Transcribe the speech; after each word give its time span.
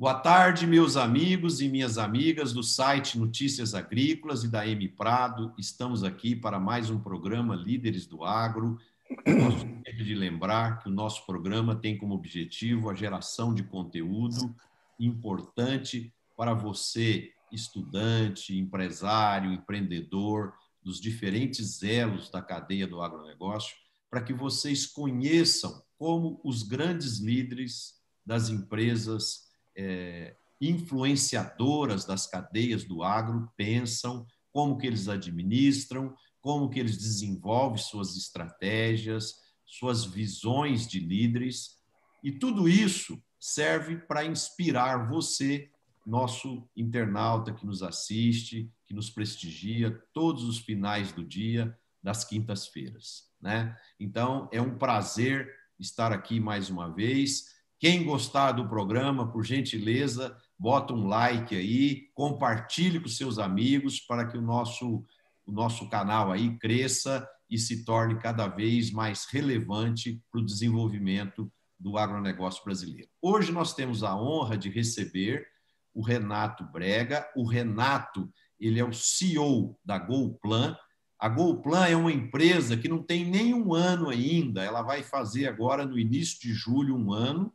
Boa 0.00 0.14
tarde, 0.14 0.64
meus 0.64 0.96
amigos 0.96 1.60
e 1.60 1.68
minhas 1.68 1.98
amigas 1.98 2.52
do 2.52 2.62
site 2.62 3.18
Notícias 3.18 3.74
Agrícolas 3.74 4.44
e 4.44 4.48
da 4.48 4.64
M 4.64 4.86
Prado. 4.90 5.52
Estamos 5.58 6.04
aqui 6.04 6.36
para 6.36 6.60
mais 6.60 6.88
um 6.88 7.00
programa 7.00 7.56
Líderes 7.56 8.06
do 8.06 8.22
Agro. 8.22 8.78
Gosto 9.26 9.66
de 9.96 10.14
lembrar 10.14 10.78
que 10.78 10.88
o 10.88 10.92
nosso 10.92 11.26
programa 11.26 11.74
tem 11.74 11.98
como 11.98 12.14
objetivo 12.14 12.88
a 12.88 12.94
geração 12.94 13.52
de 13.52 13.64
conteúdo 13.64 14.54
importante 15.00 16.14
para 16.36 16.54
você, 16.54 17.32
estudante, 17.50 18.56
empresário, 18.56 19.52
empreendedor, 19.52 20.52
dos 20.80 21.00
diferentes 21.00 21.82
elos 21.82 22.30
da 22.30 22.40
cadeia 22.40 22.86
do 22.86 23.02
agronegócio, 23.02 23.74
para 24.08 24.22
que 24.22 24.32
vocês 24.32 24.86
conheçam 24.86 25.82
como 25.98 26.40
os 26.44 26.62
grandes 26.62 27.18
líderes 27.18 27.94
das 28.24 28.48
empresas 28.48 29.47
é, 29.78 30.36
influenciadoras 30.60 32.04
das 32.04 32.26
cadeias 32.26 32.84
do 32.84 33.04
agro 33.04 33.48
pensam, 33.56 34.26
como 34.52 34.76
que 34.76 34.86
eles 34.86 35.08
administram, 35.08 36.14
como 36.40 36.68
que 36.68 36.80
eles 36.80 36.98
desenvolvem 36.98 37.78
suas 37.78 38.16
estratégias, 38.16 39.36
suas 39.64 40.04
visões 40.04 40.88
de 40.88 40.98
líderes, 40.98 41.78
e 42.24 42.32
tudo 42.32 42.68
isso 42.68 43.22
serve 43.38 43.96
para 43.96 44.24
inspirar 44.24 45.08
você, 45.08 45.70
nosso 46.04 46.68
internauta 46.74 47.52
que 47.52 47.66
nos 47.66 47.82
assiste, 47.82 48.72
que 48.86 48.94
nos 48.94 49.10
prestigia 49.10 50.02
todos 50.12 50.42
os 50.44 50.58
finais 50.58 51.12
do 51.12 51.24
dia, 51.24 51.78
das 52.02 52.24
quintas-feiras. 52.24 53.30
Né? 53.40 53.76
Então, 54.00 54.48
é 54.50 54.60
um 54.60 54.76
prazer 54.76 55.54
estar 55.78 56.12
aqui 56.12 56.40
mais 56.40 56.70
uma 56.70 56.92
vez. 56.92 57.57
Quem 57.80 58.04
gostar 58.04 58.52
do 58.52 58.68
programa, 58.68 59.30
por 59.30 59.44
gentileza, 59.44 60.36
bota 60.58 60.92
um 60.92 61.06
like 61.06 61.54
aí, 61.54 62.08
compartilhe 62.12 62.98
com 62.98 63.08
seus 63.08 63.38
amigos 63.38 64.00
para 64.00 64.26
que 64.26 64.36
o 64.36 64.42
nosso, 64.42 65.04
o 65.46 65.52
nosso 65.52 65.88
canal 65.88 66.32
aí 66.32 66.58
cresça 66.58 67.28
e 67.48 67.56
se 67.56 67.84
torne 67.84 68.18
cada 68.18 68.48
vez 68.48 68.90
mais 68.90 69.26
relevante 69.26 70.20
para 70.30 70.40
o 70.40 70.44
desenvolvimento 70.44 71.50
do 71.78 71.96
agronegócio 71.96 72.64
brasileiro. 72.64 73.08
Hoje 73.22 73.52
nós 73.52 73.72
temos 73.72 74.02
a 74.02 74.16
honra 74.16 74.58
de 74.58 74.68
receber 74.68 75.46
o 75.94 76.02
Renato 76.02 76.64
Brega. 76.64 77.28
O 77.36 77.46
Renato, 77.46 78.28
ele 78.58 78.80
é 78.80 78.84
o 78.84 78.92
CEO 78.92 79.78
da 79.84 79.98
GoPlan. 79.98 80.76
A 81.18 81.28
GoPlan 81.28 81.86
é 81.86 81.96
uma 81.96 82.12
empresa 82.12 82.76
que 82.76 82.88
não 82.88 83.02
tem 83.02 83.24
nem 83.24 83.54
um 83.54 83.72
ano 83.72 84.08
ainda, 84.08 84.62
ela 84.62 84.82
vai 84.82 85.02
fazer 85.02 85.46
agora, 85.46 85.86
no 85.86 85.98
início 85.98 86.40
de 86.40 86.52
julho, 86.52 86.96
um 86.96 87.12
ano, 87.12 87.52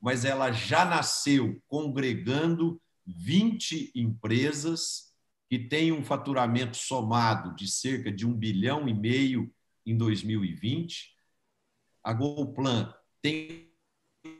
mas 0.00 0.24
ela 0.24 0.52
já 0.52 0.84
nasceu 0.84 1.60
congregando 1.66 2.80
20 3.06 3.92
empresas 3.94 5.12
que 5.48 5.58
têm 5.58 5.92
um 5.92 6.04
faturamento 6.04 6.76
somado 6.76 7.54
de 7.56 7.66
cerca 7.66 8.12
de 8.12 8.26
um 8.26 8.32
bilhão 8.32 8.88
e 8.88 8.94
meio 8.94 9.52
em 9.84 9.96
2020. 9.96 11.14
A 12.04 12.12
GoPlan 12.12 12.94
tem 13.22 13.72
um 14.24 14.36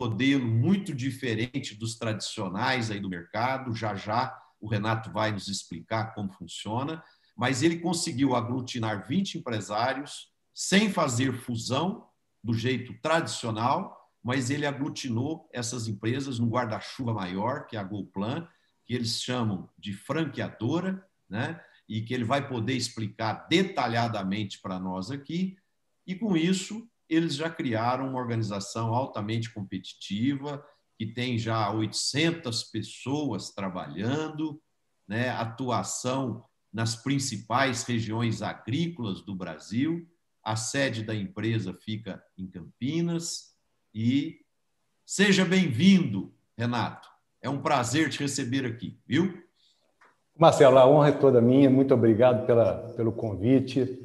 modelo 0.00 0.46
muito 0.46 0.92
diferente 0.92 1.76
dos 1.76 1.96
tradicionais 1.96 2.90
aí 2.90 2.98
do 2.98 3.08
mercado. 3.08 3.74
Já 3.74 3.94
já 3.94 4.36
o 4.60 4.68
Renato 4.68 5.10
vai 5.12 5.32
nos 5.32 5.48
explicar 5.48 6.14
como 6.14 6.32
funciona, 6.32 7.02
mas 7.36 7.62
ele 7.62 7.78
conseguiu 7.78 8.34
aglutinar 8.34 9.06
20 9.06 9.38
empresários 9.38 10.32
sem 10.52 10.90
fazer 10.90 11.32
fusão 11.32 12.06
do 12.42 12.52
jeito 12.52 12.94
tradicional 13.00 14.01
mas 14.22 14.50
ele 14.50 14.66
aglutinou 14.66 15.48
essas 15.52 15.88
empresas 15.88 16.38
num 16.38 16.48
guarda-chuva 16.48 17.12
maior, 17.12 17.66
que 17.66 17.76
é 17.76 17.80
a 17.80 17.84
GoPlan, 17.84 18.46
que 18.84 18.94
eles 18.94 19.20
chamam 19.20 19.68
de 19.78 19.92
franqueadora, 19.92 21.04
né? 21.28 21.60
e 21.88 22.00
que 22.02 22.14
ele 22.14 22.24
vai 22.24 22.46
poder 22.46 22.74
explicar 22.74 23.46
detalhadamente 23.48 24.60
para 24.60 24.78
nós 24.78 25.10
aqui. 25.10 25.56
E 26.06 26.14
com 26.14 26.36
isso, 26.36 26.88
eles 27.08 27.34
já 27.34 27.50
criaram 27.50 28.08
uma 28.08 28.18
organização 28.18 28.94
altamente 28.94 29.52
competitiva, 29.52 30.64
que 30.96 31.06
tem 31.06 31.36
já 31.36 31.70
800 31.70 32.64
pessoas 32.64 33.50
trabalhando, 33.50 34.60
né? 35.06 35.30
atuação 35.30 36.44
nas 36.72 36.96
principais 36.96 37.82
regiões 37.82 38.40
agrícolas 38.40 39.20
do 39.20 39.34
Brasil. 39.34 40.08
A 40.42 40.56
sede 40.56 41.02
da 41.02 41.14
empresa 41.14 41.74
fica 41.74 42.22
em 42.38 42.48
Campinas, 42.48 43.51
e 43.94 44.40
seja 45.04 45.44
bem-vindo, 45.44 46.32
Renato. 46.56 47.08
É 47.40 47.48
um 47.48 47.60
prazer 47.60 48.08
te 48.08 48.20
receber 48.20 48.64
aqui, 48.64 48.98
viu? 49.06 49.42
Marcelo, 50.36 50.78
a 50.78 50.88
honra 50.88 51.08
é 51.08 51.12
toda 51.12 51.40
minha. 51.40 51.68
Muito 51.68 51.92
obrigado 51.92 52.46
pela, 52.46 52.92
pelo 52.96 53.12
convite. 53.12 53.98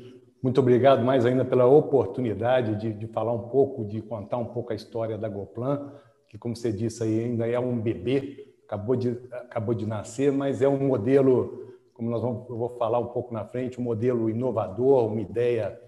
Muito 0.44 0.60
obrigado 0.60 1.04
mais 1.04 1.26
ainda 1.26 1.46
pela 1.46 1.66
oportunidade 1.66 2.76
de, 2.76 2.94
de 2.94 3.08
falar 3.08 3.34
um 3.34 3.48
pouco, 3.48 3.86
de 3.86 4.02
contar 4.02 4.38
um 4.38 4.46
pouco 4.46 4.74
a 4.74 4.76
história 4.76 5.18
da 5.18 5.30
Goplan, 5.30 5.94
que, 6.30 6.38
como 6.38 6.56
você 6.56 6.72
disse 6.72 7.04
aí, 7.04 7.24
ainda 7.24 7.48
é 7.48 7.60
um 7.60 7.80
bebê, 7.80 8.54
acabou 8.66 8.96
de, 8.96 9.18
acabou 9.32 9.74
de 9.74 9.86
nascer, 9.86 10.32
mas 10.32 10.62
é 10.62 10.68
um 10.68 10.86
modelo, 10.86 11.74
como 11.94 12.10
nós 12.10 12.22
vamos, 12.22 12.48
eu 12.50 12.58
vou 12.58 12.78
falar 12.78 13.00
um 13.00 13.08
pouco 13.08 13.34
na 13.34 13.46
frente, 13.46 13.80
um 13.80 13.84
modelo 13.84 14.30
inovador, 14.30 15.08
uma 15.08 15.22
ideia, 15.22 15.80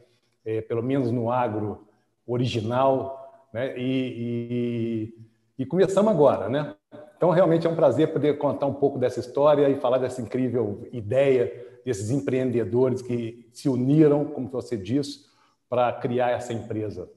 é, 0.45 0.61
pelo 0.61 0.81
menos 0.81 1.11
no 1.11 1.29
agro, 1.29 1.87
original, 2.25 3.18
né? 3.53 3.77
E, 3.77 5.13
e, 5.57 5.63
e, 5.63 5.65
começamos 5.65 6.11
agora, 6.11 6.49
né? 6.49 6.75
Então, 7.17 7.31
realmente 7.31 7.67
é 7.67 7.69
um 7.69 7.75
prazer 7.75 8.13
poder 8.13 8.37
contar 8.37 8.65
um 8.65 8.73
pouco 8.73 8.97
dessa 8.97 9.19
história 9.19 9.69
e 9.69 9.79
falar 9.79 9.97
dessa 9.97 10.21
incrível 10.21 10.87
ideia 10.91 11.67
desses 11.83 12.09
empreendedores 12.09 13.01
que 13.01 13.49
se 13.53 13.67
uniram, 13.67 14.25
como 14.25 14.49
você 14.49 14.77
disse, 14.77 15.25
para 15.69 15.91
criar 15.93 16.29
essa 16.29 16.53
empresa. 16.53 17.09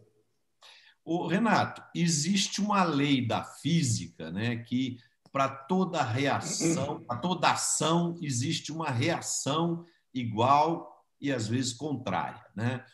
O 1.05 1.27
Renato, 1.27 1.83
existe 1.95 2.61
uma 2.61 2.85
lei 2.85 3.27
da 3.27 3.43
física, 3.43 4.31
né, 4.31 4.57
que 4.57 4.99
para 5.33 5.49
toda 5.49 6.03
reação, 6.03 7.01
para 7.01 7.17
toda 7.17 7.51
ação 7.51 8.17
existe 8.21 8.71
uma 8.71 8.91
reação 8.91 9.85
igual 10.15 11.05
e 11.21 11.33
às 11.33 11.49
vezes 11.49 11.73
contrária, 11.73 12.45
né? 12.55 12.85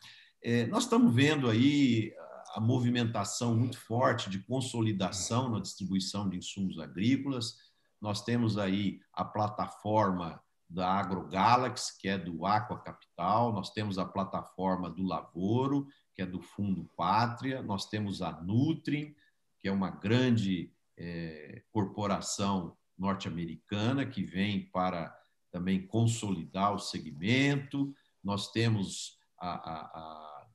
É, 0.40 0.66
nós 0.66 0.84
estamos 0.84 1.12
vendo 1.12 1.50
aí 1.50 2.12
a 2.58 2.60
movimentação 2.60 3.54
muito 3.54 3.78
forte 3.78 4.28
de 4.28 4.40
consolidação 4.40 5.48
na 5.48 5.60
distribuição 5.60 6.28
de 6.28 6.38
insumos 6.38 6.80
agrícolas. 6.80 7.56
Nós 8.00 8.24
temos 8.24 8.58
aí 8.58 9.00
a 9.12 9.24
plataforma 9.24 10.42
da 10.68 10.90
AgroGalaxy, 10.90 11.96
que 12.00 12.08
é 12.08 12.18
do 12.18 12.44
Aqua 12.44 12.80
Capital, 12.80 13.52
nós 13.52 13.70
temos 13.70 13.96
a 13.96 14.04
plataforma 14.04 14.90
do 14.90 15.04
Lavoro, 15.04 15.86
que 16.16 16.20
é 16.20 16.26
do 16.26 16.42
Fundo 16.42 16.90
Pátria, 16.96 17.62
nós 17.62 17.88
temos 17.88 18.22
a 18.22 18.32
Nutrim, 18.42 19.14
que 19.60 19.68
é 19.68 19.72
uma 19.72 19.90
grande 19.90 20.72
é, 20.96 21.62
corporação 21.70 22.76
norte-americana 22.98 24.04
que 24.04 24.24
vem 24.24 24.68
para 24.72 25.16
também 25.52 25.86
consolidar 25.86 26.74
o 26.74 26.78
segmento, 26.80 27.94
nós 28.20 28.50
temos 28.50 29.16
a, 29.38 29.48
a, 29.48 29.80
a 29.94 30.46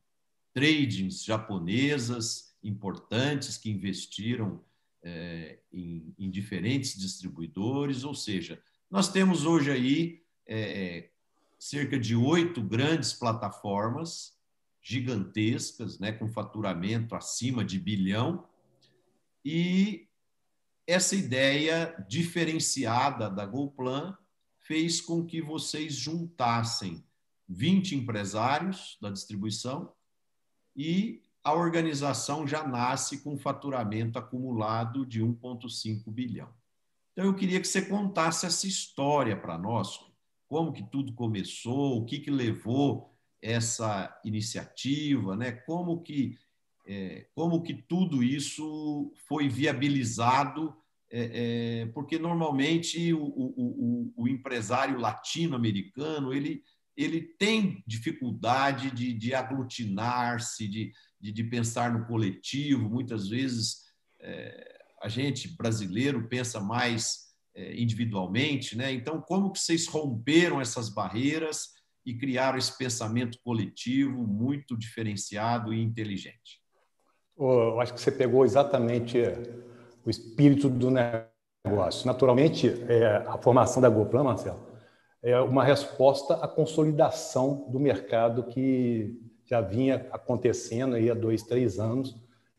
tradings 0.53 1.23
japonesas 1.23 2.55
importantes 2.63 3.57
que 3.57 3.69
investiram 3.69 4.63
é, 5.01 5.59
em, 5.71 6.13
em, 6.17 6.29
diferentes 6.29 6.97
distribuidores, 6.97 8.03
ou 8.03 8.13
seja, 8.13 8.61
nós 8.89 9.11
temos 9.11 9.45
hoje 9.45 9.71
aí 9.71 10.23
é, 10.47 11.09
cerca 11.59 11.99
de 11.99 12.15
oito 12.15 12.61
grandes 12.61 13.11
plataformas 13.11 14.37
gigantescas, 14.81 15.99
né, 15.99 16.11
com 16.11 16.27
faturamento 16.27 17.15
acima 17.15 17.65
de 17.65 17.79
bilhão, 17.79 18.47
e 19.43 20.07
essa 20.85 21.15
ideia 21.15 21.95
diferenciada 22.07 23.29
da 23.29 23.45
GoPlan 23.45 24.17
fez 24.59 25.01
com 25.01 25.25
que 25.25 25.41
vocês 25.41 25.93
juntassem 25.93 27.03
20 27.47 27.95
empresários 27.95 28.97
da 29.01 29.09
distribuição 29.09 29.93
e 30.75 31.21
a 31.43 31.53
organização 31.53 32.47
já 32.47 32.65
nasce 32.65 33.21
com 33.21 33.37
faturamento 33.37 34.17
acumulado 34.17 35.05
de 35.05 35.21
1,5 35.21 36.09
bilhão. 36.09 36.49
Então, 37.11 37.25
eu 37.25 37.35
queria 37.35 37.59
que 37.59 37.67
você 37.67 37.81
contasse 37.83 38.45
essa 38.45 38.65
história 38.65 39.35
para 39.35 39.57
nós, 39.57 39.99
como 40.47 40.71
que 40.71 40.83
tudo 40.83 41.13
começou, 41.13 41.97
o 41.97 42.05
que, 42.05 42.19
que 42.19 42.31
levou 42.31 43.13
essa 43.41 44.19
iniciativa, 44.23 45.35
né? 45.35 45.51
como, 45.51 46.01
que, 46.01 46.37
é, 46.87 47.27
como 47.35 47.61
que 47.61 47.73
tudo 47.73 48.23
isso 48.23 49.11
foi 49.27 49.49
viabilizado, 49.49 50.73
é, 51.11 51.81
é, 51.81 51.85
porque 51.87 52.17
normalmente 52.17 53.13
o, 53.13 53.21
o, 53.21 53.53
o, 53.57 54.13
o 54.23 54.27
empresário 54.27 54.97
latino-americano 54.97 56.33
ele 56.33 56.63
ele 56.95 57.21
tem 57.21 57.83
dificuldade 57.87 58.91
de, 58.91 59.13
de 59.13 59.33
aglutinar-se, 59.33 60.67
de, 60.67 60.91
de, 61.19 61.31
de, 61.31 61.43
pensar 61.43 61.91
no 61.91 62.05
coletivo. 62.05 62.89
Muitas 62.89 63.27
vezes 63.29 63.83
é, 64.19 64.79
a 65.01 65.09
gente 65.09 65.47
brasileiro 65.55 66.27
pensa 66.27 66.59
mais 66.59 67.33
é, 67.55 67.75
individualmente, 67.79 68.77
né? 68.77 68.91
Então, 68.91 69.21
como 69.21 69.51
que 69.51 69.59
vocês 69.59 69.87
romperam 69.87 70.61
essas 70.61 70.89
barreiras 70.89 71.69
e 72.05 72.13
criaram 72.13 72.57
esse 72.57 72.77
pensamento 72.77 73.39
coletivo 73.43 74.25
muito 74.27 74.77
diferenciado 74.77 75.73
e 75.73 75.81
inteligente? 75.81 76.61
Eu 77.37 77.79
acho 77.79 77.93
que 77.93 78.01
você 78.01 78.11
pegou 78.11 78.45
exatamente 78.45 79.17
o 80.05 80.09
espírito 80.09 80.69
do 80.69 80.89
negócio. 80.91 82.05
Naturalmente, 82.05 82.67
é, 82.87 83.23
a 83.27 83.37
formação 83.37 83.81
da 83.81 83.89
Goplan, 83.89 84.23
Marcelo, 84.23 84.72
é 85.23 85.39
uma 85.39 85.63
resposta 85.63 86.35
à 86.35 86.47
consolidação 86.47 87.65
do 87.69 87.79
mercado 87.79 88.43
que 88.43 89.17
já 89.45 89.61
vinha 89.61 90.05
acontecendo 90.11 90.95
aí 90.95 91.09
há 91.09 91.13
dois, 91.13 91.43
três 91.43 91.79
anos. 91.79 92.15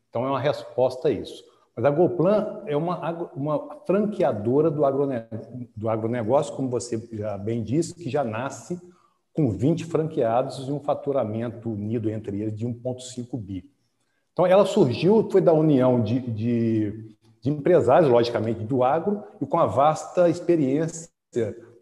Então, 0.09 0.25
é 0.25 0.29
uma 0.29 0.39
resposta 0.39 1.09
a 1.09 1.11
isso. 1.11 1.43
Mas 1.75 1.85
a 1.85 1.91
Goplan 1.91 2.63
é 2.65 2.75
uma, 2.75 3.29
uma 3.35 3.81
franqueadora 3.85 4.71
do, 4.71 4.83
agronegócio, 4.83 5.69
do 5.75 5.89
agronegócio, 5.89 6.55
como 6.55 6.69
você 6.69 6.97
já 7.11 7.37
bem 7.37 7.61
disse, 7.61 7.93
que 7.93 8.09
já 8.09 8.23
nasce 8.23 8.81
com 9.33 9.51
20 9.51 9.85
franqueados 9.85 10.67
e 10.67 10.71
um 10.71 10.79
faturamento 10.79 11.69
unido 11.69 12.09
entre 12.09 12.41
eles 12.41 12.57
de 12.57 12.65
1,5 12.65 13.37
bi. 13.37 13.69
Então, 14.31 14.47
ela 14.47 14.65
surgiu, 14.65 15.29
foi 15.29 15.41
da 15.41 15.53
união 15.53 16.01
de, 16.01 16.19
de, 16.19 17.15
de, 17.41 17.49
empresários, 17.49 18.09
logicamente, 18.09 18.63
do 18.63 18.83
agro, 18.83 19.23
e 19.39 19.45
com 19.45 19.59
a 19.59 19.65
vasta 19.65 20.29
experiência 20.29 21.09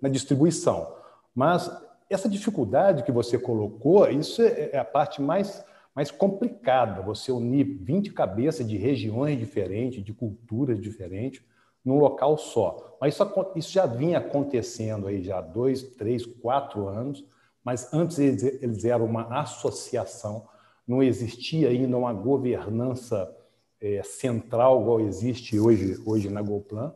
na 0.03 0.09
distribuição. 0.09 0.93
Mas 1.33 1.71
essa 2.09 2.27
dificuldade 2.27 3.03
que 3.03 3.11
você 3.11 3.39
colocou, 3.39 4.05
isso 4.09 4.41
é, 4.41 4.71
é 4.73 4.77
a 4.77 4.83
parte 4.83 5.21
mais, 5.21 5.63
mais 5.95 6.11
complicada, 6.11 7.01
você 7.01 7.31
unir 7.31 7.63
20 7.63 8.11
cabeças 8.11 8.67
de 8.67 8.75
regiões 8.75 9.39
diferentes, 9.39 10.03
de 10.03 10.13
culturas 10.13 10.77
diferentes, 10.81 11.41
num 11.85 11.97
local 11.97 12.37
só. 12.37 12.97
Mas 12.99 13.15
isso, 13.15 13.51
isso 13.55 13.71
já 13.71 13.85
vinha 13.85 14.17
acontecendo 14.17 15.07
aí 15.07 15.23
já 15.23 15.37
há 15.37 15.41
dois, 15.41 15.83
três, 15.83 16.25
quatro 16.25 16.89
anos, 16.89 17.23
mas 17.63 17.93
antes 17.93 18.19
eles, 18.19 18.43
eles 18.43 18.83
eram 18.83 19.05
uma 19.05 19.39
associação 19.39 20.49
não 20.87 21.01
existia 21.01 21.69
ainda 21.69 21.97
uma 21.97 22.13
governança 22.13 23.33
é, 23.79 24.03
central 24.03 24.81
igual 24.81 24.99
existe 24.99 25.59
hoje, 25.59 25.97
hoje 26.05 26.29
na 26.29 26.41
Golplan. 26.41 26.93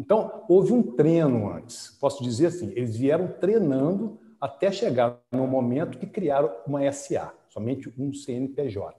Então, 0.00 0.44
houve 0.48 0.72
um 0.72 0.82
treino 0.82 1.52
antes. 1.52 1.90
Posso 2.00 2.24
dizer 2.24 2.46
assim, 2.46 2.70
eles 2.70 2.96
vieram 2.96 3.28
treinando 3.38 4.18
até 4.40 4.72
chegar 4.72 5.20
no 5.30 5.46
momento 5.46 5.98
que 5.98 6.06
criaram 6.06 6.50
uma 6.66 6.90
SA, 6.90 7.34
somente 7.50 7.92
um 7.98 8.10
CNPJ. 8.10 8.96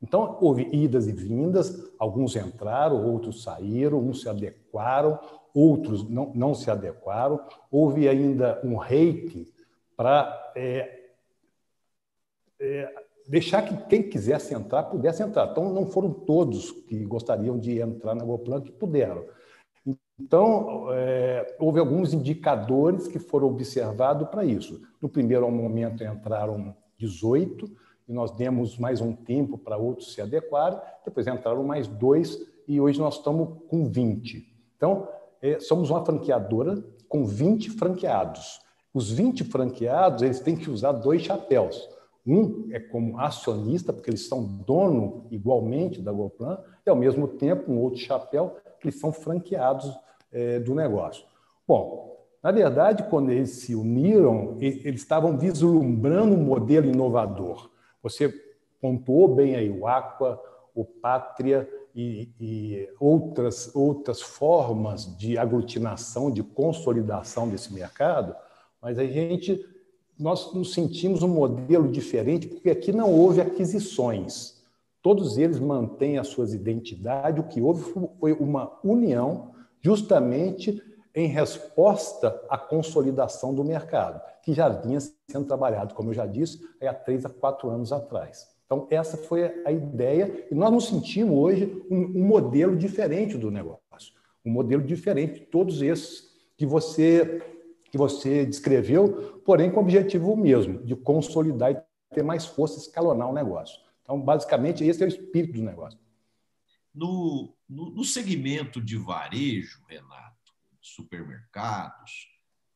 Então, 0.00 0.38
houve 0.40 0.68
idas 0.72 1.08
e 1.08 1.12
vindas, 1.12 1.92
alguns 1.98 2.36
entraram, 2.36 3.04
outros 3.04 3.42
saíram, 3.42 3.98
uns 3.98 4.20
se 4.20 4.28
adequaram, 4.28 5.18
outros 5.52 6.08
não, 6.08 6.30
não 6.32 6.54
se 6.54 6.70
adequaram. 6.70 7.40
Houve 7.68 8.08
ainda 8.08 8.60
um 8.62 8.76
reiki 8.76 9.52
para 9.96 10.52
é, 10.54 11.00
é, 12.60 12.94
deixar 13.26 13.62
que 13.62 13.76
quem 13.88 14.08
quisesse 14.08 14.54
entrar 14.54 14.84
pudesse 14.84 15.20
entrar. 15.20 15.50
Então, 15.50 15.72
não 15.72 15.86
foram 15.86 16.12
todos 16.12 16.70
que 16.70 17.04
gostariam 17.04 17.58
de 17.58 17.80
entrar 17.80 18.14
na 18.14 18.24
GoPlan 18.24 18.60
que 18.60 18.70
puderam. 18.70 19.24
Então, 20.18 20.86
é, 20.92 21.56
houve 21.58 21.80
alguns 21.80 22.14
indicadores 22.14 23.08
que 23.08 23.18
foram 23.18 23.48
observados 23.48 24.28
para 24.28 24.44
isso. 24.44 24.80
No 25.00 25.08
primeiro 25.08 25.50
momento 25.50 26.04
entraram 26.04 26.74
18, 26.98 27.70
e 28.08 28.12
nós 28.12 28.30
demos 28.32 28.78
mais 28.78 29.00
um 29.00 29.12
tempo 29.12 29.58
para 29.58 29.76
outros 29.76 30.12
se 30.12 30.20
adequarem, 30.20 30.78
depois 31.04 31.26
entraram 31.26 31.64
mais 31.64 31.88
dois, 31.88 32.38
e 32.68 32.80
hoje 32.80 32.98
nós 32.98 33.16
estamos 33.16 33.58
com 33.68 33.86
20. 33.86 34.46
Então, 34.76 35.08
é, 35.42 35.58
somos 35.58 35.90
uma 35.90 36.04
franqueadora 36.04 36.82
com 37.08 37.24
20 37.24 37.70
franqueados. 37.70 38.60
Os 38.92 39.10
20 39.10 39.44
franqueados, 39.44 40.22
eles 40.22 40.40
têm 40.40 40.56
que 40.56 40.70
usar 40.70 40.92
dois 40.92 41.22
chapéus. 41.22 41.88
Um 42.26 42.68
é 42.70 42.80
como 42.80 43.18
acionista, 43.18 43.92
porque 43.92 44.08
eles 44.08 44.26
são 44.26 44.44
dono 44.44 45.26
igualmente 45.30 46.00
da 46.00 46.12
Goplan, 46.12 46.58
e 46.86 46.88
ao 46.88 46.96
mesmo 46.96 47.28
tempo 47.28 47.70
um 47.70 47.78
outro 47.80 48.00
chapéu, 48.00 48.56
eles 48.84 49.00
são 49.00 49.12
franqueados 49.12 49.92
é, 50.32 50.58
do 50.58 50.74
negócio. 50.74 51.24
Bom, 51.66 52.14
na 52.42 52.50
verdade, 52.50 53.04
quando 53.08 53.30
eles 53.30 53.50
se 53.50 53.74
uniram, 53.74 54.56
eles 54.60 55.00
estavam 55.00 55.38
vislumbrando 55.38 56.34
um 56.34 56.44
modelo 56.44 56.86
inovador. 56.86 57.70
Você 58.02 58.28
pontuou 58.80 59.34
bem 59.34 59.56
aí 59.56 59.70
o 59.70 59.86
Aqua, 59.86 60.38
o 60.74 60.84
Pátria 60.84 61.66
e, 61.94 62.28
e 62.38 62.88
outras, 63.00 63.74
outras 63.74 64.20
formas 64.20 65.16
de 65.16 65.38
aglutinação, 65.38 66.30
de 66.30 66.42
consolidação 66.42 67.48
desse 67.48 67.72
mercado, 67.72 68.36
mas 68.82 68.98
a 68.98 69.06
gente 69.06 69.64
nós 70.18 70.52
nos 70.52 70.72
sentimos 70.72 71.22
um 71.22 71.28
modelo 71.28 71.90
diferente, 71.90 72.46
porque 72.46 72.70
aqui 72.70 72.92
não 72.92 73.12
houve 73.12 73.40
aquisições. 73.40 74.53
Todos 75.04 75.36
eles 75.36 75.60
mantêm 75.60 76.16
as 76.16 76.28
suas 76.28 76.54
identidades. 76.54 77.38
O 77.38 77.46
que 77.46 77.60
houve 77.60 77.82
foi 78.18 78.32
uma 78.32 78.80
união, 78.82 79.52
justamente 79.82 80.82
em 81.14 81.26
resposta 81.26 82.42
à 82.48 82.56
consolidação 82.56 83.54
do 83.54 83.62
mercado, 83.62 84.18
que 84.42 84.54
já 84.54 84.70
vinha 84.70 84.98
sendo 85.30 85.44
trabalhado, 85.44 85.94
como 85.94 86.08
eu 86.08 86.14
já 86.14 86.24
disse, 86.24 86.58
há 86.80 86.94
três 86.94 87.22
a 87.26 87.28
quatro 87.28 87.68
anos 87.68 87.92
atrás. 87.92 88.48
Então, 88.64 88.86
essa 88.88 89.18
foi 89.18 89.62
a 89.66 89.70
ideia, 89.70 90.46
e 90.50 90.54
nós 90.54 90.72
nos 90.72 90.88
sentimos 90.88 91.36
hoje 91.36 91.84
um, 91.90 92.22
um 92.22 92.24
modelo 92.24 92.74
diferente 92.74 93.36
do 93.36 93.50
negócio, 93.50 94.14
um 94.42 94.50
modelo 94.50 94.82
diferente 94.82 95.40
de 95.40 95.46
todos 95.46 95.82
esses 95.82 96.30
que 96.56 96.64
você 96.64 97.42
que 97.90 97.98
você 97.98 98.44
descreveu, 98.44 99.40
porém 99.44 99.70
com 99.70 99.80
o 99.80 99.82
objetivo 99.82 100.34
mesmo, 100.34 100.82
de 100.82 100.96
consolidar 100.96 101.70
e 101.72 102.14
ter 102.14 102.24
mais 102.24 102.44
força, 102.44 102.78
escalonar 102.78 103.30
o 103.30 103.32
negócio. 103.32 103.83
Então, 104.04 104.20
basicamente, 104.20 104.84
esse 104.84 105.02
é 105.02 105.06
o 105.06 105.08
espírito 105.08 105.54
do 105.54 105.62
negócio. 105.62 105.98
No, 106.94 107.56
no, 107.68 107.90
no 107.90 108.04
segmento 108.04 108.80
de 108.80 108.96
varejo, 108.96 109.82
Renato, 109.88 110.54
supermercados, 110.80 112.28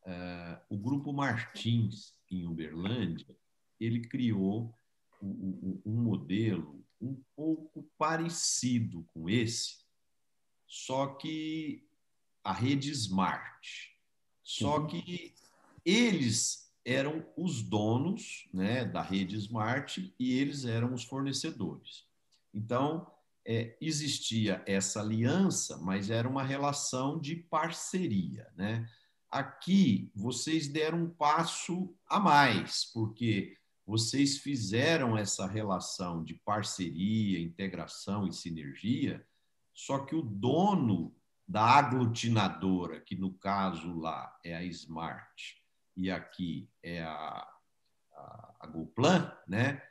uh, 0.05 0.59
o 0.69 0.77
Grupo 0.77 1.13
Martins, 1.13 2.15
em 2.31 2.47
Uberlândia, 2.47 3.37
ele 3.79 4.01
criou 4.01 4.75
um, 5.23 5.81
um 5.85 6.03
modelo 6.03 6.85
um 7.01 7.23
pouco 7.37 7.89
parecido 7.97 9.05
com 9.13 9.29
esse, 9.29 9.85
só 10.67 11.07
que 11.15 11.87
a 12.43 12.53
rede 12.53 12.91
Smart. 12.91 13.97
Só 14.43 14.87
que 14.87 15.35
eles 15.85 16.68
eram 16.89 17.23
os 17.37 17.63
donos 17.63 18.49
né, 18.53 18.83
da 18.83 19.03
rede 19.03 19.37
Smart 19.37 20.15
e 20.19 20.33
eles 20.39 20.65
eram 20.65 20.95
os 20.95 21.05
fornecedores. 21.05 22.07
Então, 22.53 23.07
é, 23.45 23.77
existia 23.79 24.63
essa 24.67 25.01
aliança, 25.01 25.77
mas 25.77 26.09
era 26.09 26.27
uma 26.27 26.43
relação 26.43 27.21
de 27.21 27.37
parceria. 27.37 28.51
Né? 28.57 28.89
Aqui, 29.31 30.11
vocês 30.15 30.67
deram 30.67 31.05
um 31.05 31.11
passo 31.11 31.95
a 32.07 32.19
mais, 32.19 32.87
porque 32.87 33.55
vocês 33.87 34.39
fizeram 34.39 35.17
essa 35.17 35.47
relação 35.47 36.25
de 36.25 36.35
parceria, 36.35 37.39
integração 37.39 38.27
e 38.27 38.33
sinergia, 38.33 39.27
só 39.75 40.07
que 40.07 40.15
o 40.15 40.23
dono 40.23 41.15
da 41.47 41.65
aglutinadora, 41.65 43.01
que 43.01 43.15
no 43.15 43.33
caso 43.35 43.95
lá 43.99 44.39
é 44.43 44.57
a 44.57 44.65
Smart 44.65 45.59
e 45.99 46.11
aqui 46.11 46.71
é 46.83 47.03
a, 47.03 47.47
a, 48.15 48.55
a 48.61 48.67
Goplan, 48.69 49.33
né? 49.49 49.83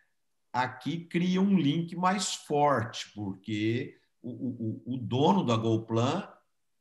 aqui 0.54 1.06
cria 1.06 1.42
um 1.42 1.58
link 1.58 1.96
mais 1.96 2.34
forte, 2.34 3.12
porque 3.14 4.00
o, 4.22 4.32
o, 4.32 4.96
o 4.96 4.98
dono 4.98 5.44
da 5.44 5.58
Goplan 5.58 6.28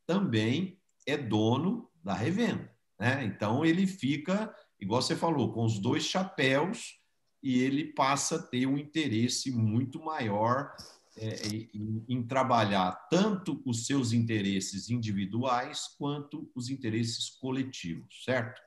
também 0.07 0.81
é 1.05 1.17
dono 1.17 1.91
da 2.03 2.15
revenda. 2.15 2.73
Né? 2.99 3.25
Então 3.25 3.65
ele 3.65 3.87
fica, 3.87 4.55
igual 4.81 5.03
você 5.03 5.17
falou, 5.17 5.53
com 5.53 5.65
os 5.65 5.79
dois 5.81 6.05
chapéus 6.05 6.99
e 7.43 7.61
ele 7.61 7.93
passa 7.93 8.37
a 8.37 8.43
ter 8.43 8.67
um 8.67 8.79
interesse 8.79 9.51
muito 9.51 10.03
maior 10.03 10.75
é, 11.17 11.49
em, 11.49 12.05
em, 12.09 12.23
trabalhar 12.23 12.93
tanto 13.11 13.63
os 13.65 13.87
seus 13.87 14.13
interesses 14.13 14.91
individuais 14.91 15.89
quanto 15.99 16.51
os 16.55 16.69
interesses 16.69 17.31
coletivos, 17.31 18.23
certo? 18.25 18.61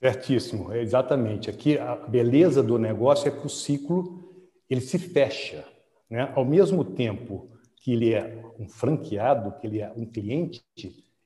Certíssimo, 0.00 0.72
é 0.72 0.80
exatamente. 0.80 1.50
Aqui 1.50 1.78
a 1.78 1.96
beleza 1.96 2.62
do 2.62 2.78
negócio 2.78 3.28
é 3.28 3.30
que 3.30 3.46
o 3.46 3.50
ciclo 3.50 4.22
ele 4.70 4.80
se 4.80 4.98
fecha, 4.98 5.64
né? 6.08 6.32
Ao 6.34 6.44
mesmo 6.44 6.84
tempo 6.84 7.48
que 7.76 7.92
ele 7.92 8.14
é 8.14 8.44
um 8.58 8.68
franqueado, 8.68 9.58
que 9.58 9.66
ele 9.66 9.80
é 9.80 9.92
um 9.96 10.06
cliente, 10.06 10.62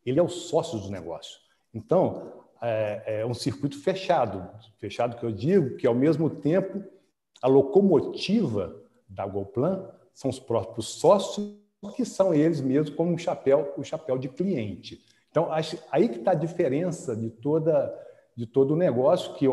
ele 0.04 0.18
é 0.18 0.22
o 0.22 0.28
sócio 0.28 0.78
do 0.78 0.90
negócio. 0.90 1.38
Então 1.74 2.32
é, 2.62 3.20
é 3.20 3.26
um 3.26 3.34
circuito 3.34 3.78
fechado, 3.82 4.48
fechado 4.78 5.16
que 5.16 5.24
eu 5.24 5.32
digo 5.32 5.76
que 5.76 5.86
ao 5.86 5.94
mesmo 5.94 6.30
tempo 6.30 6.82
a 7.42 7.48
locomotiva 7.48 8.74
da 9.08 9.26
Golplan 9.26 9.90
são 10.14 10.30
os 10.30 10.38
próprios 10.38 10.86
sócios 10.86 11.56
que 11.96 12.04
são 12.04 12.32
eles 12.32 12.60
mesmos 12.60 12.94
como 12.94 13.12
um 13.12 13.18
chapéu, 13.18 13.74
o 13.76 13.82
chapéu 13.82 14.16
de 14.16 14.28
cliente. 14.28 15.04
Então, 15.30 15.50
acho, 15.50 15.76
aí 15.90 16.08
que 16.08 16.18
está 16.18 16.30
a 16.30 16.34
diferença 16.34 17.16
de, 17.16 17.28
toda, 17.30 17.92
de 18.36 18.46
todo 18.46 18.72
o 18.74 18.76
negócio, 18.76 19.34
que 19.34 19.46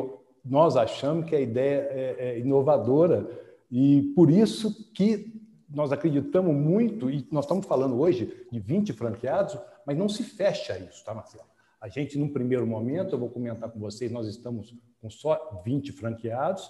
nós 0.44 0.76
achamos 0.76 1.26
que 1.26 1.36
a 1.36 1.40
ideia 1.40 1.88
é, 1.92 2.16
é 2.20 2.40
inovadora. 2.40 3.30
E 3.72 4.14
por 4.16 4.30
isso 4.30 4.92
que 4.94 5.34
nós 5.70 5.92
acreditamos 5.92 6.56
muito, 6.56 7.10
e 7.10 7.28
nós 7.32 7.46
estamos 7.46 7.66
falando 7.66 8.00
hoje 8.00 8.46
de 8.52 8.60
20 8.60 8.94
franqueados, 8.94 9.58
mas 9.86 9.98
não 9.98 10.10
se 10.10 10.24
fecha 10.24 10.78
isso, 10.80 11.04
tá, 11.06 11.14
Marcelo? 11.14 11.46
A 11.80 11.88
gente, 11.88 12.18
num 12.18 12.30
primeiro 12.30 12.66
momento, 12.68 13.14
eu 13.14 13.20
vou 13.20 13.30
comentar 13.30 13.70
com 13.70 13.80
vocês, 13.80 14.12
nós 14.12 14.28
estamos 14.28 14.76
com 15.00 15.10
só 15.10 15.62
20 15.64 15.92
franqueados, 15.94 16.70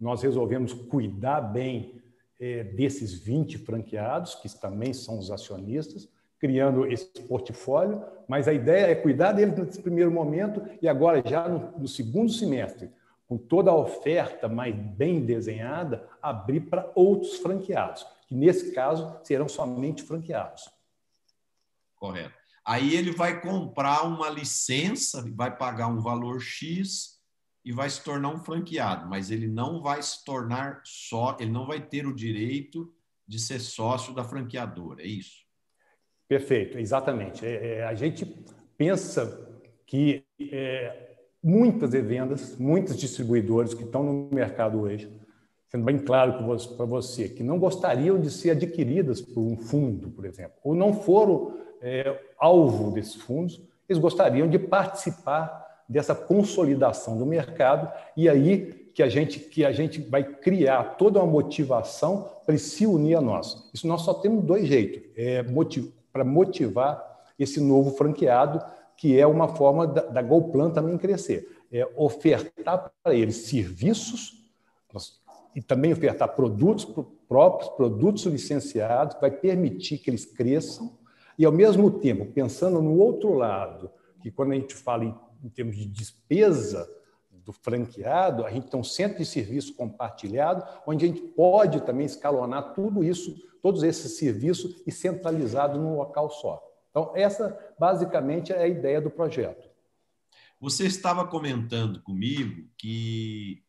nós 0.00 0.22
resolvemos 0.22 0.72
cuidar 0.72 1.40
bem 1.40 2.00
é, 2.40 2.64
desses 2.64 3.12
20 3.14 3.58
franqueados, 3.58 4.34
que 4.36 4.48
também 4.60 4.92
são 4.92 5.18
os 5.18 5.30
acionistas, 5.30 6.08
criando 6.38 6.86
esse 6.86 7.06
portfólio, 7.22 8.02
mas 8.28 8.46
a 8.46 8.52
ideia 8.52 8.86
é 8.86 8.94
cuidar 8.94 9.32
deles 9.32 9.56
nesse 9.56 9.82
primeiro 9.82 10.10
momento 10.10 10.62
e 10.80 10.88
agora, 10.88 11.22
já 11.26 11.48
no, 11.48 11.78
no 11.78 11.88
segundo 11.88 12.30
semestre, 12.30 12.90
com 13.26 13.36
toda 13.36 13.70
a 13.70 13.76
oferta 13.76 14.48
mais 14.48 14.74
bem 14.74 15.24
desenhada, 15.24 16.08
abrir 16.22 16.60
para 16.60 16.90
outros 16.94 17.36
franqueados, 17.36 18.06
que 18.26 18.34
nesse 18.34 18.72
caso 18.72 19.18
serão 19.22 19.48
somente 19.48 20.02
franqueados. 20.02 20.70
Correto. 21.96 22.34
Aí 22.64 22.94
ele 22.94 23.10
vai 23.10 23.40
comprar 23.40 24.02
uma 24.04 24.28
licença, 24.28 25.24
vai 25.34 25.56
pagar 25.56 25.88
um 25.88 26.00
valor 26.00 26.40
X 26.40 27.18
e 27.64 27.72
vai 27.72 27.88
se 27.90 28.02
tornar 28.02 28.28
um 28.28 28.38
franqueado, 28.38 29.08
mas 29.08 29.30
ele 29.30 29.48
não 29.48 29.82
vai 29.82 30.02
se 30.02 30.24
tornar 30.24 30.80
só, 30.84 31.36
ele 31.40 31.50
não 31.50 31.66
vai 31.66 31.80
ter 31.80 32.06
o 32.06 32.14
direito 32.14 32.94
de 33.26 33.38
ser 33.38 33.58
sócio 33.58 34.14
da 34.14 34.24
franqueadora, 34.24 35.02
é 35.02 35.06
isso? 35.06 35.47
Perfeito, 36.28 36.78
exatamente. 36.78 37.44
É, 37.46 37.78
é, 37.78 37.84
a 37.84 37.94
gente 37.94 38.26
pensa 38.76 39.48
que 39.86 40.22
é, 40.52 41.08
muitas 41.42 41.90
vendas, 41.90 42.56
muitos 42.58 42.96
distribuidores 42.96 43.72
que 43.72 43.84
estão 43.84 44.02
no 44.02 44.28
mercado 44.30 44.82
hoje, 44.82 45.10
sendo 45.68 45.84
bem 45.84 45.98
claro 45.98 46.34
para 46.76 46.84
você, 46.84 47.28
que 47.30 47.42
não 47.42 47.58
gostariam 47.58 48.20
de 48.20 48.30
ser 48.30 48.50
adquiridas 48.50 49.22
por 49.22 49.40
um 49.40 49.56
fundo, 49.56 50.10
por 50.10 50.26
exemplo, 50.26 50.52
ou 50.62 50.74
não 50.74 50.92
foram 50.92 51.54
é, 51.80 52.14
alvo 52.38 52.90
desses 52.90 53.14
fundos, 53.14 53.60
eles 53.88 54.00
gostariam 54.00 54.48
de 54.48 54.58
participar 54.58 55.66
dessa 55.88 56.14
consolidação 56.14 57.16
do 57.16 57.24
mercado 57.24 57.90
e 58.14 58.28
aí 58.28 58.90
que 58.94 59.02
a 59.02 59.08
gente 59.08 59.38
que 59.38 59.64
a 59.64 59.72
gente 59.72 60.02
vai 60.02 60.22
criar 60.22 60.96
toda 60.98 61.20
uma 61.20 61.30
motivação 61.30 62.28
para 62.44 62.58
se 62.58 62.84
unir 62.84 63.14
a 63.14 63.20
nós. 63.20 63.70
Isso 63.72 63.86
nós 63.86 64.02
só 64.02 64.12
temos 64.12 64.44
dois 64.44 64.66
jeitos, 64.66 65.02
é 65.16 65.42
motiv 65.42 65.90
para 66.18 66.24
motivar 66.24 67.22
esse 67.38 67.60
novo 67.60 67.92
franqueado, 67.92 68.60
que 68.96 69.18
é 69.18 69.26
uma 69.26 69.46
forma 69.46 69.86
da, 69.86 70.02
da 70.02 70.20
GoPlan 70.20 70.70
também 70.70 70.98
crescer, 70.98 71.48
é 71.70 71.88
ofertar 71.96 72.92
para 73.02 73.14
eles 73.14 73.36
serviços 73.36 74.42
e 75.54 75.62
também 75.62 75.92
ofertar 75.92 76.34
produtos 76.34 76.84
próprios, 77.28 77.70
produtos 77.70 78.24
licenciados, 78.24 79.16
vai 79.20 79.30
permitir 79.30 79.98
que 79.98 80.10
eles 80.10 80.24
cresçam 80.24 80.98
e 81.38 81.44
ao 81.44 81.52
mesmo 81.52 81.90
tempo 81.90 82.26
pensando 82.26 82.82
no 82.82 82.98
outro 82.98 83.34
lado, 83.34 83.90
que 84.20 84.30
quando 84.30 84.52
a 84.52 84.54
gente 84.56 84.74
fala 84.74 85.04
em 85.04 85.14
em 85.42 85.48
termos 85.48 85.76
de 85.76 85.86
despesa 85.86 86.88
do 87.30 87.52
franqueado, 87.52 88.44
a 88.44 88.50
gente 88.50 88.68
tem 88.68 88.78
um 88.78 88.84
centro 88.84 89.18
de 89.18 89.26
serviço 89.26 89.74
compartilhado, 89.74 90.64
onde 90.86 91.04
a 91.04 91.08
gente 91.08 91.20
pode 91.20 91.80
também 91.82 92.04
escalonar 92.04 92.74
tudo 92.74 93.02
isso, 93.02 93.34
todos 93.62 93.82
esses 93.82 94.18
serviços 94.18 94.82
e 94.86 94.92
centralizado 94.92 95.78
num 95.78 95.96
local 95.96 96.30
só. 96.30 96.62
Então, 96.90 97.12
essa 97.14 97.58
basicamente 97.78 98.52
é 98.52 98.62
a 98.62 98.68
ideia 98.68 99.00
do 99.00 99.10
projeto. 99.10 99.68
Você 100.60 100.86
estava 100.86 101.26
comentando 101.26 102.02
comigo 102.02 102.68
que 102.76 103.62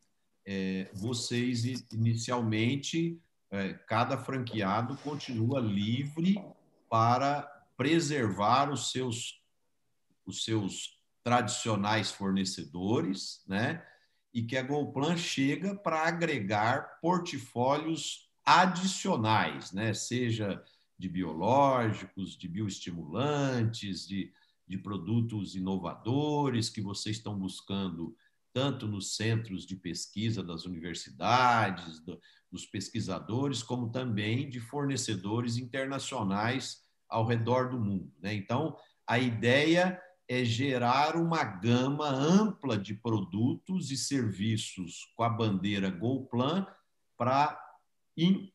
é, 0.46 0.88
vocês 0.92 1.64
inicialmente 1.92 3.20
é, 3.50 3.74
cada 3.74 4.16
franqueado 4.18 4.96
continua 4.98 5.60
livre 5.60 6.42
para 6.88 7.42
preservar 7.76 8.70
os 8.72 8.90
seus 8.90 9.40
os 10.26 10.44
seus 10.44 10.98
tradicionais 11.24 12.10
fornecedores, 12.10 13.42
né? 13.46 13.84
E 14.32 14.42
que 14.42 14.56
a 14.56 14.62
GoPlan 14.62 15.16
chega 15.16 15.74
para 15.74 16.06
agregar 16.06 17.00
portfólios 17.00 18.29
adicionais, 18.58 19.70
né? 19.70 19.94
Seja 19.94 20.62
de 20.98 21.08
biológicos, 21.08 22.36
de 22.36 22.48
bioestimulantes, 22.48 24.06
de, 24.06 24.32
de 24.66 24.76
produtos 24.76 25.54
inovadores 25.54 26.68
que 26.68 26.80
vocês 26.80 27.16
estão 27.16 27.38
buscando 27.38 28.16
tanto 28.52 28.88
nos 28.88 29.14
centros 29.14 29.64
de 29.64 29.76
pesquisa 29.76 30.42
das 30.42 30.64
universidades, 30.64 32.00
do, 32.00 32.20
dos 32.50 32.66
pesquisadores, 32.66 33.62
como 33.62 33.92
também 33.92 34.50
de 34.50 34.58
fornecedores 34.58 35.56
internacionais 35.56 36.82
ao 37.08 37.24
redor 37.24 37.70
do 37.70 37.78
mundo. 37.78 38.12
Né? 38.20 38.34
Então, 38.34 38.76
a 39.06 39.18
ideia 39.18 40.00
é 40.28 40.44
gerar 40.44 41.16
uma 41.16 41.44
gama 41.44 42.08
ampla 42.08 42.76
de 42.76 42.94
produtos 42.94 43.92
e 43.92 43.96
serviços 43.96 45.12
com 45.16 45.22
a 45.22 45.28
bandeira 45.28 45.88
GoPlan 45.88 46.66
para 47.16 47.69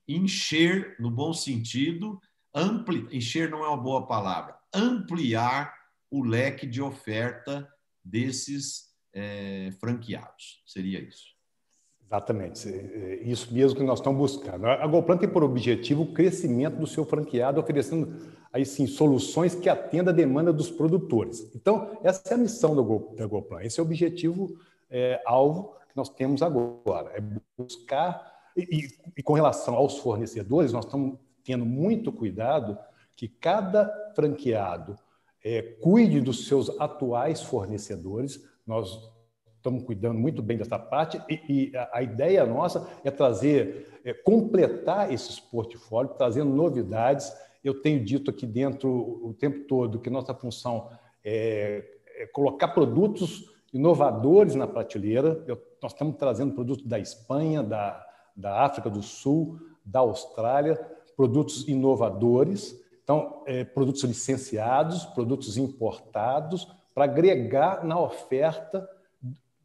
encher, 0.07 0.95
no 0.99 1.09
bom 1.09 1.33
sentido, 1.33 2.19
ampli, 2.53 3.07
encher 3.11 3.49
não 3.49 3.63
é 3.63 3.67
uma 3.67 3.77
boa 3.77 4.05
palavra, 4.05 4.55
ampliar 4.73 5.73
o 6.09 6.23
leque 6.23 6.65
de 6.65 6.81
oferta 6.81 7.67
desses 8.03 8.89
é, 9.13 9.71
franqueados. 9.79 10.61
Seria 10.65 10.99
isso. 10.99 11.35
Exatamente, 12.05 12.69
é, 12.69 13.23
isso 13.23 13.51
mesmo 13.53 13.79
que 13.79 13.83
nós 13.83 13.99
estamos 13.99 14.19
buscando. 14.19 14.67
A 14.67 14.85
GoPlan 14.85 15.17
tem 15.17 15.27
por 15.27 15.43
objetivo 15.43 16.03
o 16.03 16.13
crescimento 16.13 16.77
do 16.77 16.85
seu 16.85 17.03
franqueado, 17.03 17.59
oferecendo 17.59 18.15
aí 18.53 18.65
sim 18.65 18.85
soluções 18.85 19.55
que 19.55 19.67
atendam 19.67 20.13
a 20.13 20.15
demanda 20.15 20.53
dos 20.53 20.69
produtores. 20.69 21.51
Então, 21.55 21.99
essa 22.03 22.21
é 22.29 22.33
a 22.35 22.37
missão 22.37 22.75
da 22.75 23.25
GoPlan, 23.25 23.63
esse 23.63 23.79
é 23.79 23.83
o 23.83 23.85
objetivo 23.85 24.55
é, 24.89 25.21
alvo 25.25 25.75
que 25.89 25.95
nós 25.95 26.09
temos 26.09 26.41
agora, 26.41 27.11
é 27.15 27.23
buscar, 27.57 28.34
e, 28.55 28.87
e 29.17 29.23
com 29.23 29.33
relação 29.33 29.75
aos 29.75 29.97
fornecedores, 29.97 30.71
nós 30.71 30.85
estamos 30.85 31.17
tendo 31.43 31.65
muito 31.65 32.11
cuidado 32.11 32.77
que 33.15 33.27
cada 33.27 34.11
franqueado 34.15 34.97
é, 35.43 35.61
cuide 35.61 36.19
dos 36.19 36.47
seus 36.47 36.69
atuais 36.79 37.41
fornecedores, 37.41 38.43
nós 38.65 39.13
estamos 39.65 39.83
cuidando 39.83 40.19
muito 40.19 40.41
bem 40.41 40.57
dessa 40.57 40.77
parte 40.77 41.19
e, 41.29 41.71
e 41.71 41.77
a, 41.91 42.01
ideia 42.03 42.45
nossa 42.45 42.87
é 43.03 43.09
trazer, 43.09 43.99
é, 44.03 44.13
completar 44.13 45.11
esses 45.11 45.39
portfólios, 45.39 46.15
trazendo 46.17 46.53
novidades. 46.53 47.31
Eu 47.63 47.81
tenho 47.81 48.03
dito 48.03 48.29
aqui 48.29 48.45
dentro 48.45 48.89
o 48.89 49.33
tempo 49.33 49.65
todo 49.67 49.99
que 49.99 50.09
nossa 50.09 50.33
função 50.35 50.89
é, 51.23 51.83
é 52.17 52.27
colocar 52.27 52.69
produtos 52.69 53.51
inovadores 53.73 54.55
na 54.55 54.67
prateleira. 54.67 55.43
Eu, 55.47 55.61
nós 55.81 55.93
estamos 55.93 56.15
trazendo 56.17 56.53
produtos 56.53 56.85
da 56.85 56.99
Espanha, 56.99 57.63
da, 57.63 58.04
da 58.35 58.61
África 58.65 58.89
do 58.89 59.01
Sul, 59.01 59.59
da 59.85 59.99
Austrália, 59.99 60.75
produtos 61.15 61.67
inovadores, 61.67 62.79
então, 63.03 63.43
é, 63.45 63.63
produtos 63.63 64.03
licenciados, 64.03 65.05
produtos 65.05 65.57
importados, 65.57 66.67
para 66.93 67.03
agregar 67.03 67.85
na 67.85 67.99
oferta 67.99 68.89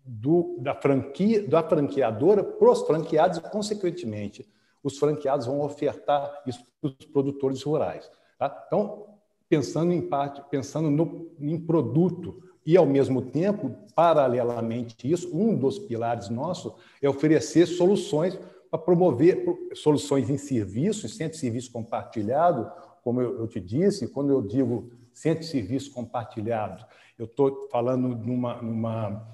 do, 0.04 0.58
da, 0.60 0.74
franquia, 0.74 1.46
da 1.46 1.62
franqueadora 1.62 2.42
para 2.44 2.70
os 2.70 2.82
franqueados 2.82 3.38
e, 3.38 3.40
consequentemente, 3.40 4.46
os 4.82 4.98
franqueados 4.98 5.46
vão 5.46 5.60
ofertar 5.60 6.42
isso 6.46 6.64
para 6.80 6.90
os 6.90 7.06
produtores 7.06 7.62
rurais. 7.62 8.10
Tá? 8.38 8.64
Então, 8.66 9.06
pensando 9.48 9.92
em 9.92 10.02
parte, 10.02 10.42
pensando 10.50 10.90
no, 10.90 11.30
em 11.38 11.58
produto 11.58 12.42
e, 12.66 12.76
ao 12.76 12.86
mesmo 12.86 13.22
tempo, 13.22 13.74
paralelamente 13.94 15.10
isso, 15.10 15.34
um 15.34 15.56
dos 15.56 15.78
pilares 15.78 16.28
nossos 16.28 16.72
é 17.00 17.08
oferecer 17.08 17.66
soluções 17.66 18.38
para 18.70 18.78
promover 18.78 19.44
soluções 19.74 20.30
em 20.30 20.38
serviço, 20.38 21.06
em 21.06 21.08
centro 21.08 21.32
de 21.32 21.38
serviço 21.38 21.72
compartilhado, 21.72 22.70
como 23.02 23.20
eu, 23.20 23.48
te 23.48 23.58
disse, 23.60 24.08
quando 24.08 24.30
eu 24.30 24.42
digo 24.42 24.90
centro 25.12 25.40
de 25.40 25.50
serviço 25.50 25.92
compartilhado, 25.92 26.84
eu 27.18 27.24
estou 27.24 27.68
falando 27.70 28.08
numa, 28.08 28.62
numa 28.62 29.26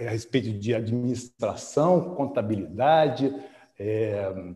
a 0.00 0.10
respeito 0.10 0.52
de 0.58 0.74
administração, 0.74 2.14
contabilidade, 2.14 3.34
é, 3.78 4.54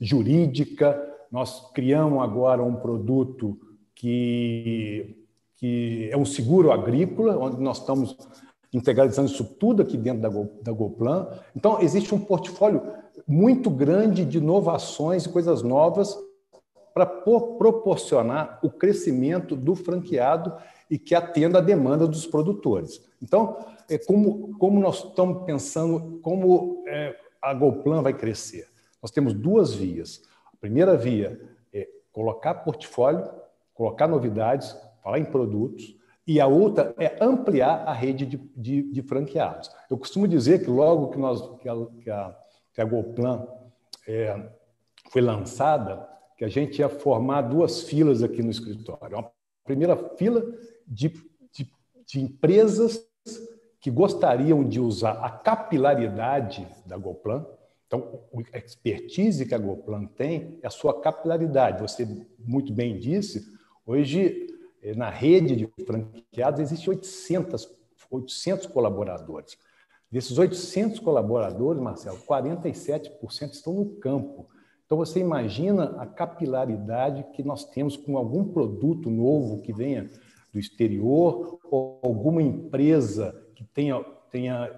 jurídica. 0.00 1.00
Nós 1.30 1.70
criamos 1.72 2.22
agora 2.22 2.62
um 2.62 2.76
produto 2.76 3.58
que, 3.94 5.24
que 5.56 6.08
é 6.10 6.16
um 6.16 6.24
seguro 6.24 6.72
agrícola, 6.72 7.36
onde 7.38 7.60
nós 7.60 7.78
estamos 7.78 8.16
integralizando 8.72 9.30
isso 9.30 9.44
tudo 9.44 9.82
aqui 9.82 9.96
dentro 9.96 10.22
da, 10.22 10.28
da 10.62 10.72
GoPlan. 10.72 11.28
Então, 11.56 11.80
existe 11.80 12.14
um 12.14 12.20
portfólio 12.20 12.82
muito 13.26 13.70
grande 13.70 14.24
de 14.24 14.38
inovações 14.38 15.24
e 15.24 15.28
coisas 15.28 15.62
novas 15.62 16.16
para 16.92 17.06
proporcionar 17.06 18.58
o 18.62 18.70
crescimento 18.70 19.54
do 19.54 19.74
franqueado 19.74 20.52
e 20.90 20.98
que 20.98 21.14
atenda 21.14 21.58
a 21.58 21.62
demanda 21.62 22.06
dos 22.06 22.26
produtores. 22.26 23.00
Então, 23.22 23.58
é 23.88 23.96
como, 23.98 24.56
como 24.58 24.80
nós 24.80 25.04
estamos 25.04 25.44
pensando, 25.44 26.18
como 26.20 26.82
é, 26.86 27.16
a 27.40 27.54
Golplan 27.54 28.02
vai 28.02 28.12
crescer? 28.12 28.68
Nós 29.00 29.10
temos 29.10 29.32
duas 29.32 29.72
vias. 29.72 30.22
A 30.52 30.56
primeira 30.56 30.96
via 30.96 31.40
é 31.72 31.88
colocar 32.12 32.54
portfólio, 32.54 33.28
colocar 33.72 34.08
novidades, 34.08 34.76
falar 35.02 35.18
em 35.18 35.24
produtos, 35.24 35.96
e 36.26 36.40
a 36.40 36.46
outra 36.46 36.94
é 36.98 37.16
ampliar 37.20 37.84
a 37.88 37.92
rede 37.92 38.26
de, 38.26 38.36
de, 38.56 38.82
de 38.82 39.02
franqueados. 39.02 39.70
Eu 39.90 39.98
costumo 39.98 40.28
dizer 40.28 40.62
que 40.62 40.70
logo 40.70 41.08
que, 41.08 41.18
nós, 41.18 41.40
que, 41.60 41.68
a, 41.68 41.74
que, 42.02 42.10
a, 42.10 42.36
que 42.80 42.82
a 42.82 42.86
Golplan 42.86 43.46
é, 44.08 44.48
foi 45.10 45.20
lançada, 45.20 46.08
que 46.36 46.44
a 46.44 46.48
gente 46.48 46.78
ia 46.78 46.88
formar 46.88 47.42
duas 47.42 47.82
filas 47.82 48.22
aqui 48.22 48.42
no 48.42 48.50
escritório. 48.50 49.18
A 49.18 49.30
primeira 49.64 49.94
fila 50.16 50.42
de, 50.86 51.12
de, 51.52 51.70
de 52.06 52.20
empresas 52.20 53.06
que 53.78 53.90
gostariam 53.90 54.66
de 54.66 54.80
usar 54.80 55.12
a 55.22 55.28
capilaridade 55.28 56.66
da 56.86 56.96
Golplan. 56.96 57.46
Então, 57.86 58.22
a 58.52 58.58
expertise 58.58 59.44
que 59.44 59.54
a 59.54 59.58
Golplan 59.58 60.06
tem 60.06 60.58
é 60.62 60.66
a 60.66 60.70
sua 60.70 60.98
capilaridade. 61.00 61.82
Você 61.82 62.08
muito 62.38 62.72
bem 62.72 62.98
disse, 62.98 63.44
hoje 63.84 64.46
eh, 64.82 64.94
na 64.94 65.10
rede 65.10 65.54
de 65.54 65.70
franqueados 65.84 66.60
existem 66.60 66.88
800, 66.88 67.68
800 68.10 68.66
colaboradores. 68.66 69.58
Desses 70.10 70.38
800 70.38 70.98
colaboradores, 70.98 71.80
Marcelo, 71.80 72.18
47% 72.18 73.52
estão 73.52 73.72
no 73.74 73.86
campo. 73.96 74.48
Então, 74.84 74.98
você 74.98 75.20
imagina 75.20 75.96
a 76.00 76.06
capilaridade 76.06 77.24
que 77.32 77.44
nós 77.44 77.64
temos 77.64 77.96
com 77.96 78.18
algum 78.18 78.44
produto 78.44 79.08
novo 79.08 79.60
que 79.60 79.72
venha 79.72 80.10
do 80.52 80.58
exterior 80.58 81.60
ou 81.70 82.00
alguma 82.02 82.42
empresa 82.42 83.40
que 83.54 83.62
tenha, 83.62 84.04
tenha 84.32 84.68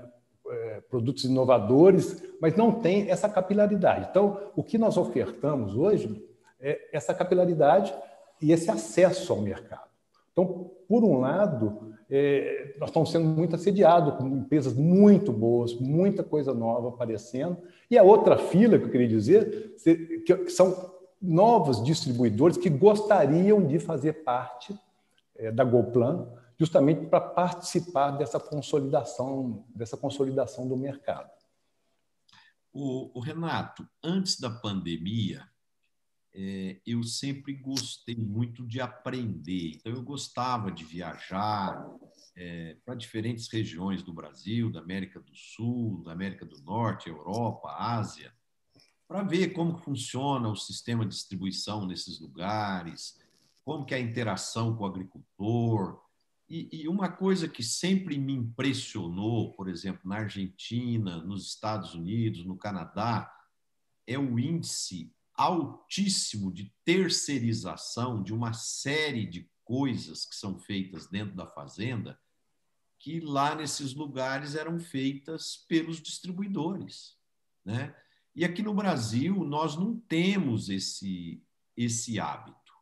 é, 0.47 0.81
produtos 0.83 1.25
inovadores, 1.25 2.23
mas 2.39 2.55
não 2.55 2.71
tem 2.71 3.11
essa 3.11 3.27
capilaridade. 3.27 4.09
Então, 4.11 4.51
o 4.55 4.63
que 4.63 4.77
nós 4.77 4.99
ofertamos 4.99 5.75
hoje 5.75 6.23
é 6.61 6.91
essa 6.93 7.15
capilaridade 7.15 7.95
e 8.43 8.53
esse 8.53 8.71
acesso 8.71 9.33
ao 9.33 9.41
mercado. 9.41 9.89
Então, 10.31 10.71
por 10.87 11.05
um 11.05 11.21
lado, 11.21 11.92
é, 12.15 12.77
nós 12.79 12.91
estamos 12.91 13.11
sendo 13.11 13.27
muito 13.27 13.57
assediados 13.57 14.17
com 14.17 14.29
empresas 14.29 14.75
muito 14.75 15.33
boas, 15.33 15.73
muita 15.73 16.23
coisa 16.23 16.53
nova 16.53 16.91
aparecendo. 16.91 17.57
E 17.91 17.97
a 17.97 18.03
outra 18.03 18.37
fila 18.37 18.79
que 18.79 18.85
eu 18.85 18.91
queria 18.91 19.09
dizer, 19.09 19.75
que 20.27 20.51
são 20.51 20.93
novos 21.23 21.83
distribuidores 21.83 22.59
que 22.59 22.69
gostariam 22.69 23.67
de 23.67 23.79
fazer 23.79 24.25
parte 24.25 24.79
é, 25.37 25.51
da 25.51 25.65
GoPlan, 25.65 26.29
justamente 26.59 27.07
para 27.07 27.19
participar 27.19 28.11
dessa 28.11 28.39
consolidação, 28.39 29.65
dessa 29.75 29.97
consolidação 29.97 30.69
do 30.69 30.77
mercado. 30.77 31.31
O, 32.75 33.11
o 33.19 33.21
Renato, 33.21 33.89
antes 34.05 34.39
da 34.39 34.51
pandemia, 34.51 35.49
é, 36.35 36.81
eu 36.87 37.03
sempre 37.03 37.53
gostei 37.55 38.17
muito 38.17 38.67
de 38.67 38.81
aprender. 38.81 39.73
Então, 39.77 39.93
eu 39.93 40.03
gostava 40.03 40.71
de 40.71 40.85
viajar 40.85 41.87
é, 42.35 42.77
para 42.85 42.95
diferentes 42.95 43.49
regiões 43.49 44.03
do 44.03 44.13
Brasil, 44.13 44.71
da 44.71 44.81
América 44.81 45.21
do 45.21 45.35
Sul, 45.35 46.03
da 46.05 46.13
América 46.13 46.47
do 46.47 46.61
Norte, 46.63 47.09
Europa, 47.09 47.75
Ásia, 47.79 48.33
para 49.07 49.23
ver 49.23 49.53
como 49.53 49.77
funciona 49.77 50.49
o 50.49 50.57
sistema 50.57 51.05
de 51.05 51.15
distribuição 51.15 51.87
nesses 51.87 52.19
lugares, 52.19 53.21
como 53.63 53.85
que 53.85 53.95
é 53.95 53.99
a 53.99 54.01
interação 54.01 54.75
com 54.75 54.85
o 54.85 54.87
agricultor. 54.87 56.01
E, 56.49 56.83
e 56.83 56.89
uma 56.89 57.11
coisa 57.11 57.47
que 57.47 57.63
sempre 57.63 58.19
me 58.19 58.33
impressionou, 58.33 59.53
por 59.53 59.69
exemplo, 59.69 60.09
na 60.09 60.17
Argentina, 60.17 61.19
nos 61.19 61.47
Estados 61.47 61.95
Unidos, 61.95 62.45
no 62.45 62.57
Canadá, 62.57 63.31
é 64.07 64.19
o 64.19 64.39
índice 64.39 65.13
altíssimo 65.35 66.53
de 66.53 66.73
terceirização 66.85 68.23
de 68.23 68.33
uma 68.33 68.53
série 68.53 69.27
de 69.27 69.51
coisas 69.65 70.25
que 70.25 70.35
são 70.35 70.59
feitas 70.59 71.09
dentro 71.09 71.35
da 71.35 71.47
fazenda, 71.47 72.19
que 72.99 73.21
lá 73.21 73.55
nesses 73.55 73.95
lugares 73.95 74.55
eram 74.55 74.79
feitas 74.79 75.57
pelos 75.69 76.01
distribuidores, 76.01 77.17
né? 77.65 77.95
E 78.35 78.45
aqui 78.45 78.63
no 78.63 78.73
Brasil 78.73 79.45
nós 79.45 79.77
não 79.77 79.97
temos 79.97 80.69
esse 80.69 81.43
esse 81.77 82.21
hábito. 82.21 82.73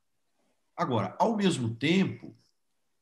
Agora, 0.76 1.16
ao 1.18 1.36
mesmo 1.36 1.74
tempo, 1.76 2.36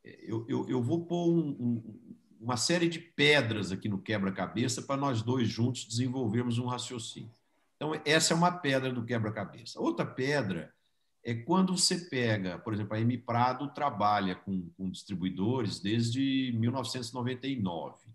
eu, 0.05 0.45
eu, 0.49 0.69
eu 0.69 0.83
vou 0.83 1.07
pôr 1.07 1.31
um, 1.31 1.49
um, 1.49 2.17
uma 2.41 2.57
série 2.57 2.89
de 2.89 2.99
pedras 2.99 3.73
aqui 3.73 3.89
no 3.89 4.01
quebra-cabeça 4.01 4.83
para 4.83 4.97
nós 4.97 5.23
dois 5.23 5.49
juntos 5.49 5.85
desenvolvermos 5.85 6.59
um 6.59 6.67
raciocínio. 6.67 7.35
Então, 7.79 7.93
essa 8.05 8.35
é 8.35 8.37
uma 8.37 8.51
pedra 8.51 8.93
do 8.93 9.05
quebra-cabeça. 9.05 9.81
Outra 9.81 10.05
pedra 10.05 10.75
é 11.25 11.33
quando 11.33 11.79
você 11.79 12.09
pega, 12.09 12.59
por 12.59 12.75
exemplo, 12.75 12.95
a 12.95 13.01
M 13.01 13.17
Prado 13.19 13.69
trabalha 13.69 14.35
com, 14.35 14.69
com 14.71 14.91
distribuidores 14.91 15.79
desde 15.79 16.53
1999. 16.59 18.09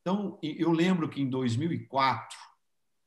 Então, 0.00 0.38
eu 0.40 0.70
lembro 0.70 1.08
que 1.08 1.20
em 1.20 1.28
2004 1.28 2.38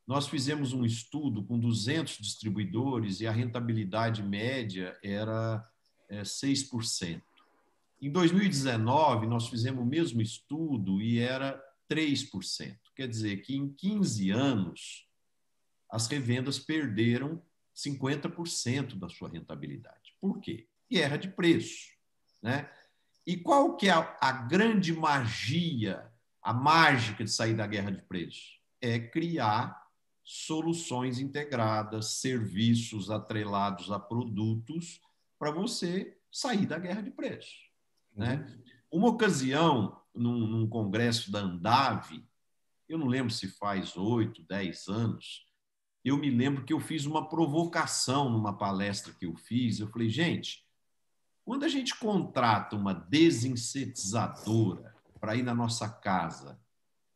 nós 0.05 0.27
fizemos 0.27 0.73
um 0.73 0.85
estudo 0.85 1.43
com 1.43 1.57
200 1.57 2.17
distribuidores 2.17 3.21
e 3.21 3.27
a 3.27 3.31
rentabilidade 3.31 4.21
média 4.21 4.97
era 5.01 5.65
é, 6.09 6.21
6%. 6.21 7.21
Em 8.01 8.11
2019, 8.11 9.27
nós 9.27 9.47
fizemos 9.47 9.81
o 9.81 9.85
mesmo 9.85 10.21
estudo 10.21 11.01
e 11.01 11.19
era 11.19 11.59
3%. 11.89 12.77
Quer 12.95 13.07
dizer 13.07 13.37
que 13.37 13.55
em 13.55 13.69
15 13.69 14.29
anos, 14.31 15.07
as 15.95 16.07
revendas 16.07 16.59
perderam 16.59 17.41
50% 17.73 18.99
da 18.99 19.07
sua 19.07 19.29
rentabilidade. 19.29 20.13
Por 20.19 20.41
quê? 20.41 20.67
Guerra 20.91 21.15
de 21.15 21.29
preço. 21.29 21.87
Né? 22.41 22.69
E 23.25 23.37
qual 23.37 23.77
que 23.77 23.87
é 23.87 23.91
a, 23.91 24.17
a 24.19 24.31
grande 24.33 24.91
magia, 24.91 26.11
a 26.41 26.53
mágica 26.53 27.23
de 27.23 27.31
sair 27.31 27.53
da 27.53 27.65
guerra 27.65 27.91
de 27.91 28.01
preço? 28.01 28.59
É 28.81 28.99
criar 28.99 29.87
soluções 30.21 31.17
integradas, 31.17 32.17
serviços 32.17 33.09
atrelados 33.09 33.89
a 33.89 33.97
produtos 33.97 34.99
para 35.39 35.49
você 35.49 36.17
sair 36.29 36.65
da 36.65 36.77
guerra 36.77 37.01
de 37.01 37.11
preço. 37.11 37.55
Né? 38.13 38.45
Uma 38.91 39.07
ocasião, 39.07 40.01
num, 40.13 40.45
num, 40.45 40.67
congresso 40.67 41.31
da 41.31 41.39
Andave, 41.39 42.27
eu 42.89 42.97
não 42.97 43.07
lembro 43.07 43.31
se 43.31 43.47
faz 43.47 43.95
oito, 43.95 44.43
dez 44.43 44.89
anos, 44.89 45.45
eu 46.05 46.17
me 46.17 46.29
lembro 46.29 46.63
que 46.63 46.71
eu 46.71 46.79
fiz 46.79 47.07
uma 47.07 47.27
provocação 47.27 48.29
numa 48.29 48.55
palestra 48.55 49.11
que 49.11 49.25
eu 49.25 49.35
fiz. 49.35 49.79
Eu 49.79 49.87
falei, 49.87 50.07
gente, 50.07 50.63
quando 51.43 51.63
a 51.63 51.67
gente 51.67 51.97
contrata 51.97 52.75
uma 52.75 52.93
desinsetizadora 52.93 54.95
para 55.19 55.35
ir 55.35 55.41
na 55.41 55.55
nossa 55.55 55.89
casa 55.89 56.61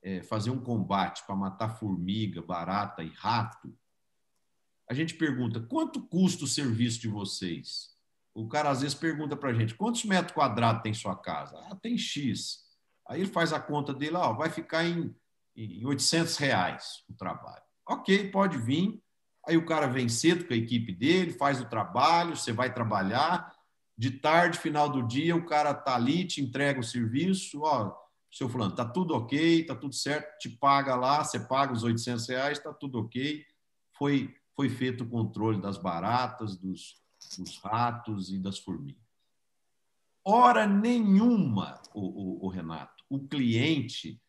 é, 0.02 0.24
fazer 0.24 0.50
um 0.50 0.60
combate 0.60 1.24
para 1.24 1.36
matar 1.36 1.78
formiga, 1.78 2.42
barata 2.42 3.04
e 3.04 3.10
rato, 3.10 3.78
a 4.90 4.94
gente 4.96 5.14
pergunta 5.14 5.60
quanto 5.60 6.02
custa 6.08 6.46
o 6.46 6.48
serviço 6.48 7.00
de 7.00 7.08
vocês? 7.08 7.96
O 8.34 8.48
cara 8.48 8.72
às 8.72 8.82
vezes 8.82 8.98
pergunta 8.98 9.36
para 9.36 9.52
a 9.52 9.54
gente 9.54 9.76
quantos 9.76 10.04
metros 10.04 10.34
quadrados 10.34 10.82
tem 10.82 10.96
sua 10.96 11.16
casa? 11.16 11.60
Ah, 11.70 11.76
tem 11.76 11.96
X. 11.96 12.64
Aí 13.08 13.22
ele 13.22 13.30
faz 13.30 13.54
a 13.54 13.60
conta 13.60 13.94
dele, 13.94 14.16
ó, 14.16 14.34
vai 14.34 14.50
ficar 14.50 14.84
em, 14.84 15.16
em 15.56 15.86
800 15.86 16.38
reais 16.38 17.04
o 17.08 17.14
trabalho. 17.14 17.69
Ok, 17.90 18.30
pode 18.30 18.56
vir. 18.56 19.02
Aí 19.48 19.58
o 19.58 19.66
cara 19.66 19.88
vem 19.88 20.08
cedo 20.08 20.46
com 20.46 20.54
a 20.54 20.58
equipe 20.58 20.94
dele, 20.94 21.34
faz 21.34 21.60
o 21.60 21.68
trabalho, 21.68 22.38
você 22.38 22.54
vai 22.54 22.72
trabalhar. 22.72 23.52
De 23.98 24.12
tarde, 24.12 24.60
final 24.60 24.88
do 24.88 25.02
dia, 25.02 25.36
o 25.36 25.44
cara 25.44 25.74
tá 25.74 25.96
ali, 25.96 26.24
te 26.24 26.40
entrega 26.40 26.80
o 26.80 26.84
serviço. 26.84 27.62
Ó, 27.64 27.92
seu 28.32 28.48
fulano, 28.48 28.76
tá 28.76 28.86
tudo 28.86 29.16
ok, 29.16 29.66
tá 29.66 29.76
tudo 29.76 29.96
certo, 29.96 30.38
te 30.38 30.50
paga 30.50 30.96
lá, 30.96 31.24
você 31.24 31.40
paga 31.40 31.74
os 31.74 31.84
800 31.84 32.30
reais, 32.30 32.60
tá 32.60 32.72
tudo 32.72 33.00
ok. 33.00 33.44
Foi, 33.98 34.36
foi 34.56 34.70
feito 34.70 35.04
o 35.04 35.10
controle 35.10 35.60
das 35.60 35.80
baratas, 35.80 36.56
dos, 36.56 37.02
dos 37.40 37.58
ratos 37.58 38.32
e 38.32 38.38
das 38.38 38.60
formigas. 38.60 39.02
Hora 40.24 40.68
nenhuma, 40.68 41.82
o, 41.92 42.44
o, 42.44 42.46
o 42.46 42.50
Renato, 42.50 43.04
o 43.10 43.28
cliente 43.28 44.22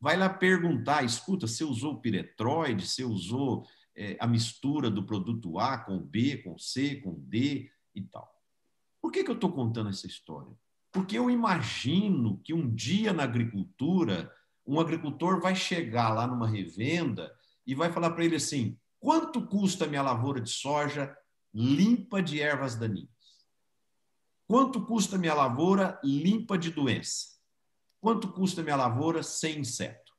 vai 0.00 0.16
lá 0.16 0.28
perguntar, 0.28 1.04
escuta, 1.04 1.46
você 1.46 1.64
usou 1.64 1.94
o 1.94 2.00
piretroide, 2.00 2.86
você 2.86 3.04
usou 3.04 3.66
é, 3.96 4.16
a 4.20 4.26
mistura 4.26 4.90
do 4.90 5.04
produto 5.04 5.58
A 5.58 5.78
com 5.78 5.98
B, 5.98 6.38
com 6.38 6.56
C, 6.58 6.96
com 6.96 7.14
D 7.18 7.70
e 7.94 8.02
tal. 8.02 8.32
Por 9.00 9.10
que, 9.10 9.24
que 9.24 9.30
eu 9.30 9.34
estou 9.34 9.52
contando 9.52 9.90
essa 9.90 10.06
história? 10.06 10.52
Porque 10.92 11.18
eu 11.18 11.30
imagino 11.30 12.40
que 12.44 12.54
um 12.54 12.72
dia 12.74 13.12
na 13.12 13.24
agricultura, 13.24 14.32
um 14.66 14.80
agricultor 14.80 15.40
vai 15.40 15.54
chegar 15.54 16.10
lá 16.10 16.26
numa 16.26 16.48
revenda 16.48 17.32
e 17.66 17.74
vai 17.74 17.92
falar 17.92 18.10
para 18.10 18.24
ele 18.24 18.36
assim: 18.36 18.78
quanto 18.98 19.46
custa 19.46 19.86
minha 19.86 20.02
lavoura 20.02 20.40
de 20.40 20.50
soja 20.50 21.14
limpa 21.52 22.22
de 22.22 22.40
ervas 22.40 22.76
daninhas. 22.76 23.08
Quanto 24.46 24.84
custa 24.86 25.18
minha 25.18 25.34
lavoura 25.34 26.00
limpa 26.02 26.56
de 26.56 26.70
doença? 26.70 27.37
Quanto 28.00 28.32
custa 28.32 28.62
minha 28.62 28.76
lavoura 28.76 29.22
sem 29.22 29.60
inseto? 29.60 30.12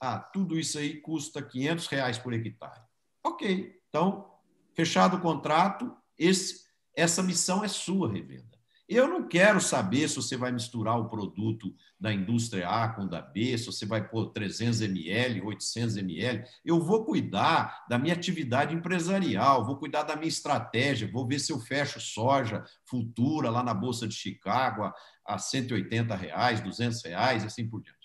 Ah, 0.00 0.18
tudo 0.18 0.58
isso 0.58 0.78
aí 0.78 1.00
custa 1.00 1.42
500 1.42 1.86
reais 1.86 2.18
por 2.18 2.32
hectare. 2.32 2.82
Ok, 3.22 3.80
então, 3.88 4.30
fechado 4.74 5.16
o 5.16 5.20
contrato, 5.20 5.96
esse, 6.18 6.64
essa 6.94 7.22
missão 7.22 7.64
é 7.64 7.68
sua, 7.68 8.12
revenda. 8.12 8.54
Eu 8.86 9.08
não 9.08 9.26
quero 9.26 9.62
saber 9.62 10.06
se 10.08 10.16
você 10.16 10.36
vai 10.36 10.52
misturar 10.52 11.00
o 11.00 11.08
produto 11.08 11.74
da 11.98 12.12
indústria 12.12 12.68
A 12.68 12.86
com 12.90 13.06
da 13.06 13.22
B, 13.22 13.56
se 13.56 13.64
você 13.64 13.86
vai 13.86 14.06
pôr 14.06 14.30
300 14.30 14.82
ml, 14.82 15.40
800 15.40 15.96
ml. 15.96 16.44
Eu 16.62 16.78
vou 16.78 17.02
cuidar 17.02 17.86
da 17.88 17.98
minha 17.98 18.12
atividade 18.12 18.74
empresarial, 18.74 19.64
vou 19.64 19.78
cuidar 19.78 20.02
da 20.02 20.14
minha 20.14 20.28
estratégia, 20.28 21.10
vou 21.10 21.26
ver 21.26 21.38
se 21.38 21.50
eu 21.50 21.58
fecho 21.58 21.98
soja 21.98 22.62
futura 22.84 23.48
lá 23.48 23.62
na 23.62 23.72
Bolsa 23.72 24.06
de 24.06 24.14
Chicago 24.14 24.92
a 25.26 25.38
180 25.38 26.14
reais, 26.14 26.60
200 26.60 27.02
reais, 27.04 27.44
assim 27.44 27.68
por 27.68 27.82
diante. 27.82 27.98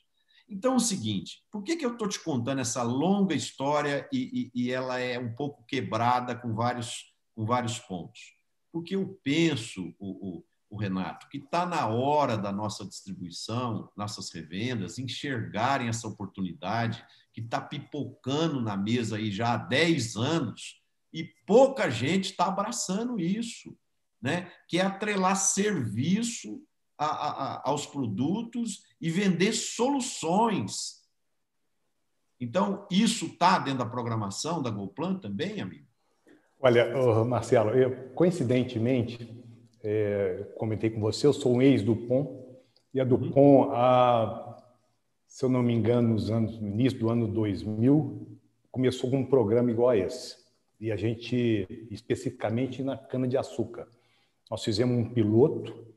Então, 0.48 0.74
é 0.74 0.76
o 0.78 0.80
seguinte, 0.80 1.44
por 1.52 1.64
que, 1.64 1.76
que 1.76 1.86
eu 1.86 1.94
estou 1.94 2.08
te 2.08 2.20
contando 2.20 2.60
essa 2.60 2.82
longa 2.82 3.36
história 3.36 4.08
e, 4.12 4.52
e, 4.54 4.64
e 4.64 4.72
ela 4.72 5.00
é 5.00 5.20
um 5.20 5.34
pouco 5.36 5.64
quebrada 5.66 6.36
com 6.36 6.56
vários, 6.56 7.14
com 7.36 7.46
vários 7.46 7.78
pontos? 7.80 8.34
Porque 8.72 8.96
eu 8.96 9.20
penso, 9.24 9.94
o, 10.00 10.38
o 10.38 10.44
o 10.70 10.78
Renato, 10.78 11.28
que 11.30 11.40
está 11.40 11.66
na 11.66 11.88
hora 11.88 12.38
da 12.38 12.52
nossa 12.52 12.86
distribuição, 12.86 13.92
nossas 13.98 14.32
revendas, 14.32 15.00
enxergarem 15.00 15.90
essa 15.90 16.08
oportunidade 16.08 17.04
que 17.34 17.42
está 17.42 17.60
pipocando 17.60 18.62
na 18.62 18.78
mesa 18.78 19.18
aí 19.18 19.32
já 19.32 19.54
há 19.54 19.58
10 19.58 20.16
anos 20.16 20.80
e 21.12 21.24
pouca 21.48 21.90
gente 21.90 22.32
está 22.32 22.46
abraçando 22.46 23.20
isso, 23.20 23.76
né? 24.22 24.52
que 24.68 24.78
é 24.78 24.86
atrelar 24.86 25.36
serviço 25.36 26.62
a, 27.00 27.06
a, 27.06 27.70
aos 27.70 27.86
produtos 27.86 28.84
e 29.00 29.10
vender 29.10 29.54
soluções. 29.54 31.00
Então, 32.40 32.86
isso 32.92 33.28
está 33.28 33.58
dentro 33.60 33.80
da 33.80 33.86
programação 33.86 34.62
da 34.62 34.70
GoPlan 34.70 35.16
também, 35.16 35.62
amigo? 35.62 35.86
Olha, 36.60 37.26
Marcelo, 37.26 37.72
eu, 37.72 38.10
coincidentemente, 38.10 39.34
é, 39.82 40.46
comentei 40.58 40.90
com 40.90 41.00
você, 41.00 41.26
eu 41.26 41.34
sou 41.34 41.56
um 41.56 41.62
ex-Dupont, 41.62 42.30
e 42.94 43.00
a 43.00 43.04
Dupont, 43.06 43.68
uhum. 43.68 43.72
a, 43.72 44.58
se 45.26 45.46
eu 45.46 45.50
não 45.50 45.64
me 45.64 45.74
engano, 45.74 46.10
nos 46.10 46.30
anos, 46.30 46.60
no 46.60 46.68
início 46.68 47.00
do 47.00 47.10
ano 47.10 47.28
2000, 47.28 48.28
começou 48.72 49.10
com 49.10 49.20
um 49.20 49.26
programa 49.26 49.72
igual 49.72 49.90
a 49.90 49.98
esse. 49.98 50.38
E 50.80 50.92
a 50.92 50.96
gente, 50.96 51.68
especificamente 51.92 52.84
na 52.84 52.98
cana-de-açúcar. 52.98 53.88
Nós 54.50 54.64
fizemos 54.64 54.98
um 54.98 55.14
piloto 55.14 55.90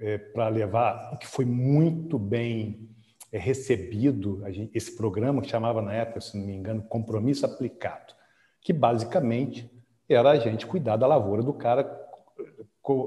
é, 0.00 0.18
para 0.18 0.48
levar, 0.48 1.18
que 1.18 1.26
foi 1.26 1.44
muito 1.44 2.18
bem 2.18 2.88
é, 3.32 3.38
recebido, 3.38 4.42
gente, 4.50 4.76
esse 4.76 4.96
programa 4.96 5.42
que 5.42 5.48
chamava 5.48 5.82
na 5.82 5.92
época, 5.92 6.20
se 6.20 6.36
não 6.36 6.46
me 6.46 6.54
engano, 6.54 6.82
Compromisso 6.82 7.46
Aplicado, 7.46 8.14
que 8.60 8.72
basicamente 8.72 9.70
era 10.08 10.30
a 10.30 10.38
gente 10.38 10.66
cuidar 10.66 10.96
da 10.96 11.06
lavoura 11.06 11.42
do 11.42 11.52
cara 11.52 12.04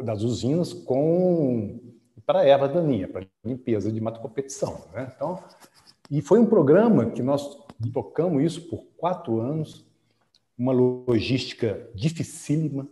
das 0.04 0.24
usinas 0.24 0.74
com 0.74 1.80
para 2.26 2.46
erva 2.46 2.68
daninha, 2.68 3.08
para 3.08 3.26
limpeza 3.44 3.92
de 3.92 4.00
mato 4.00 4.20
competição. 4.20 4.86
Né? 4.94 5.12
Então, 5.16 5.42
e 6.12 6.22
foi 6.22 6.38
um 6.38 6.46
programa 6.46 7.10
que 7.10 7.24
nós 7.24 7.58
tocamos 7.92 8.44
isso 8.44 8.70
por 8.70 8.84
quatro 8.98 9.40
anos, 9.40 9.86
uma 10.58 10.72
logística 10.72 11.90
dificílima, 11.96 12.88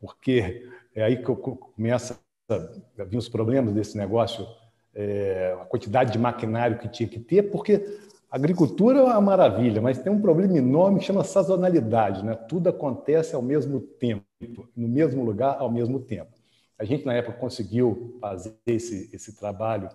porque 0.00 0.66
é 0.94 1.02
aí 1.02 1.16
que 1.16 1.24
começa 1.24 2.18
a 2.50 3.04
vir 3.04 3.18
os 3.18 3.28
problemas 3.28 3.74
desse 3.74 3.96
negócio, 3.96 4.46
é, 4.94 5.54
a 5.60 5.66
quantidade 5.66 6.12
de 6.12 6.18
maquinário 6.18 6.78
que 6.78 6.88
tinha 6.88 7.06
que 7.06 7.18
ter, 7.18 7.50
porque 7.50 7.98
agricultura 8.30 9.00
é 9.00 9.02
uma 9.02 9.20
maravilha, 9.20 9.82
mas 9.82 9.98
tem 9.98 10.10
um 10.10 10.20
problema 10.20 10.56
enorme 10.56 10.98
que 10.98 11.04
chama 11.04 11.22
sazonalidade, 11.24 12.24
né? 12.24 12.34
Tudo 12.34 12.70
acontece 12.70 13.34
ao 13.34 13.42
mesmo 13.42 13.80
tempo, 13.80 14.66
no 14.74 14.88
mesmo 14.88 15.22
lugar 15.22 15.58
ao 15.58 15.70
mesmo 15.70 16.00
tempo. 16.00 16.30
A 16.78 16.84
gente 16.84 17.04
na 17.04 17.12
época 17.12 17.36
conseguiu 17.36 18.16
fazer 18.18 18.54
esse, 18.66 19.10
esse 19.12 19.36
trabalho 19.36 19.90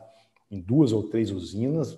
em 0.51 0.59
duas 0.59 0.91
ou 0.91 1.01
três 1.09 1.31
usinas, 1.31 1.97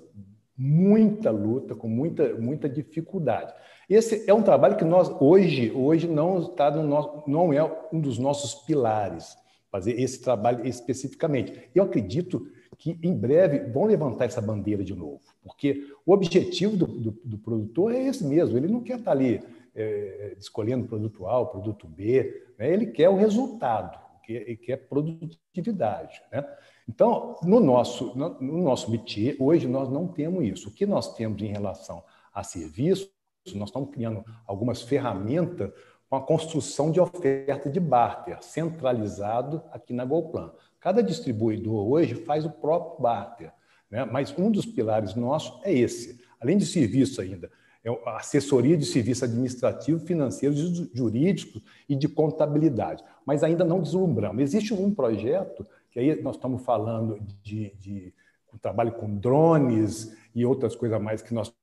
muita 0.57 1.31
luta, 1.31 1.75
com 1.75 1.89
muita 1.89 2.33
muita 2.35 2.69
dificuldade. 2.69 3.53
Esse 3.89 4.23
é 4.25 4.33
um 4.33 4.41
trabalho 4.41 4.77
que 4.77 4.85
nós 4.85 5.09
hoje 5.19 5.69
hoje 5.71 6.07
não 6.07 6.39
está 6.39 6.71
no 6.71 6.81
nosso, 6.81 7.23
não 7.27 7.51
é 7.51 7.61
um 7.91 7.99
dos 7.99 8.17
nossos 8.17 8.55
pilares 8.63 9.37
fazer 9.75 9.99
esse 9.99 10.21
trabalho 10.21 10.65
especificamente. 10.65 11.69
Eu 11.75 11.83
acredito 11.83 12.47
que 12.77 12.97
em 13.03 13.13
breve 13.13 13.59
vão 13.71 13.83
levantar 13.83 14.23
essa 14.23 14.41
bandeira 14.41 14.85
de 14.85 14.95
novo, 14.95 15.19
porque 15.43 15.85
o 16.05 16.13
objetivo 16.13 16.77
do, 16.77 16.88
do, 16.88 17.11
do 17.25 17.38
produtor 17.38 17.93
é 17.93 18.07
esse 18.07 18.23
mesmo, 18.25 18.57
ele 18.57 18.69
não 18.69 18.81
quer 18.81 18.99
estar 18.99 19.11
ali 19.11 19.41
é, 19.75 20.33
escolhendo 20.39 20.88
produto 20.88 21.27
A, 21.27 21.45
produto 21.45 21.88
B, 21.88 22.45
né? 22.57 22.71
ele 22.71 22.88
quer 22.88 23.09
o 23.09 23.17
resultado, 23.17 23.99
que, 24.23 24.55
que 24.55 24.71
é 24.71 24.77
produtividade. 24.77 26.21
Né? 26.31 26.45
Então, 26.88 27.35
no 27.43 27.59
nosso, 27.59 28.17
no, 28.17 28.39
no 28.39 28.63
nosso 28.63 28.89
métier, 28.89 29.35
hoje 29.39 29.67
nós 29.67 29.89
não 29.89 30.07
temos 30.07 30.45
isso. 30.45 30.69
O 30.69 30.71
que 30.71 30.85
nós 30.85 31.13
temos 31.15 31.41
em 31.41 31.47
relação 31.47 32.01
a 32.33 32.43
serviços, 32.43 33.11
nós 33.53 33.69
estamos 33.69 33.89
criando 33.91 34.23
algumas 34.47 34.81
ferramentas 34.81 35.69
com 36.09 36.15
a 36.15 36.21
construção 36.21 36.91
de 36.91 36.99
oferta 36.99 37.69
de 37.69 37.79
barter, 37.79 38.37
centralizado 38.41 39.61
aqui 39.71 39.93
na 39.93 40.05
Golplan. 40.05 40.51
Cada 40.79 41.01
distribuidor 41.01 41.87
hoje 41.87 42.15
faz 42.15 42.45
o 42.45 42.49
próprio 42.49 43.01
barter, 43.01 43.51
né? 43.89 44.05
mas 44.05 44.33
um 44.37 44.51
dos 44.51 44.65
pilares 44.65 45.15
nossos 45.15 45.59
é 45.63 45.73
esse. 45.73 46.19
Além 46.39 46.57
de 46.57 46.65
serviço 46.65 47.21
ainda, 47.21 47.49
é 47.83 47.89
assessoria 48.17 48.75
de 48.75 48.85
serviço 48.85 49.25
administrativo, 49.25 49.99
financeiro, 49.99 50.55
jurídico 50.93 51.61
e 51.87 51.95
de 51.95 52.07
contabilidade. 52.07 53.03
Mas 53.25 53.43
ainda 53.43 53.63
não 53.63 53.79
deslumbramos. 53.79 54.41
Existe 54.41 54.73
um 54.73 54.93
projeto, 54.93 55.65
que 55.91 55.99
aí 55.99 56.21
nós 56.21 56.35
estamos 56.35 56.63
falando 56.63 57.19
de, 57.43 57.73
de 57.79 58.13
um 58.53 58.57
trabalho 58.57 58.91
com 58.93 59.15
drones 59.15 60.15
e 60.33 60.45
outras 60.45 60.75
coisas 60.75 60.99
mais 60.99 61.21
que 61.21 61.33
nós 61.33 61.53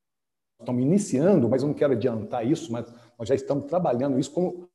estamos 0.61 0.83
iniciando, 0.83 1.49
mas 1.49 1.63
eu 1.63 1.69
não 1.69 1.75
quero 1.75 1.93
adiantar 1.93 2.47
isso, 2.47 2.73
mas 2.73 2.87
nós 3.19 3.29
já 3.29 3.35
estamos 3.35 3.65
trabalhando 3.67 4.19
isso 4.19 4.33
como 4.33 4.69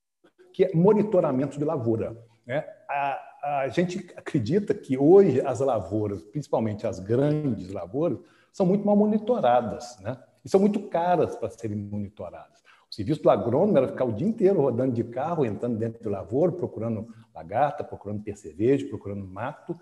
que 0.54 0.66
é 0.66 0.74
monitoramento 0.74 1.58
de 1.58 1.64
lavoura. 1.64 2.18
Né? 2.46 2.66
A, 2.90 3.62
a 3.62 3.68
gente 3.70 4.12
acredita 4.16 4.74
que 4.74 4.98
hoje 4.98 5.42
as 5.42 5.60
lavouras, 5.60 6.24
principalmente 6.24 6.88
as 6.88 7.00
grandes 7.00 7.72
lavouras, 7.72 8.20
são 8.52 8.66
muito 8.66 8.86
mal 8.86 8.96
monitoradas, 8.96 10.00
né? 10.00 10.18
E 10.44 10.50
são 10.50 10.60
muito 10.60 10.80
caras 10.88 11.36
para 11.36 11.50
serem 11.50 11.78
monitoradas. 11.78 12.64
O 12.90 12.96
serviço 12.96 13.22
do 13.22 13.30
agrônomo 13.30 13.78
era 13.78 13.88
ficar 13.88 14.06
o 14.06 14.14
dia 14.14 14.28
inteiro 14.28 14.62
rodando 14.62 14.94
de 14.94 15.04
carro, 15.04 15.46
entrando 15.46 15.78
dentro 15.78 16.02
do 16.02 16.10
lavoura, 16.10 16.52
procurando 16.52 17.08
lagarta, 17.36 17.84
procurando 17.84 18.24
percevejo, 18.24 18.90
procurando 18.90 19.28
mato. 19.28 19.78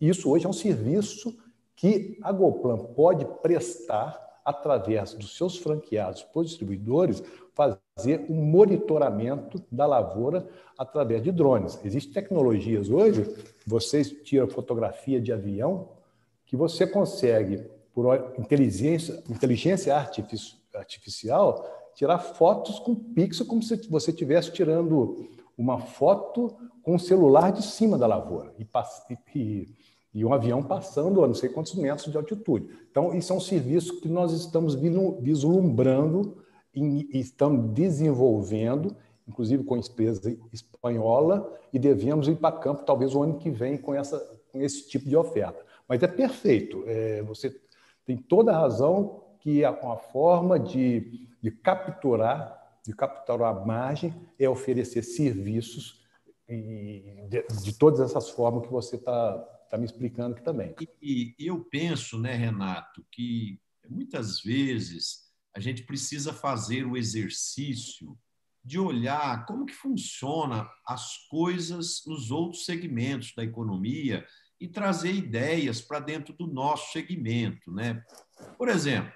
E 0.00 0.08
isso 0.08 0.28
hoje 0.30 0.44
é 0.44 0.48
um 0.48 0.52
serviço 0.52 1.38
que 1.74 2.18
a 2.22 2.32
Goplan 2.32 2.78
pode 2.94 3.24
prestar 3.40 4.20
através 4.44 5.14
dos 5.14 5.36
seus 5.36 5.56
franqueados 5.56 6.22
para 6.22 6.40
os 6.40 6.48
distribuidores, 6.48 7.22
fazer 7.58 8.24
um 8.30 8.40
monitoramento 8.40 9.60
da 9.70 9.84
lavoura 9.84 10.48
através 10.78 11.20
de 11.20 11.32
drones. 11.32 11.80
Existem 11.84 12.12
tecnologias 12.12 12.88
hoje, 12.88 13.26
vocês 13.66 14.12
tiram 14.22 14.46
fotografia 14.46 15.20
de 15.20 15.32
avião, 15.32 15.88
que 16.46 16.56
você 16.56 16.86
consegue, 16.86 17.68
por 17.92 18.32
inteligência, 18.38 19.20
inteligência 19.28 19.92
artificial, 20.72 21.68
tirar 21.96 22.20
fotos 22.20 22.78
com 22.78 22.94
pixel 22.94 23.44
como 23.44 23.60
se 23.60 23.76
você 23.90 24.12
estivesse 24.12 24.52
tirando 24.52 25.28
uma 25.56 25.80
foto 25.80 26.56
com 26.80 26.94
o 26.94 27.00
celular 27.00 27.50
de 27.50 27.62
cima 27.62 27.98
da 27.98 28.06
lavoura 28.06 28.54
e, 28.56 28.64
e, 29.34 29.68
e, 30.14 30.24
um 30.24 30.32
avião 30.32 30.62
passando 30.62 31.24
a 31.24 31.26
não 31.26 31.34
sei 31.34 31.48
quantos 31.48 31.74
metros 31.74 32.12
de 32.12 32.16
altitude. 32.16 32.68
Então, 32.88 33.12
isso 33.12 33.32
é 33.32 33.36
um 33.36 33.40
serviço 33.40 34.00
que 34.00 34.08
nós 34.08 34.32
estamos 34.32 34.76
vislumbrando 34.76 36.36
e 36.84 37.20
estamos 37.20 37.72
desenvolvendo, 37.72 38.96
inclusive 39.26 39.64
com 39.64 39.74
a 39.74 39.78
empresa 39.78 40.36
espanhola, 40.52 41.58
e 41.72 41.78
devemos 41.78 42.28
ir 42.28 42.36
para 42.36 42.56
campo 42.56 42.84
talvez 42.84 43.14
o 43.14 43.22
ano 43.22 43.38
que 43.38 43.50
vem 43.50 43.76
com, 43.76 43.94
essa, 43.94 44.18
com 44.52 44.60
esse 44.60 44.88
tipo 44.88 45.08
de 45.08 45.16
oferta. 45.16 45.64
Mas 45.88 46.02
é 46.02 46.06
perfeito, 46.06 46.84
é, 46.86 47.22
você 47.22 47.54
tem 48.04 48.16
toda 48.16 48.52
a 48.52 48.58
razão 48.58 49.22
que 49.40 49.64
a, 49.64 49.70
a 49.70 49.96
forma 49.96 50.58
de, 50.58 51.28
de 51.40 51.50
capturar 51.50 52.58
de 52.88 52.94
capturar 52.94 53.54
a 53.54 53.64
margem 53.66 54.14
é 54.38 54.48
oferecer 54.48 55.02
serviços 55.02 56.02
de, 56.48 57.44
de, 57.62 57.78
todas 57.78 58.00
essas 58.00 58.30
formas 58.30 58.64
que 58.64 58.72
você 58.72 58.96
está 58.96 59.38
tá 59.70 59.76
me 59.76 59.84
explicando 59.84 60.34
aqui 60.34 60.42
também. 60.42 60.74
E, 61.02 61.34
e 61.38 61.46
eu 61.46 61.60
penso, 61.70 62.18
né, 62.18 62.34
Renato, 62.34 63.04
que 63.10 63.60
muitas 63.86 64.40
vezes 64.40 65.27
a 65.58 65.60
gente 65.60 65.82
precisa 65.82 66.32
fazer 66.32 66.86
o 66.86 66.96
exercício 66.96 68.16
de 68.64 68.78
olhar 68.78 69.44
como 69.44 69.66
que 69.66 69.74
funciona 69.74 70.70
as 70.86 71.26
coisas 71.28 72.02
nos 72.06 72.30
outros 72.30 72.64
segmentos 72.64 73.34
da 73.34 73.42
economia 73.42 74.24
e 74.60 74.68
trazer 74.68 75.12
ideias 75.12 75.80
para 75.80 75.98
dentro 75.98 76.32
do 76.32 76.46
nosso 76.46 76.92
segmento, 76.92 77.72
né? 77.72 78.04
Por 78.56 78.68
exemplo, 78.68 79.12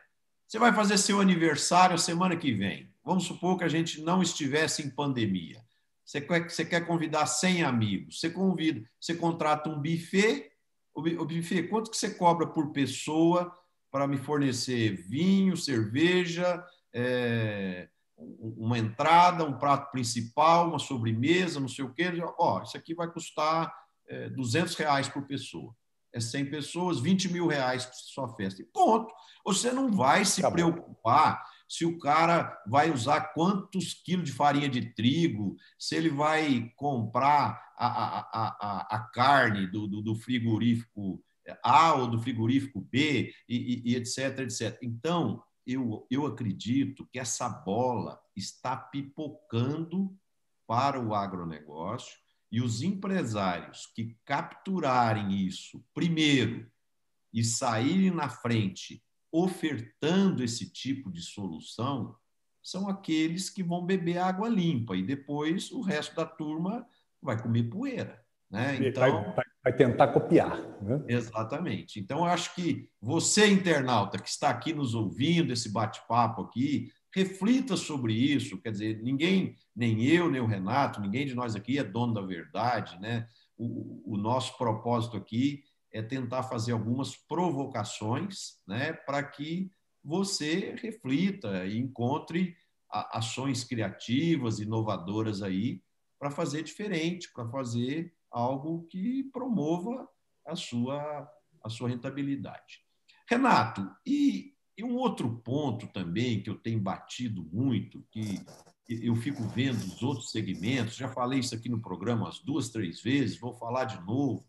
você 0.48 0.59
vai 0.59 0.74
fazer 0.74 0.98
seu 0.98 1.20
aniversário 1.20 1.94
a 1.94 1.98
semana 1.98 2.37
que 2.37 2.52
vem. 2.52 2.92
Vamos 3.05 3.24
supor 3.24 3.57
que 3.57 3.64
a 3.64 3.68
gente 3.68 4.00
não 4.02 4.20
estivesse 4.20 4.83
em 4.83 4.90
pandemia. 4.90 5.64
Você 6.05 6.20
quer, 6.20 6.50
você 6.50 6.64
quer 6.64 6.85
convidar 6.85 7.26
100 7.26 7.62
amigos. 7.62 8.18
Você 8.18 8.31
convida, 8.31 8.85
você 9.00 9.14
contrata 9.14 9.70
um 9.70 9.81
buffet. 9.81 10.50
O 10.92 11.24
buffet, 11.24 11.68
quanto 11.68 11.90
que 11.90 11.96
você 11.96 12.11
cobra 12.11 12.48
por 12.48 12.72
pessoa 12.72 13.57
para 13.92 14.09
me 14.09 14.16
fornecer 14.16 14.96
vinho, 15.07 15.57
cerveja, 15.57 16.64
é, 16.94 17.88
uma 18.16 18.78
entrada, 18.78 19.44
um 19.44 19.59
prato 19.59 19.90
principal, 19.92 20.70
uma 20.70 20.78
sobremesa, 20.78 21.61
não 21.61 21.68
sei 21.68 21.85
o 21.85 21.92
quê. 21.92 22.11
Ó, 22.38 22.62
isso 22.62 22.76
aqui 22.76 22.94
vai 22.94 23.07
custar 23.09 23.72
é, 24.09 24.31
200 24.31 24.74
reais 24.76 25.09
por 25.09 25.26
pessoa. 25.26 25.74
É 26.11 26.20
100 26.20 26.46
pessoas, 26.46 27.00
20 27.00 27.33
mil 27.33 27.46
reais 27.46 27.85
para 27.85 27.94
sua 27.94 28.35
festa. 28.35 28.62
E 28.62 28.64
ponto. 28.64 29.12
Você 29.44 29.72
não 29.72 29.90
vai 29.92 30.24
se 30.24 30.42
preocupar 30.50 31.42
se 31.68 31.87
o 31.87 31.98
cara 31.98 32.62
vai 32.66 32.90
usar 32.90 33.33
quantos 33.33 33.94
quilos 33.94 34.26
de 34.26 34.33
farinha 34.33 34.68
de 34.68 34.94
trigo, 34.94 35.57
se 35.78 35.96
ele 35.96 36.11
vai 36.11 36.70
comprar 36.76 37.72
a, 37.78 37.87
a, 37.87 38.28
a, 38.61 38.96
a 38.96 39.00
carne 39.09 39.66
do, 39.66 39.87
do, 39.87 40.02
do, 40.02 40.14
frigorífico 40.14 41.22
A 41.62 41.94
ou 41.94 42.09
do 42.09 42.20
frigorífico 42.20 42.81
B, 42.81 43.33
e, 43.48 43.57
e, 43.57 43.92
e 43.92 43.96
etc, 43.96 44.40
etc. 44.40 44.78
Então, 44.83 45.42
eu, 45.66 46.07
eu 46.11 46.26
acredito 46.26 47.07
que 47.12 47.18
essa 47.18 47.48
bola 47.48 48.20
está 48.37 48.76
pipocando 48.76 50.16
para 50.66 51.00
o 51.00 51.14
agronegócio 51.14 52.18
e 52.50 52.61
os 52.61 52.83
empresários 52.83 53.87
que 53.94 54.16
capturarem 54.24 55.33
isso 55.46 55.85
primeiro 55.94 56.70
e 57.33 57.42
saírem 57.42 58.11
na 58.11 58.28
frente 58.28 59.02
ofertando 59.31 60.44
esse 60.44 60.70
tipo 60.70 61.11
de 61.11 61.22
solução 61.22 62.14
são 62.62 62.88
aqueles 62.88 63.48
que 63.48 63.62
vão 63.62 63.85
beber 63.85 64.18
água 64.18 64.48
limpa 64.48 64.94
e 64.94 65.02
depois 65.02 65.72
o 65.72 65.81
resto 65.81 66.14
da 66.14 66.26
turma 66.26 66.87
vai 67.20 67.40
comer 67.40 67.64
poeira. 67.64 68.22
Né? 68.50 68.87
Então, 68.87 69.24
vai, 69.24 69.35
vai, 69.35 69.44
vai 69.62 69.72
tentar 69.72 70.09
copiar. 70.09 70.59
Né? 70.83 71.03
Exatamente. 71.09 72.01
Então, 72.01 72.25
acho 72.25 72.55
que 72.55 72.88
você, 73.01 73.46
internauta, 73.46 74.18
que 74.18 74.29
está 74.29 74.51
aqui 74.51 74.72
nos 74.72 74.94
ouvindo, 74.94 75.53
esse 75.53 75.70
bate-papo 75.70 76.42
aqui, 76.42 76.90
reflita 77.14 77.77
sobre 77.77 78.12
isso. 78.12 78.61
Quer 78.61 78.72
dizer, 78.72 79.03
ninguém, 79.03 79.57
nem 79.75 80.03
eu, 80.05 80.31
nem 80.31 80.40
o 80.40 80.46
Renato, 80.46 81.01
ninguém 81.01 81.27
de 81.27 81.35
nós 81.35 81.55
aqui 81.55 81.79
é 81.79 81.85
dono 81.85 82.14
da 82.14 82.22
verdade. 82.22 83.01
Né? 83.01 83.29
O, 83.57 84.14
o 84.14 84.16
nosso 84.16 84.57
propósito 84.59 85.16
aqui 85.16 85.62
é 85.92 86.03
tentar 86.03 86.42
fazer 86.44 86.72
algumas 86.72 87.14
provocações 87.14 88.59
né, 88.66 88.92
para 88.92 89.22
que 89.22 89.70
você 90.03 90.75
reflita 90.81 91.66
e 91.66 91.79
encontre 91.79 92.57
ações 92.90 93.62
criativas, 93.62 94.59
inovadoras 94.59 95.42
aí, 95.42 95.83
para 96.18 96.31
fazer 96.31 96.62
diferente, 96.62 97.33
para 97.33 97.48
fazer 97.48 98.12
algo 98.33 98.87
que 98.88 99.25
promova 99.25 100.09
a 100.47 100.57
sua, 100.57 101.31
a 101.62 101.68
sua 101.68 101.88
rentabilidade. 101.88 102.85
Renato, 103.29 103.88
e, 104.07 104.55
e 104.77 104.83
um 104.83 104.97
outro 104.97 105.38
ponto 105.38 105.87
também 105.88 106.42
que 106.42 106.51
eu 106.51 106.59
tenho 106.59 106.81
batido 106.81 107.45
muito, 107.53 108.05
que 108.11 108.45
eu 108.88 109.14
fico 109.16 109.42
vendo 109.45 109.79
os 109.79 110.03
outros 110.03 110.31
segmentos, 110.31 110.97
já 110.97 111.09
falei 111.09 111.40
isso 111.40 111.55
aqui 111.55 111.68
no 111.68 111.81
programa 111.81 112.25
umas 112.25 112.40
duas, 112.40 112.71
três 112.71 113.01
vezes, 113.01 113.38
vou 113.38 113.53
falar 113.53 113.85
de 113.85 114.01
novo, 114.05 114.47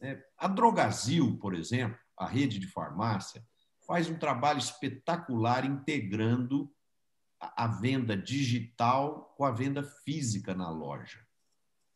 né? 0.00 0.22
A 0.36 0.48
Drogazil, 0.48 1.38
por 1.38 1.54
exemplo, 1.54 1.98
a 2.16 2.26
rede 2.26 2.58
de 2.58 2.66
farmácia, 2.66 3.44
faz 3.86 4.08
um 4.08 4.18
trabalho 4.18 4.58
espetacular 4.58 5.64
integrando 5.64 6.72
a 7.38 7.66
venda 7.66 8.16
digital 8.16 9.34
com 9.36 9.44
a 9.44 9.50
venda 9.50 9.82
física 9.82 10.54
na 10.54 10.70
loja. 10.70 11.23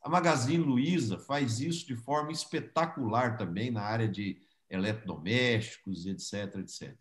A 0.02 0.08
Magazine 0.08 0.62
Luiza 0.62 1.18
faz 1.18 1.61
isso 1.61 1.87
de 1.87 1.96
forma 1.96 2.32
espetacular 2.32 3.37
também 3.37 3.70
na 3.70 3.82
área 3.82 4.08
de 4.08 4.40
eletrodomésticos, 4.70 6.06
etc, 6.06 6.56
etc. 6.58 6.96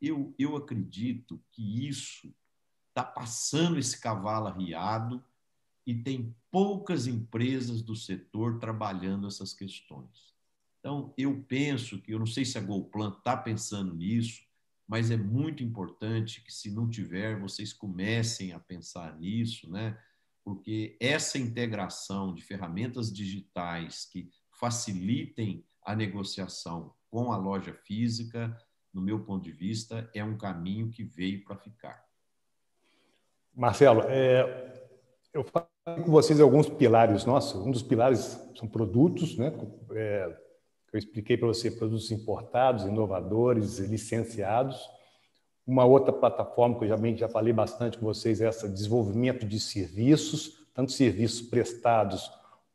Eu, 0.00 0.34
eu 0.38 0.56
acredito 0.56 1.42
que 1.50 1.88
isso 1.88 2.34
está 2.88 3.04
passando 3.04 3.78
esse 3.78 4.00
cavalo 4.00 4.48
arriado 4.48 5.22
e 5.86 5.94
tem 5.94 6.34
poucas 6.50 7.06
empresas 7.06 7.82
do 7.82 7.96
setor 7.96 8.58
trabalhando 8.58 9.26
essas 9.26 9.52
questões. 9.52 10.34
Então, 10.78 11.12
eu 11.16 11.42
penso 11.46 12.00
que, 12.00 12.12
eu 12.12 12.18
não 12.18 12.26
sei 12.26 12.44
se 12.44 12.58
a 12.58 12.60
GoPlan 12.60 13.10
está 13.10 13.36
pensando 13.36 13.94
nisso, 13.94 14.42
mas 14.86 15.10
é 15.10 15.16
muito 15.16 15.62
importante 15.62 16.40
que, 16.40 16.52
se 16.52 16.70
não 16.70 16.88
tiver, 16.88 17.38
vocês 17.38 17.72
comecem 17.72 18.52
a 18.52 18.58
pensar 18.58 19.18
nisso, 19.18 19.70
né? 19.70 19.96
Porque 20.44 20.96
essa 21.00 21.38
integração 21.38 22.34
de 22.34 22.42
ferramentas 22.42 23.12
digitais 23.12 24.06
que 24.06 24.30
facilitem 24.58 25.64
a 25.84 25.94
negociação 25.94 26.94
com 27.10 27.32
a 27.32 27.36
loja 27.36 27.72
física, 27.72 28.56
no 28.92 29.02
meu 29.02 29.24
ponto 29.24 29.44
de 29.44 29.52
vista, 29.52 30.10
é 30.14 30.22
um 30.22 30.36
caminho 30.36 30.90
que 30.90 31.02
veio 31.02 31.44
para 31.44 31.56
ficar. 31.56 32.04
Marcelo, 33.54 34.02
é, 34.06 34.88
eu 35.32 35.44
falo 35.44 35.66
com 35.84 36.10
vocês 36.10 36.40
alguns 36.40 36.68
pilares 36.68 37.24
nossos. 37.24 37.64
Um 37.64 37.70
dos 37.70 37.82
pilares 37.82 38.38
são 38.56 38.68
produtos, 38.68 39.36
né? 39.36 39.52
É, 39.92 40.36
eu 40.92 40.98
expliquei 40.98 41.36
para 41.36 41.48
você, 41.48 41.70
produtos 41.70 42.10
importados, 42.10 42.84
inovadores, 42.84 43.78
licenciados. 43.78 44.80
Uma 45.70 45.84
outra 45.84 46.12
plataforma 46.12 46.76
que 46.76 46.84
eu 46.84 46.88
já, 46.88 46.96
já 47.14 47.28
falei 47.28 47.52
bastante 47.52 47.96
com 47.96 48.04
vocês 48.04 48.40
é 48.40 48.46
essa 48.46 48.68
desenvolvimento 48.68 49.46
de 49.46 49.60
serviços, 49.60 50.66
tanto 50.74 50.90
serviços 50.90 51.42
prestados 51.42 52.28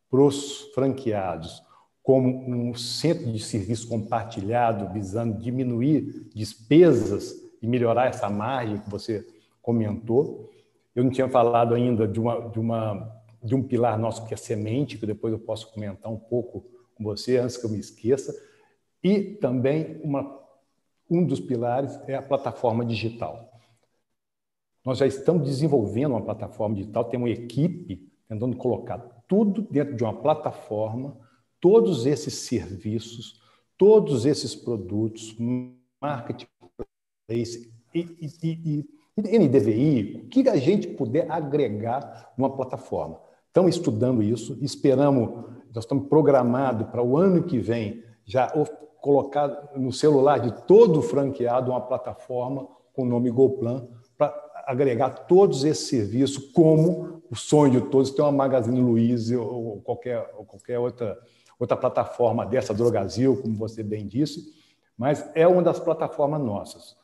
para 0.09 0.21
os 0.21 0.71
franqueados, 0.73 1.61
como 2.01 2.29
um 2.49 2.73
centro 2.73 3.33
de 3.33 3.39
serviço 3.39 3.89
compartilhado, 3.89 4.93
visando 4.93 5.37
diminuir 5.37 6.29
despesas 6.33 7.35
e 7.61 7.67
melhorar 7.67 8.07
essa 8.07 8.29
margem 8.29 8.77
que 8.77 8.89
você 8.89 9.27
comentou. 9.61 10.49
Eu 10.95 11.03
não 11.03 11.11
tinha 11.11 11.27
falado 11.27 11.75
ainda 11.75 12.07
de, 12.07 12.17
uma, 12.17 12.47
de, 12.47 12.59
uma, 12.61 13.21
de 13.43 13.53
um 13.53 13.61
pilar 13.61 13.99
nosso 13.99 14.25
que 14.25 14.33
é 14.33 14.37
semente, 14.37 14.97
que 14.97 15.05
depois 15.05 15.33
eu 15.33 15.39
posso 15.39 15.69
comentar 15.73 16.09
um 16.09 16.17
pouco 16.17 16.65
com 16.95 17.03
você, 17.03 17.39
antes 17.39 17.57
que 17.57 17.65
eu 17.65 17.69
me 17.69 17.77
esqueça. 17.77 18.33
E 19.03 19.19
também 19.19 19.99
uma, 20.01 20.44
um 21.09 21.25
dos 21.25 21.39
pilares 21.39 21.99
é 22.07 22.15
a 22.15 22.21
plataforma 22.21 22.85
digital. 22.85 23.51
Nós 24.83 24.99
já 24.99 25.07
estamos 25.07 25.47
desenvolvendo 25.47 26.11
uma 26.11 26.21
plataforma 26.21 26.75
digital, 26.75 27.05
temos 27.05 27.29
uma 27.29 27.33
equipe 27.33 28.07
tentando 28.27 28.55
colocar 28.55 28.99
tudo 29.27 29.63
dentro 29.63 29.95
de 29.95 30.03
uma 30.03 30.13
plataforma, 30.13 31.17
todos 31.59 32.05
esses 32.05 32.33
serviços, 32.33 33.41
todos 33.77 34.25
esses 34.25 34.55
produtos, 34.55 35.35
marketing, 36.01 36.47
e, 37.29 37.43
e, 37.93 38.85
e, 39.17 39.39
NDVI, 39.39 40.23
o 40.25 40.27
que 40.27 40.47
a 40.49 40.57
gente 40.57 40.87
puder 40.89 41.31
agregar 41.31 42.33
numa 42.37 42.55
plataforma. 42.55 43.19
Estamos 43.47 43.75
estudando 43.75 44.21
isso, 44.21 44.57
esperamos, 44.61 45.45
nós 45.73 45.85
estamos 45.85 46.07
programados 46.07 46.87
para 46.89 47.01
o 47.01 47.17
ano 47.17 47.43
que 47.43 47.57
vem 47.57 48.03
já 48.25 48.51
colocar 49.05 49.69
no 49.75 49.93
celular 49.93 50.39
de 50.39 50.65
todo 50.65 50.99
franqueado 50.99 51.69
uma 51.69 51.79
plataforma 51.79 52.67
com 52.91 53.03
o 53.03 53.05
nome 53.05 53.29
GoPlan 53.29 53.87
para 54.17 54.33
agregar 54.65 55.11
todos 55.27 55.63
esses 55.63 55.87
serviços, 55.87 56.51
como 56.51 57.21
o 57.29 57.35
sonho 57.35 57.73
de 57.73 57.81
todos 57.81 58.09
ter 58.09 58.23
uma 58.23 58.31
Magazine 58.31 58.81
Luiza 58.81 59.39
ou 59.39 59.79
qualquer, 59.81 60.27
ou 60.35 60.43
qualquer 60.43 60.79
outra, 60.79 61.19
outra 61.59 61.77
plataforma 61.77 62.47
dessa, 62.47 62.73
Drogazil, 62.73 63.39
como 63.43 63.55
você 63.55 63.83
bem 63.83 64.07
disse, 64.07 64.51
mas 64.97 65.29
é 65.35 65.47
uma 65.47 65.61
das 65.61 65.79
plataformas 65.79 66.41
nossas 66.41 66.97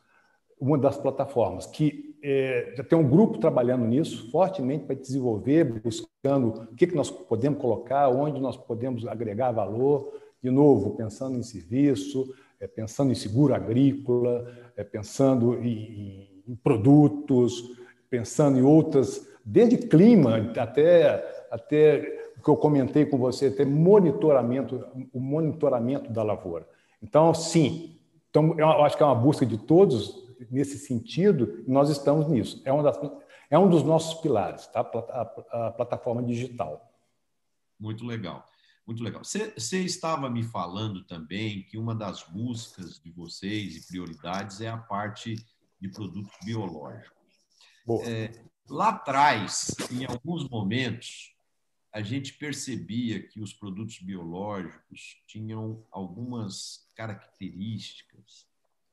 uma 0.61 0.77
das 0.77 0.95
plataformas 0.95 1.65
que 1.65 2.15
é, 2.23 2.75
já 2.77 2.83
tem 2.83 2.95
um 2.95 3.09
grupo 3.09 3.39
trabalhando 3.39 3.83
nisso 3.83 4.29
fortemente 4.29 4.85
para 4.85 4.95
desenvolver, 4.95 5.63
buscando 5.63 6.49
o 6.71 6.75
que, 6.75 6.85
que 6.85 6.95
nós 6.95 7.09
podemos 7.09 7.59
colocar, 7.59 8.07
onde 8.09 8.39
nós 8.39 8.55
podemos 8.55 9.07
agregar 9.07 9.51
valor. 9.51 10.20
De 10.41 10.49
novo, 10.49 10.95
pensando 10.95 11.37
em 11.37 11.43
serviço, 11.43 12.33
é, 12.59 12.67
pensando 12.67 13.11
em 13.11 13.15
seguro 13.15 13.53
agrícola, 13.53 14.47
é, 14.75 14.83
pensando 14.83 15.55
em, 15.63 16.43
em, 16.47 16.55
produtos, 16.55 17.77
pensando 18.09 18.57
em 18.57 18.61
outras, 18.61 19.27
desde 19.45 19.77
clima 19.77 20.51
até, 20.57 21.45
até 21.51 22.31
o 22.37 22.41
que 22.43 22.49
eu 22.49 22.57
comentei 22.57 23.05
com 23.05 23.17
você, 23.17 23.47
até 23.47 23.65
monitoramento, 23.65 24.85
o 25.13 25.19
monitoramento 25.19 26.11
da 26.11 26.23
lavoura. 26.23 26.67
Então, 27.01 27.33
sim, 27.33 27.99
então, 28.31 28.57
eu 28.57 28.67
acho 28.83 28.95
que 28.95 29.03
é 29.03 29.05
uma 29.05 29.13
busca 29.13 29.45
de 29.45 29.57
todos 29.57 30.25
nesse 30.49 30.77
sentido, 30.77 31.63
nós 31.67 31.89
estamos 31.89 32.27
nisso. 32.27 32.61
É 32.65 32.81
das, 32.81 32.99
É 33.49 33.59
um 33.59 33.69
dos 33.69 33.83
nossos 33.83 34.19
pilares, 34.21 34.67
tá? 34.67 34.79
a, 34.79 35.67
a 35.67 35.71
plataforma 35.71 36.23
digital. 36.23 36.89
Muito 37.79 38.05
legal. 38.05 38.45
Muito 38.85 39.03
legal. 39.03 39.23
Você 39.23 39.83
estava 39.83 40.29
me 40.29 40.43
falando 40.43 41.03
também 41.03 41.63
que 41.63 41.77
uma 41.77 41.95
das 41.95 42.23
buscas 42.23 42.99
de 42.99 43.11
vocês 43.11 43.75
e 43.75 43.87
prioridades 43.87 44.59
é 44.61 44.69
a 44.69 44.77
parte 44.77 45.35
de 45.79 45.89
produtos 45.89 46.33
biológicos. 46.43 47.21
É, 48.05 48.31
lá 48.69 48.89
atrás, 48.89 49.75
em 49.91 50.05
alguns 50.05 50.47
momentos, 50.49 51.35
a 51.93 52.01
gente 52.01 52.33
percebia 52.33 53.21
que 53.21 53.41
os 53.41 53.53
produtos 53.53 53.99
biológicos 53.99 55.21
tinham 55.27 55.85
algumas 55.91 56.87
características 56.95 58.47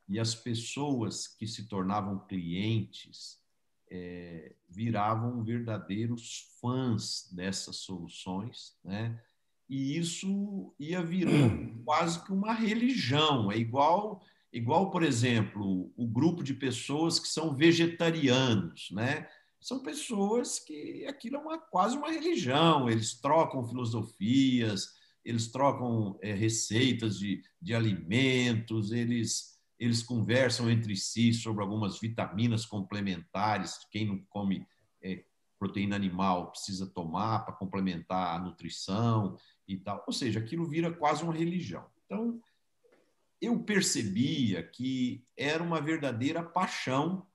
e 0.09 0.19
as 0.19 0.35
pessoas 0.35 1.29
que 1.29 1.47
se 1.47 1.69
tornavam 1.69 2.19
clientes 2.27 3.39
é, 3.91 4.55
viravam 4.69 5.45
verdadeiros 5.45 6.51
fãs 6.61 7.29
dessas 7.33 7.77
soluções, 7.77 8.77
né? 8.83 9.23
E 9.69 9.99
isso 9.99 10.75
ia 10.79 11.03
virando 11.03 11.83
quase 11.85 12.25
que 12.25 12.33
uma 12.33 12.53
religião. 12.53 13.53
É 13.53 13.59
igual, 13.59 14.23
igual, 14.53 14.91
por 14.91 15.03
exemplo, 15.03 15.93
o 15.97 16.07
grupo 16.07 16.43
de 16.43 16.55
pessoas 16.55 17.19
que 17.19 17.29
são 17.29 17.55
vegetarianos, 17.55 18.89
né? 18.93 19.29
São 19.61 19.83
pessoas 19.83 20.59
que 20.61 21.05
aquilo 21.07 21.37
é 21.37 21.41
uma, 21.41 21.59
quase 21.59 21.97
uma 21.97 22.11
religião. 22.11 22.89
Eles 22.89 23.21
trocam 23.21 23.67
filosofias, 23.67 24.95
eles 25.25 25.49
trocam 25.49 26.19
é, 26.23 26.33
receitas 26.33 27.19
de, 27.19 27.43
de 27.61 27.75
alimentos, 27.75 28.93
eles 28.93 29.59
eles 29.79 30.03
conversam 30.03 30.69
entre 30.69 30.97
si 30.97 31.33
sobre 31.33 31.63
algumas 31.63 32.01
vitaminas 32.01 32.67
complementares. 32.67 33.79
Quem 33.93 34.07
não 34.07 34.19
come 34.29 34.67
é, 35.01 35.25
proteína 35.57 35.95
animal 35.95 36.51
precisa 36.51 36.85
tomar 36.85 37.45
para 37.45 37.55
complementar 37.55 38.35
a 38.35 38.41
nutrição 38.41 39.37
e 39.69 39.77
tal. 39.77 40.03
Ou 40.07 40.13
seja, 40.13 40.41
aquilo 40.41 40.67
vira 40.67 40.93
quase 40.93 41.23
uma 41.23 41.35
religião. 41.35 41.87
Então, 42.07 42.41
eu 43.41 43.63
percebia 43.63 44.63
que 44.63 45.25
era 45.37 45.63
uma 45.63 45.81
verdadeira 45.81 46.43
paixão 46.43 47.27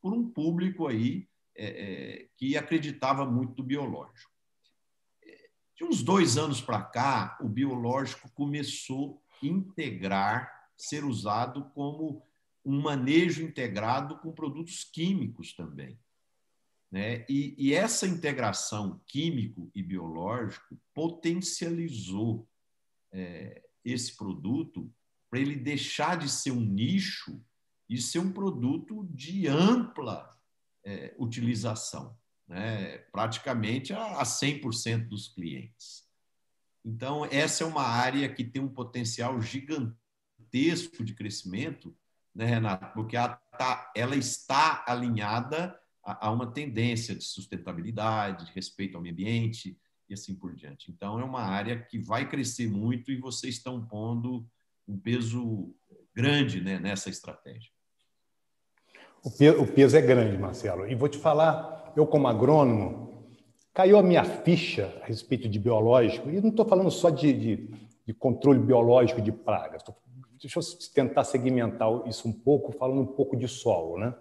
por 0.00 0.12
um 0.12 0.28
público 0.28 0.86
aí 0.86 1.28
é, 1.56 1.66
é, 1.66 2.28
que 2.36 2.56
acreditava 2.56 3.24
muito 3.24 3.58
no 3.58 3.64
biológico. 3.64 4.30
De 5.76 5.84
uns 5.84 6.02
dois 6.02 6.36
anos 6.36 6.60
para 6.60 6.82
cá, 6.82 7.38
o 7.40 7.48
biológico 7.48 8.30
começou 8.32 9.22
a 9.42 9.46
integrar, 9.46 10.52
ser 10.76 11.04
usado 11.04 11.70
como 11.70 12.22
um 12.64 12.80
manejo 12.80 13.42
integrado 13.42 14.18
com 14.18 14.32
produtos 14.32 14.84
químicos 14.84 15.54
também. 15.54 15.98
Né? 16.92 17.24
E, 17.26 17.54
e, 17.56 17.72
essa 17.72 18.06
integração 18.06 19.00
químico 19.06 19.70
e 19.74 19.82
biológico 19.82 20.78
potencializou 20.92 22.46
é, 23.10 23.62
esse 23.82 24.14
produto 24.14 24.92
para 25.30 25.40
ele 25.40 25.56
deixar 25.56 26.18
de 26.18 26.28
ser 26.28 26.50
um 26.50 26.60
nicho 26.60 27.42
e 27.88 27.96
ser 27.96 28.18
um 28.18 28.30
produto 28.30 29.08
de 29.10 29.48
ampla 29.48 30.38
é, 30.84 31.14
utilização, 31.18 32.14
né? 32.46 32.98
praticamente 33.10 33.94
a, 33.94 34.18
a 34.18 34.24
100% 34.24 35.08
dos 35.08 35.28
clientes. 35.28 36.06
Então, 36.84 37.24
essa 37.24 37.64
é 37.64 37.66
uma 37.66 37.84
área 37.84 38.28
que 38.28 38.44
tem 38.44 38.60
um 38.60 38.68
potencial 38.68 39.40
gigantesco 39.40 41.02
de 41.02 41.14
crescimento, 41.14 41.96
né, 42.34 42.44
Renato? 42.44 42.92
Porque 42.92 43.16
tá, 43.16 43.90
ela 43.96 44.16
está 44.16 44.84
alinhada 44.86 45.80
a, 46.04 46.30
uma 46.30 46.46
tendência 46.52 47.14
de 47.14 47.24
sustentabilidade, 47.24 48.46
de 48.46 48.52
respeito 48.52 48.96
ao 48.96 49.02
meio 49.02 49.14
ambiente 49.14 49.78
e 50.08 50.14
assim 50.14 50.34
por 50.34 50.54
diante. 50.54 50.90
Então, 50.90 51.20
é 51.20 51.24
uma 51.24 51.42
área 51.42 51.80
que 51.82 51.98
vai 51.98 52.28
crescer 52.28 52.68
muito 52.68 53.10
e 53.10 53.16
vocês 53.16 53.56
estão 53.56 53.84
pondo 53.86 54.46
um 54.86 54.98
peso 54.98 55.74
grande 56.14 56.60
né, 56.60 56.78
nessa 56.78 57.08
estratégia. 57.08 57.70
O 59.24 59.66
peso 59.66 59.96
é 59.96 60.00
grande, 60.00 60.36
Marcelo. 60.36 60.88
E 60.88 60.96
vou 60.96 61.08
te 61.08 61.16
falar, 61.16 61.92
eu 61.96 62.04
como 62.04 62.26
agrônomo, 62.26 63.24
caiu 63.72 63.96
a 63.96 64.02
minha 64.02 64.24
ficha 64.24 64.92
a 65.00 65.06
respeito 65.06 65.48
de 65.48 65.58
biológico, 65.58 66.28
e 66.28 66.40
não 66.40 66.50
estou 66.50 66.66
falando 66.66 66.90
só 66.90 67.08
de, 67.08 67.32
de, 67.32 67.70
de, 68.04 68.12
controle 68.12 68.58
biológico 68.58 69.22
de 69.22 69.30
pragas. 69.30 69.82
Deixa 70.40 70.58
eu 70.58 70.62
tentar 70.92 71.22
segmentar 71.22 71.88
isso 72.06 72.28
um 72.28 72.32
pouco, 72.32 72.72
falando 72.72 73.00
um 73.00 73.06
pouco 73.06 73.36
de 73.36 73.46
solo. 73.46 73.96
Né? 73.96 74.12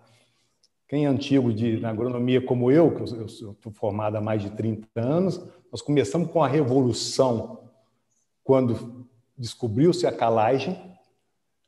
Quem 0.91 1.05
é 1.05 1.07
antigo 1.07 1.53
de, 1.53 1.79
na 1.79 1.89
agronomia 1.89 2.41
como 2.41 2.69
eu, 2.69 2.93
que 2.93 3.01
eu 3.13 3.25
estou 3.25 3.71
formado 3.71 4.17
há 4.17 4.21
mais 4.21 4.41
de 4.41 4.49
30 4.49 4.89
anos, 4.99 5.41
nós 5.71 5.81
começamos 5.81 6.29
com 6.29 6.43
a 6.43 6.47
revolução 6.49 7.63
quando 8.43 9.07
descobriu-se 9.37 10.05
a 10.05 10.11
calagem, 10.11 10.77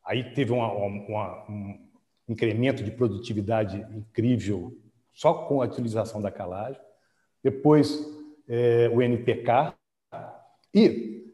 aí 0.03 0.33
teve 0.33 0.51
uma, 0.51 0.69
uma, 0.73 1.45
um 1.49 1.79
incremento 2.27 2.83
de 2.83 2.91
produtividade 2.91 3.77
incrível 3.95 4.77
só 5.13 5.33
com 5.33 5.62
a 5.62 5.65
utilização 5.67 6.21
da 6.21 6.29
calagem. 6.29 6.81
Depois, 7.41 8.05
é, 8.45 8.91
o 8.93 9.01
NPK. 9.01 9.73
E 10.75 11.31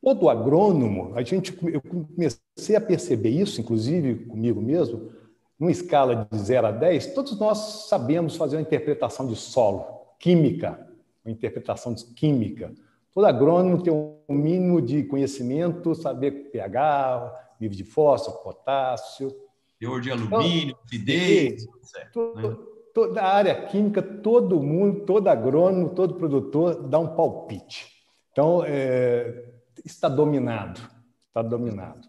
todo 0.00 0.30
agrônomo, 0.30 1.16
a 1.16 1.22
gente, 1.24 1.52
eu 1.66 1.82
comecei 1.82 2.76
a 2.76 2.80
perceber 2.80 3.30
isso, 3.30 3.60
inclusive 3.60 4.24
comigo 4.26 4.62
mesmo, 4.62 5.17
numa 5.58 5.72
escala 5.72 6.28
de 6.30 6.38
0 6.38 6.66
a 6.68 6.70
10, 6.70 7.14
todos 7.14 7.38
nós 7.38 7.86
sabemos 7.88 8.36
fazer 8.36 8.56
uma 8.56 8.62
interpretação 8.62 9.26
de 9.26 9.34
solo, 9.34 9.84
química, 10.18 10.86
uma 11.24 11.32
interpretação 11.32 11.92
de 11.92 12.04
química. 12.04 12.72
Todo 13.12 13.26
agrônomo 13.26 13.82
tem 13.82 13.92
um 13.92 14.34
mínimo 14.34 14.80
de 14.80 15.02
conhecimento, 15.02 15.94
saber 15.94 16.50
pH, 16.52 17.56
nível 17.60 17.76
de 17.76 17.84
fósforo, 17.84 18.38
potássio. 18.38 19.34
Teor 19.80 20.00
de 20.00 20.12
alumínio, 20.12 20.70
então, 20.70 20.84
acidez. 20.84 21.66
Né? 22.36 22.56
Toda 22.94 23.20
a 23.20 23.34
área 23.34 23.66
química, 23.66 24.00
todo 24.02 24.62
mundo, 24.62 25.00
todo 25.04 25.28
agrônomo, 25.28 25.90
todo 25.90 26.14
produtor 26.14 26.88
dá 26.88 26.98
um 26.98 27.16
palpite. 27.16 27.86
Então, 28.32 28.62
é, 28.64 29.44
está 29.84 30.08
dominado, 30.08 30.80
está 31.26 31.42
dominado. 31.42 32.08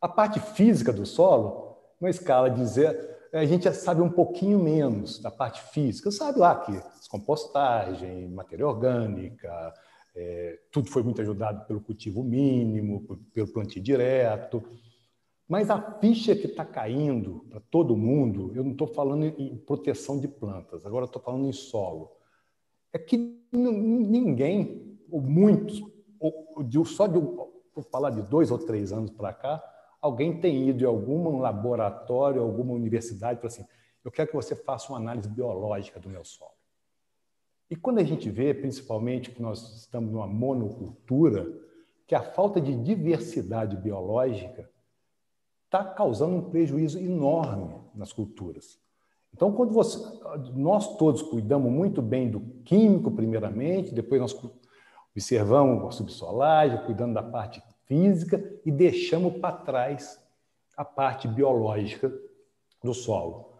A 0.00 0.08
parte 0.08 0.40
física 0.40 0.92
do 0.92 1.04
solo 1.04 1.69
uma 2.00 2.10
escala 2.10 2.50
de 2.50 2.64
zero, 2.64 2.98
a 3.32 3.44
gente 3.44 3.64
já 3.64 3.72
sabe 3.72 4.00
um 4.00 4.10
pouquinho 4.10 4.58
menos 4.58 5.20
da 5.20 5.30
parte 5.30 5.62
física. 5.72 6.10
Sabe 6.10 6.38
lá 6.38 6.56
que 6.56 6.72
descompostagem, 6.98 8.28
matéria 8.28 8.66
orgânica, 8.66 9.72
é, 10.14 10.58
tudo 10.72 10.90
foi 10.90 11.02
muito 11.02 11.20
ajudado 11.20 11.66
pelo 11.66 11.80
cultivo 11.80 12.24
mínimo, 12.24 13.06
pelo 13.32 13.52
plantio 13.52 13.82
direto. 13.82 14.62
Mas 15.48 15.68
a 15.68 15.98
ficha 16.00 16.34
que 16.34 16.46
está 16.46 16.64
caindo 16.64 17.44
para 17.50 17.60
todo 17.60 17.96
mundo, 17.96 18.52
eu 18.54 18.62
não 18.62 18.72
estou 18.72 18.86
falando 18.86 19.24
em 19.24 19.56
proteção 19.58 20.18
de 20.18 20.28
plantas, 20.28 20.86
agora 20.86 21.04
estou 21.04 21.20
falando 21.20 21.48
em 21.48 21.52
solo, 21.52 22.12
é 22.92 22.98
que 22.98 23.16
ninguém, 23.52 24.98
ou 25.10 25.20
muitos, 25.20 25.82
ou 26.20 26.84
só 26.84 27.06
de, 27.06 27.18
falar 27.90 28.10
de 28.10 28.22
dois 28.22 28.50
ou 28.50 28.58
três 28.58 28.92
anos 28.92 29.10
para 29.10 29.32
cá, 29.32 29.62
alguém 30.00 30.40
tem 30.40 30.68
ido 30.68 30.84
em 30.84 30.86
algum 30.86 31.38
laboratório, 31.38 32.42
alguma 32.42 32.72
universidade 32.72 33.40
falou 33.40 33.48
assim: 33.48 33.66
eu 34.04 34.10
quero 34.10 34.28
que 34.28 34.36
você 34.36 34.56
faça 34.56 34.92
uma 34.92 34.98
análise 34.98 35.28
biológica 35.28 36.00
do 36.00 36.08
meu 36.08 36.24
solo. 36.24 36.52
E 37.70 37.76
quando 37.76 37.98
a 37.98 38.04
gente 38.04 38.28
vê, 38.28 38.52
principalmente, 38.52 39.30
que 39.30 39.40
nós 39.40 39.76
estamos 39.76 40.10
numa 40.10 40.26
monocultura, 40.26 41.46
que 42.06 42.14
a 42.14 42.22
falta 42.22 42.60
de 42.60 42.74
diversidade 42.74 43.76
biológica 43.76 44.68
está 45.66 45.84
causando 45.84 46.34
um 46.34 46.50
prejuízo 46.50 46.98
enorme 46.98 47.80
nas 47.94 48.12
culturas. 48.12 48.80
Então, 49.32 49.52
quando 49.52 49.72
você, 49.72 50.04
nós 50.56 50.96
todos 50.96 51.22
cuidamos 51.22 51.70
muito 51.70 52.02
bem 52.02 52.28
do 52.28 52.40
químico, 52.64 53.12
primeiramente, 53.12 53.94
depois 53.94 54.20
nós 54.20 54.36
observamos 55.12 55.86
a 55.86 55.90
subsolagem, 55.92 56.84
cuidando 56.84 57.14
da 57.14 57.22
parte 57.22 57.62
física 57.90 58.40
e 58.64 58.70
deixamos 58.70 59.38
para 59.38 59.56
trás 59.56 60.16
a 60.76 60.84
parte 60.84 61.26
biológica 61.26 62.08
do 62.84 62.94
solo. 62.94 63.50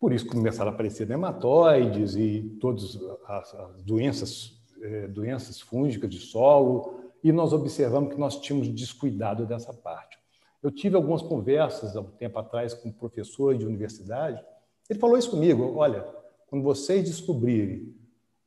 Por 0.00 0.14
isso 0.14 0.26
começaram 0.26 0.70
a 0.70 0.74
aparecer 0.74 1.06
nematóides 1.06 2.16
e 2.16 2.56
todas 2.58 2.98
as 3.26 3.82
doenças, 3.82 4.58
eh, 4.80 5.08
doenças 5.08 5.60
fúngicas 5.60 6.08
de 6.08 6.18
solo, 6.18 7.00
e 7.22 7.30
nós 7.30 7.52
observamos 7.52 8.14
que 8.14 8.18
nós 8.18 8.40
tínhamos 8.40 8.68
descuidado 8.68 9.44
dessa 9.44 9.74
parte. 9.74 10.18
Eu 10.62 10.70
tive 10.70 10.96
algumas 10.96 11.20
conversas 11.20 11.94
há 11.94 12.00
um 12.00 12.04
tempo 12.12 12.38
atrás 12.38 12.72
com 12.72 12.88
um 12.88 12.92
professor 12.92 13.54
de 13.54 13.66
universidade, 13.66 14.42
ele 14.88 14.98
falou 14.98 15.18
isso 15.18 15.30
comigo, 15.30 15.76
olha, 15.76 16.02
quando 16.46 16.62
vocês 16.62 17.04
descobrirem 17.04 17.94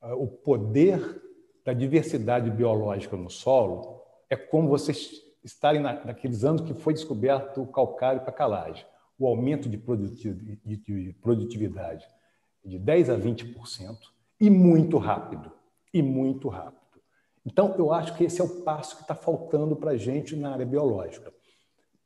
uh, 0.01 0.15
o 0.15 0.27
poder 0.27 1.21
da 1.63 1.71
diversidade 1.71 2.49
biológica 2.49 3.15
no 3.15 3.29
solo, 3.29 3.98
é 4.29 4.35
como 4.35 4.69
vocês 4.69 5.11
estarem 5.43 5.81
na, 5.81 5.93
naqueles 6.05 6.43
anos 6.43 6.61
que 6.61 6.73
foi 6.73 6.93
descoberto 6.93 7.61
o 7.61 7.67
calcário 7.67 8.21
para 8.21 8.31
calagem, 8.31 8.85
o 9.17 9.27
aumento 9.27 9.67
de 9.69 9.77
produtividade. 11.21 12.07
de 12.63 12.77
10 12.77 13.09
a 13.09 13.17
20%, 13.17 13.97
e 14.39 14.49
muito 14.49 14.97
rápido, 14.97 15.51
e 15.93 16.01
muito 16.01 16.47
rápido. 16.49 16.79
Então, 17.45 17.73
eu 17.77 17.91
acho 17.91 18.15
que 18.15 18.23
esse 18.25 18.39
é 18.41 18.43
o 18.43 18.61
passo 18.63 18.97
que 18.97 19.01
está 19.01 19.15
faltando 19.15 19.75
para 19.75 19.91
a 19.91 19.97
gente 19.97 20.35
na 20.35 20.51
área 20.51 20.65
biológica. 20.65 21.33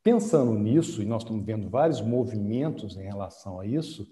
Pensando 0.02 0.52
nisso, 0.54 1.02
e 1.02 1.04
nós 1.04 1.22
estamos 1.22 1.44
vendo 1.44 1.68
vários 1.68 2.00
movimentos 2.00 2.96
em 2.96 3.02
relação 3.02 3.60
a 3.60 3.66
isso, 3.66 4.06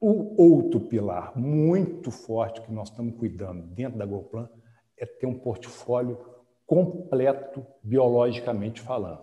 o 0.00 0.40
outro 0.40 0.80
pilar 0.80 1.36
muito 1.36 2.10
forte 2.10 2.60
que 2.60 2.70
nós 2.70 2.90
estamos 2.90 3.16
cuidando 3.16 3.66
dentro 3.68 3.98
da 3.98 4.04
GoPlan 4.04 4.48
é 4.98 5.06
ter 5.06 5.26
um 5.26 5.38
portfólio 5.38 6.18
completo 6.66 7.64
biologicamente 7.82 8.80
falando. 8.80 9.22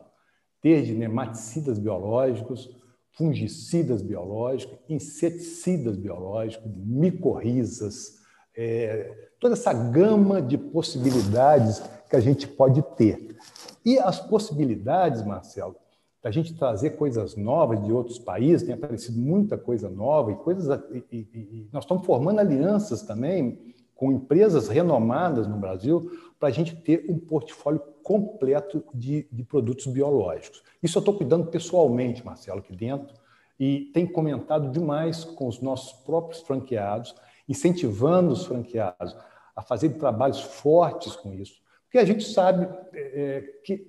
Desde 0.63 0.93
nematicidas 0.93 1.79
biológicos, 1.79 2.69
fungicidas 3.11 4.01
biológicos, 4.01 4.77
inseticidas 4.87 5.97
biológicos, 5.97 6.71
micorrizas, 6.75 8.21
é, 8.55 9.29
toda 9.39 9.53
essa 9.53 9.73
gama 9.73 10.41
de 10.41 10.57
possibilidades 10.57 11.81
que 12.09 12.15
a 12.15 12.19
gente 12.19 12.47
pode 12.47 12.81
ter. 12.95 13.35
E 13.83 13.97
as 13.97 14.19
possibilidades, 14.19 15.25
Marcelo, 15.25 15.75
da 16.21 16.29
gente 16.29 16.53
trazer 16.53 16.91
coisas 16.91 17.35
novas 17.35 17.83
de 17.83 17.91
outros 17.91 18.19
países, 18.19 18.63
tem 18.63 18.75
aparecido 18.75 19.19
muita 19.19 19.57
coisa 19.57 19.89
nova 19.89 20.31
e 20.31 20.35
coisas. 20.35 20.79
E, 20.91 21.05
e, 21.11 21.17
e 21.17 21.69
nós 21.73 21.83
estamos 21.83 22.05
formando 22.05 22.39
alianças 22.39 23.01
também 23.01 23.73
com 24.02 24.12
empresas 24.12 24.68
renomadas 24.68 25.47
no 25.47 25.58
Brasil 25.58 26.12
para 26.39 26.49
a 26.49 26.52
gente 26.52 26.76
ter 26.76 27.06
um 27.08 27.20
portfólio 27.20 27.80
completo 28.02 28.84
de, 28.95 29.28
de 29.32 29.43
produtos 29.43 29.86
biológicos. 29.86 30.64
Isso 30.82 30.97
eu 30.97 31.02
estou 31.02 31.14
cuidando 31.14 31.52
pessoalmente, 31.52 32.26
Marcelo, 32.26 32.62
aqui 32.62 32.76
dentro, 32.76 33.14
e 33.60 33.91
tem 33.93 34.08
comentado 34.08 34.72
demais 34.72 35.24
com 35.24 35.47
os 35.47 35.62
nossos 35.62 35.93
próprios 36.02 36.41
franqueados, 36.41 37.14
incentivando 37.47 38.32
os 38.32 38.43
franqueados 38.43 39.16
a 39.56 39.62
fazer 39.62 39.89
trabalhos 39.89 40.41
fortes 40.41 41.16
com 41.16 41.32
isso, 41.36 41.62
porque 41.84 41.99
a 41.99 42.06
gente 42.06 42.24
sabe 42.24 42.68
é, 42.95 43.60
que 43.64 43.86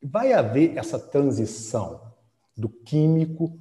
vai 0.00 0.32
haver 0.32 0.78
essa 0.78 0.96
transição 0.96 2.00
do 2.56 2.68
químico, 2.68 3.58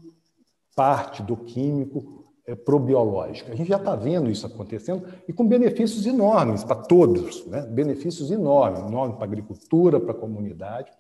parte 0.76 1.24
do 1.24 1.36
químico, 1.36 2.19
é, 2.50 2.80
biológico. 2.80 3.52
A 3.52 3.56
gente 3.56 3.68
já 3.68 3.78
está 3.78 3.96
vendo 3.96 4.30
isso 4.30 4.46
acontecendo 4.46 5.06
e 5.28 5.34
com 5.34 5.48
benefícios 5.48 6.06
enormes 6.06 6.64
para 6.64 6.76
todos, 6.76 7.46
né? 7.46 7.62
benefícios 7.62 8.32
enormes, 8.32 8.80
enormes 8.80 9.16
para 9.16 9.26
a 9.26 9.28
agricultura, 9.28 10.00
para 10.00 10.12
a 10.12 10.16
comunidade. 10.16 10.92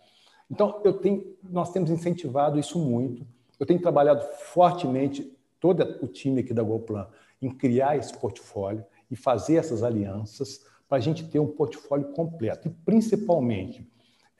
Então, 0.50 0.82
eu 0.84 0.94
tenho, 0.94 1.24
nós 1.44 1.72
temos 1.72 1.90
incentivado 1.90 2.60
isso 2.60 2.78
muito. 2.78 3.26
Eu 3.60 3.66
tenho 3.66 3.82
trabalhado 3.82 4.24
fortemente, 4.54 5.36
todo 5.60 5.82
o 6.02 6.08
time 6.08 6.42
aqui 6.42 6.54
da 6.54 6.64
GoPlan, 6.64 7.08
em 7.42 7.50
criar 7.50 7.98
esse 7.98 8.16
portfólio 8.18 8.84
e 9.10 9.16
fazer 9.16 9.56
essas 9.56 9.84
alianças 9.84 10.66
para 10.88 10.98
a 10.98 11.02
gente 11.02 11.28
ter 11.28 11.40
um 11.40 11.48
portfólio 11.48 12.14
completo. 12.14 12.68
E, 12.68 12.72
principalmente, 12.72 13.88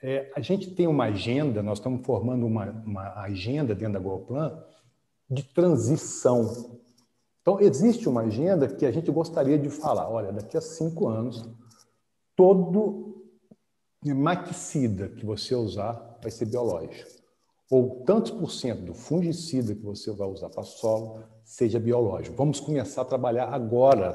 é, 0.02 0.30
a 0.34 0.40
gente 0.40 0.70
tem 0.70 0.86
uma 0.86 1.04
agenda, 1.04 1.62
nós 1.62 1.78
estamos 1.78 2.04
formando 2.04 2.46
uma, 2.46 2.70
uma 2.84 3.20
agenda 3.20 3.74
dentro 3.74 3.94
da 3.94 4.00
GoPlan 4.00 4.58
de 5.30 5.44
transição. 5.44 6.79
Então, 7.40 7.60
existe 7.60 8.08
uma 8.08 8.22
agenda 8.22 8.68
que 8.68 8.84
a 8.84 8.90
gente 8.90 9.10
gostaria 9.10 9.58
de 9.58 9.70
falar: 9.70 10.08
olha, 10.10 10.32
daqui 10.32 10.56
a 10.56 10.60
cinco 10.60 11.08
anos, 11.08 11.48
todo 12.36 13.24
maticida 14.04 15.08
que 15.08 15.26
você 15.26 15.54
usar 15.54 16.18
vai 16.22 16.30
ser 16.30 16.46
biológico. 16.46 17.20
Ou 17.70 18.02
tantos 18.04 18.32
por 18.32 18.50
cento 18.50 18.82
do 18.82 18.94
fungicida 18.94 19.74
que 19.74 19.84
você 19.84 20.10
vai 20.10 20.28
usar 20.28 20.48
para 20.48 20.64
solo 20.64 21.22
seja 21.44 21.78
biológico. 21.78 22.36
Vamos 22.36 22.58
começar 22.58 23.02
a 23.02 23.04
trabalhar 23.04 23.46
agora 23.46 24.12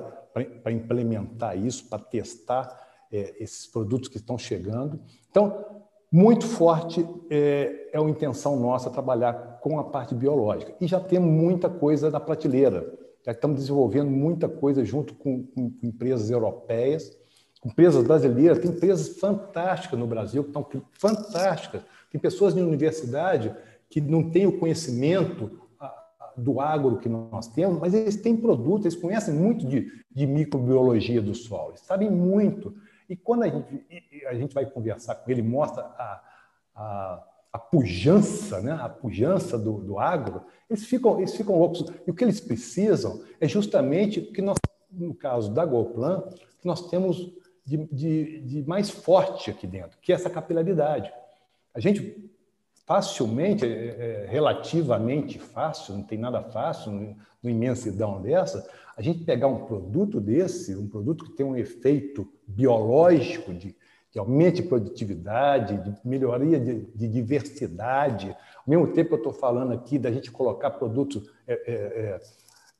para 0.62 0.72
implementar 0.72 1.58
isso, 1.58 1.88
para 1.88 2.00
testar 2.00 2.86
é, 3.12 3.42
esses 3.42 3.66
produtos 3.68 4.10
que 4.10 4.18
estão 4.18 4.38
chegando. 4.38 5.00
Então, 5.30 5.66
muito 6.12 6.46
forte 6.46 7.08
é, 7.30 7.90
é 7.94 7.98
a 7.98 8.10
intenção 8.10 8.60
nossa 8.60 8.90
trabalhar 8.90 9.60
com 9.62 9.80
a 9.80 9.84
parte 9.86 10.14
biológica. 10.14 10.76
E 10.82 10.88
já 10.88 11.00
temos 11.00 11.30
muita 11.30 11.70
coisa 11.70 12.10
na 12.10 12.20
prateleira. 12.20 13.05
Já 13.26 13.32
estamos 13.32 13.58
desenvolvendo 13.58 14.12
muita 14.12 14.48
coisa 14.48 14.86
junto 14.86 15.16
com, 15.16 15.44
com 15.44 15.72
empresas 15.82 16.30
europeias, 16.30 17.18
empresas 17.66 18.04
brasileiras. 18.04 18.60
Tem 18.60 18.70
empresas 18.70 19.18
fantásticas 19.18 19.98
no 19.98 20.06
Brasil, 20.06 20.44
que 20.44 20.50
estão 20.50 20.68
fantásticas. 20.92 21.82
Tem 22.12 22.22
pessoas 22.22 22.54
de 22.54 22.62
universidade 22.62 23.54
que 23.90 24.00
não 24.00 24.30
têm 24.30 24.46
o 24.46 24.60
conhecimento 24.60 25.66
do 26.38 26.60
agro 26.60 27.00
que 27.00 27.10
nós 27.10 27.48
temos, 27.48 27.80
mas 27.80 27.94
eles 27.94 28.18
têm 28.18 28.36
produtos, 28.36 28.86
eles 28.86 29.02
conhecem 29.02 29.34
muito 29.34 29.66
de, 29.66 29.90
de 30.12 30.28
microbiologia 30.28 31.22
do 31.22 31.34
solo, 31.34 31.72
eles 31.72 31.82
sabem 31.82 32.12
muito. 32.12 32.76
E 33.10 33.16
quando 33.16 33.44
a 33.44 33.48
gente, 33.48 33.86
a 34.28 34.34
gente 34.34 34.54
vai 34.54 34.66
conversar 34.66 35.16
com 35.16 35.32
ele, 35.32 35.42
mostra 35.42 35.84
a, 35.84 36.22
a, 36.76 37.24
a 37.56 37.58
pujança, 37.58 38.60
né? 38.60 38.74
a 38.74 38.90
pujança 38.90 39.58
do, 39.58 39.80
do 39.80 39.98
agro, 39.98 40.42
eles 40.70 40.84
ficam, 40.84 41.20
eles 41.20 41.34
ficam 41.34 41.58
loucos. 41.58 41.86
E 42.06 42.12
o 42.12 42.14
que 42.14 42.22
eles 42.22 42.42
precisam 42.42 43.22
é 43.40 43.48
justamente 43.48 44.20
o 44.20 44.34
que 44.34 44.42
nós, 44.42 44.58
no 44.92 45.14
caso 45.14 45.54
da 45.54 45.66
GoPlan, 45.66 46.24
que 46.60 46.68
nós 46.68 46.90
temos 46.90 47.32
de, 47.66 47.78
de, 47.94 48.42
de 48.42 48.68
mais 48.68 48.90
forte 48.90 49.50
aqui 49.50 49.66
dentro, 49.66 49.98
que 50.02 50.12
é 50.12 50.16
essa 50.16 50.30
capilaridade. 50.30 51.10
A 51.74 51.80
gente 51.80 52.30
facilmente, 52.86 53.66
é, 53.66 53.70
é, 53.70 54.28
relativamente 54.30 55.40
fácil, 55.40 55.96
não 55.96 56.04
tem 56.04 56.20
nada 56.20 56.44
fácil 56.44 57.16
no 57.42 57.50
imensidão 57.50 58.22
dessa, 58.22 58.70
a 58.98 59.02
gente 59.02 59.24
pegar 59.24 59.48
um 59.48 59.66
produto 59.66 60.20
desse, 60.20 60.76
um 60.76 60.90
produto 60.90 61.24
que 61.24 61.38
tem 61.38 61.46
um 61.46 61.56
efeito 61.56 62.28
biológico 62.46 63.54
de, 63.54 63.74
de 64.16 64.20
aumento 64.20 64.56
de 64.56 64.64
produtividade, 64.64 65.76
de 65.76 65.94
melhoria 66.08 66.58
de, 66.58 66.86
de, 66.96 67.06
diversidade, 67.06 68.30
ao 68.30 68.64
mesmo 68.66 68.88
tempo 68.88 69.14
eu 69.14 69.18
estou 69.18 69.34
falando 69.34 69.74
aqui 69.74 70.00
da 70.00 70.10
gente 70.10 70.32
colocar 70.32 70.72
produtos 70.72 71.30
é, 71.46 71.54
é, 71.54 71.74
é, 71.74 72.20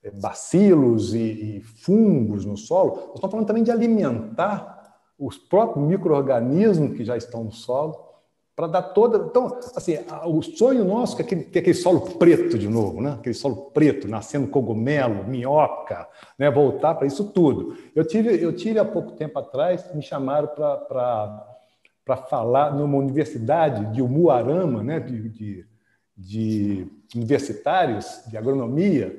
é, 0.04 0.12
bacilos 0.12 1.14
e, 1.14 1.58
e 1.58 1.62
fungos 1.62 2.46
no 2.46 2.56
solo, 2.56 2.92
nós 2.92 3.16
estamos 3.16 3.32
falando 3.32 3.48
também 3.48 3.64
de 3.64 3.72
alimentar 3.72 4.96
os 5.20 5.38
próprios 5.38 5.86
micro-organismos 5.86 6.96
que 6.96 7.04
já 7.04 7.18
estão 7.18 7.44
no 7.44 7.52
solo, 7.52 8.05
para 8.56 8.68
dar 8.68 8.82
toda. 8.82 9.18
Então, 9.18 9.60
assim, 9.76 9.98
o 10.26 10.42
sonho 10.42 10.86
nosso 10.86 11.18
é 11.18 11.22
aquele, 11.22 11.44
ter 11.44 11.60
aquele 11.60 11.76
solo 11.76 12.02
preto 12.18 12.58
de 12.58 12.70
novo, 12.70 13.02
né? 13.02 13.16
aquele 13.20 13.36
solo 13.36 13.70
preto, 13.72 14.08
nascendo 14.08 14.48
cogumelo, 14.48 15.28
minhoca, 15.28 16.08
né? 16.40 16.50
voltar 16.50 16.96
para 16.96 17.06
isso 17.06 17.26
tudo. 17.26 17.78
Eu 17.94 18.06
tive, 18.06 18.42
eu 18.42 18.56
tive 18.56 18.80
há 18.80 18.86
pouco 18.86 19.12
tempo 19.12 19.38
atrás, 19.38 19.94
me 19.94 20.02
chamaram 20.02 20.48
para 20.48 22.18
falar 22.30 22.74
numa 22.74 22.98
universidade 22.98 23.94
de 23.94 24.02
Umuarama, 24.02 24.82
né? 24.82 25.00
de, 25.02 25.30
de, 25.30 25.66
de 26.16 26.88
universitários 27.14 28.22
de 28.28 28.38
agronomia, 28.38 29.14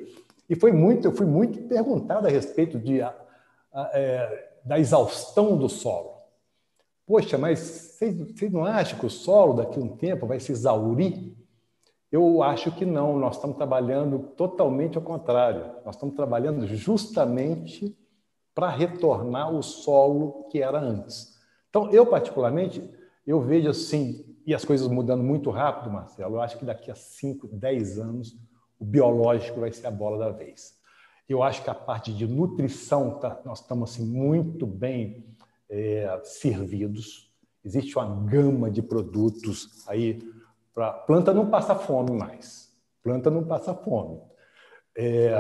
e 0.49 0.55
foi 0.55 0.73
muito, 0.73 1.09
eu 1.09 1.13
fui 1.13 1.27
muito 1.27 1.61
perguntado 1.65 2.27
a 2.27 2.31
respeito 2.31 2.79
de, 2.79 3.03
a, 3.03 3.13
a, 3.73 3.91
é, 3.93 4.49
da 4.65 4.79
exaustão 4.79 5.59
do 5.59 5.69
solo. 5.69 6.16
Poxa, 7.07 7.39
mas 7.39 7.61
vocês 7.61 8.53
não 8.53 8.65
acham 8.65 8.99
que 8.99 9.07
o 9.07 9.11
solo 9.11 9.55
daqui 9.55 9.79
a 9.79 9.83
um 9.83 9.97
tempo 9.97 10.27
vai 10.27 10.41
se 10.41 10.51
exaurir? 10.51 11.37
Eu 12.11 12.43
acho 12.43 12.73
que 12.73 12.85
não, 12.85 13.17
nós 13.17 13.37
estamos 13.37 13.57
trabalhando 13.57 14.19
totalmente 14.37 14.97
ao 14.97 15.05
contrário. 15.05 15.73
Nós 15.85 15.95
estamos 15.95 16.17
trabalhando 16.17 16.67
justamente 16.67 17.97
para 18.53 18.69
retornar 18.71 19.55
o 19.55 19.63
solo 19.63 20.49
que 20.51 20.61
era 20.61 20.81
antes. 20.81 21.37
Então, 21.69 21.91
eu 21.93 22.07
particularmente, 22.07 22.83
eu 23.25 23.41
vejo 23.41 23.69
assim, 23.69 24.25
e 24.45 24.55
as 24.55 24.65
coisas 24.65 24.89
mudando 24.89 25.23
muito 25.23 25.51
rápido, 25.51 25.93
Marcelo, 25.93 26.37
eu 26.37 26.41
acho 26.41 26.59
que 26.59 26.65
daqui 26.65 26.91
a 26.91 26.95
5, 26.95 27.47
10 27.49 27.99
anos, 27.99 28.37
o 28.81 28.85
biológico 28.85 29.61
vai 29.61 29.71
ser 29.73 29.87
a 29.87 29.91
bola 29.91 30.19
da 30.19 30.31
vez. 30.31 30.75
Eu 31.29 31.43
acho 31.43 31.63
que 31.63 31.71
a 31.71 31.75
parte 31.75 32.13
de 32.13 32.27
nutrição, 32.27 33.19
tá, 33.19 33.41
nós 33.45 33.61
estamos 33.61 33.91
assim, 33.91 34.07
muito 34.07 34.67
bem 34.67 35.36
é, 35.69 36.21
servidos. 36.25 37.31
Existe 37.65 37.97
uma 37.99 38.25
gama 38.25 38.71
de 38.71 38.83
produtos 38.83 39.85
aí 39.89 40.21
para 40.75 40.93
planta 40.93 41.33
não 41.33 41.49
passa 41.49 41.75
fome 41.75 42.13
mais. 42.13 42.71
Planta 43.03 43.31
não 43.31 43.45
passa 43.45 43.75
fome. 43.75 44.21
É, 44.97 45.33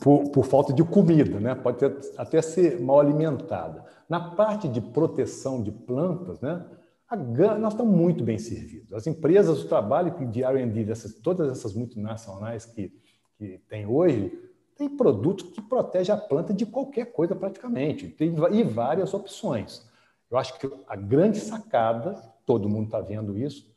por, 0.00 0.30
por, 0.30 0.44
falta 0.44 0.72
de 0.72 0.84
comida, 0.84 1.40
né? 1.40 1.54
pode 1.54 1.84
até 2.16 2.42
ser 2.42 2.80
mal 2.80 3.00
alimentada. 3.00 3.84
Na 4.08 4.34
parte 4.34 4.68
de 4.68 4.80
proteção 4.80 5.62
de 5.62 5.72
plantas, 5.72 6.40
né? 6.40 6.64
A, 7.08 7.16
nós 7.16 7.72
estamos 7.72 7.96
muito 7.96 8.22
bem 8.22 8.38
servidos. 8.38 8.92
As 8.92 9.06
empresas, 9.06 9.64
o 9.64 9.68
trabalho 9.68 10.14
de 10.28 10.44
R&D, 10.44 10.92
todas 11.22 11.50
essas 11.50 11.74
multinacionais 11.74 12.66
que, 12.66 12.92
que 13.36 13.58
tem 13.68 13.86
hoje, 13.86 14.32
tem 14.80 14.88
produto 14.88 15.50
que 15.50 15.60
protege 15.60 16.10
a 16.10 16.16
planta 16.16 16.54
de 16.54 16.64
qualquer 16.64 17.12
coisa 17.12 17.36
praticamente. 17.36 18.08
Tem 18.08 18.34
e 18.50 18.64
várias 18.64 19.12
opções. 19.12 19.86
Eu 20.30 20.38
acho 20.38 20.58
que 20.58 20.66
a 20.88 20.96
grande 20.96 21.38
sacada, 21.38 22.14
todo 22.46 22.66
mundo 22.66 22.86
está 22.86 22.98
vendo 22.98 23.36
isso, 23.36 23.70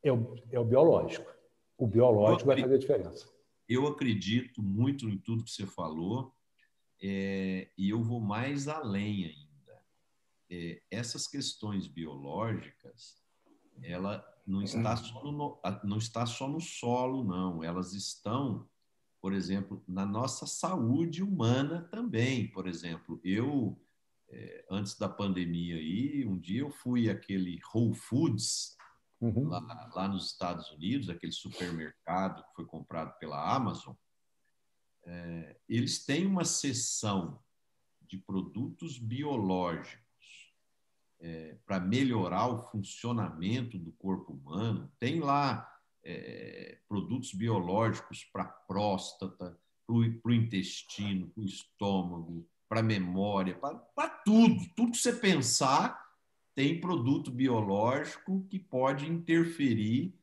é 0.00 0.12
o, 0.12 0.36
é 0.52 0.60
o 0.60 0.64
biológico. 0.64 1.28
O 1.76 1.88
biológico 1.88 2.46
vai 2.46 2.60
fazer 2.60 2.74
a 2.76 2.78
diferença. 2.78 3.28
eu 3.68 3.84
acredito 3.88 4.62
muito 4.62 5.08
em 5.08 5.18
tudo 5.18 5.42
que 5.42 5.50
você 5.50 5.66
falou 5.66 6.32
é, 7.02 7.68
e 7.76 7.90
eu 7.90 8.00
vou 8.00 8.20
mais 8.20 8.68
além 8.68 9.24
ainda. 9.24 9.82
É, 10.48 10.80
essas 10.88 11.26
questões 11.26 11.88
biológicas, 11.88 13.20
ela 13.82 14.24
não 14.46 14.62
está 14.62 14.96
só 14.96 15.24
no, 15.24 15.60
não 15.82 15.98
está 15.98 16.24
só 16.26 16.46
no 16.46 16.60
solo, 16.60 17.24
não. 17.24 17.64
Elas 17.64 17.92
estão, 17.92 18.68
por 19.24 19.32
exemplo, 19.32 19.82
na 19.88 20.04
nossa 20.04 20.46
saúde 20.46 21.22
humana 21.22 21.88
também. 21.90 22.46
Por 22.46 22.68
exemplo, 22.68 23.18
eu 23.24 23.74
é, 24.28 24.66
antes 24.70 24.98
da 24.98 25.08
pandemia 25.08 25.76
aí, 25.76 26.26
um 26.26 26.38
dia 26.38 26.60
eu 26.60 26.70
fui 26.70 27.08
àquele 27.08 27.58
Whole 27.72 27.94
Foods 27.94 28.76
uhum. 29.18 29.48
lá, 29.48 29.90
lá, 29.94 30.08
nos 30.08 30.26
Estados 30.26 30.70
Unidos, 30.72 31.08
aquele 31.08 31.32
supermercado 31.32 32.44
que 32.44 32.54
foi 32.54 32.66
comprado 32.66 33.18
pela 33.18 33.56
Amazon. 33.56 33.94
É, 35.06 35.56
eles 35.66 36.04
têm 36.04 36.26
uma 36.26 36.44
seção 36.44 37.42
de 38.02 38.18
produtos 38.18 38.98
biológicos 38.98 40.52
é, 41.18 41.56
para 41.64 41.80
melhorar 41.80 42.48
o 42.48 42.58
funcionamento 42.58 43.78
do 43.78 43.90
corpo 43.92 44.34
humano. 44.34 44.92
Tem 44.98 45.18
lá 45.18 45.73
é, 46.04 46.78
produtos 46.88 47.32
biológicos 47.32 48.24
para 48.24 48.44
próstata, 48.44 49.58
para 49.86 49.96
o 49.96 50.32
intestino, 50.32 51.28
para 51.28 51.42
o 51.42 51.46
estômago, 51.46 52.48
para 52.68 52.82
memória, 52.82 53.54
para 53.94 54.08
tudo. 54.08 54.64
Tudo 54.74 54.92
que 54.92 54.98
você 54.98 55.12
pensar 55.12 56.02
tem 56.54 56.80
produto 56.80 57.30
biológico 57.30 58.46
que 58.48 58.58
pode 58.58 59.10
interferir 59.10 60.14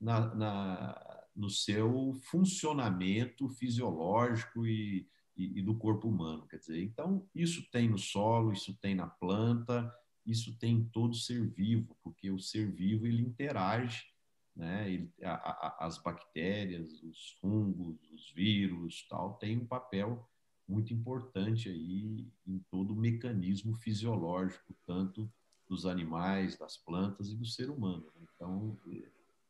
na, 0.00 0.34
na, 0.34 1.20
no 1.34 1.50
seu 1.50 2.14
funcionamento 2.30 3.48
fisiológico 3.48 4.66
e, 4.66 5.08
e, 5.36 5.58
e, 5.58 5.62
do 5.62 5.74
corpo 5.74 6.08
humano. 6.08 6.46
Quer 6.46 6.58
dizer, 6.58 6.82
então, 6.82 7.28
isso 7.34 7.68
tem 7.70 7.88
no 7.88 7.98
solo, 7.98 8.52
isso 8.52 8.76
tem 8.80 8.94
na 8.94 9.06
planta, 9.06 9.92
isso 10.24 10.56
tem 10.58 10.76
em 10.76 10.84
todo 10.84 11.14
ser 11.14 11.48
vivo, 11.50 11.96
porque 12.02 12.30
o 12.30 12.38
ser 12.38 12.70
vivo 12.70 13.06
ele 13.06 13.22
interage, 13.22 14.04
né? 14.54 14.90
Ele, 14.90 15.12
a, 15.22 15.32
a, 15.32 15.86
as 15.86 15.98
bactérias, 15.98 17.02
os 17.02 17.36
fungos, 17.40 17.98
os 18.12 18.30
vírus, 18.32 19.06
tal, 19.08 19.34
tem 19.34 19.58
um 19.58 19.66
papel 19.66 20.28
muito 20.68 20.94
importante 20.94 21.68
aí 21.68 22.28
em 22.46 22.58
todo 22.70 22.92
o 22.92 22.96
mecanismo 22.96 23.74
fisiológico, 23.74 24.74
tanto 24.86 25.30
dos 25.68 25.86
animais, 25.86 26.56
das 26.56 26.76
plantas 26.76 27.28
e 27.30 27.36
do 27.36 27.44
ser 27.46 27.70
humano. 27.70 28.04
Né? 28.16 28.26
Então, 28.34 28.78
é, 28.92 29.08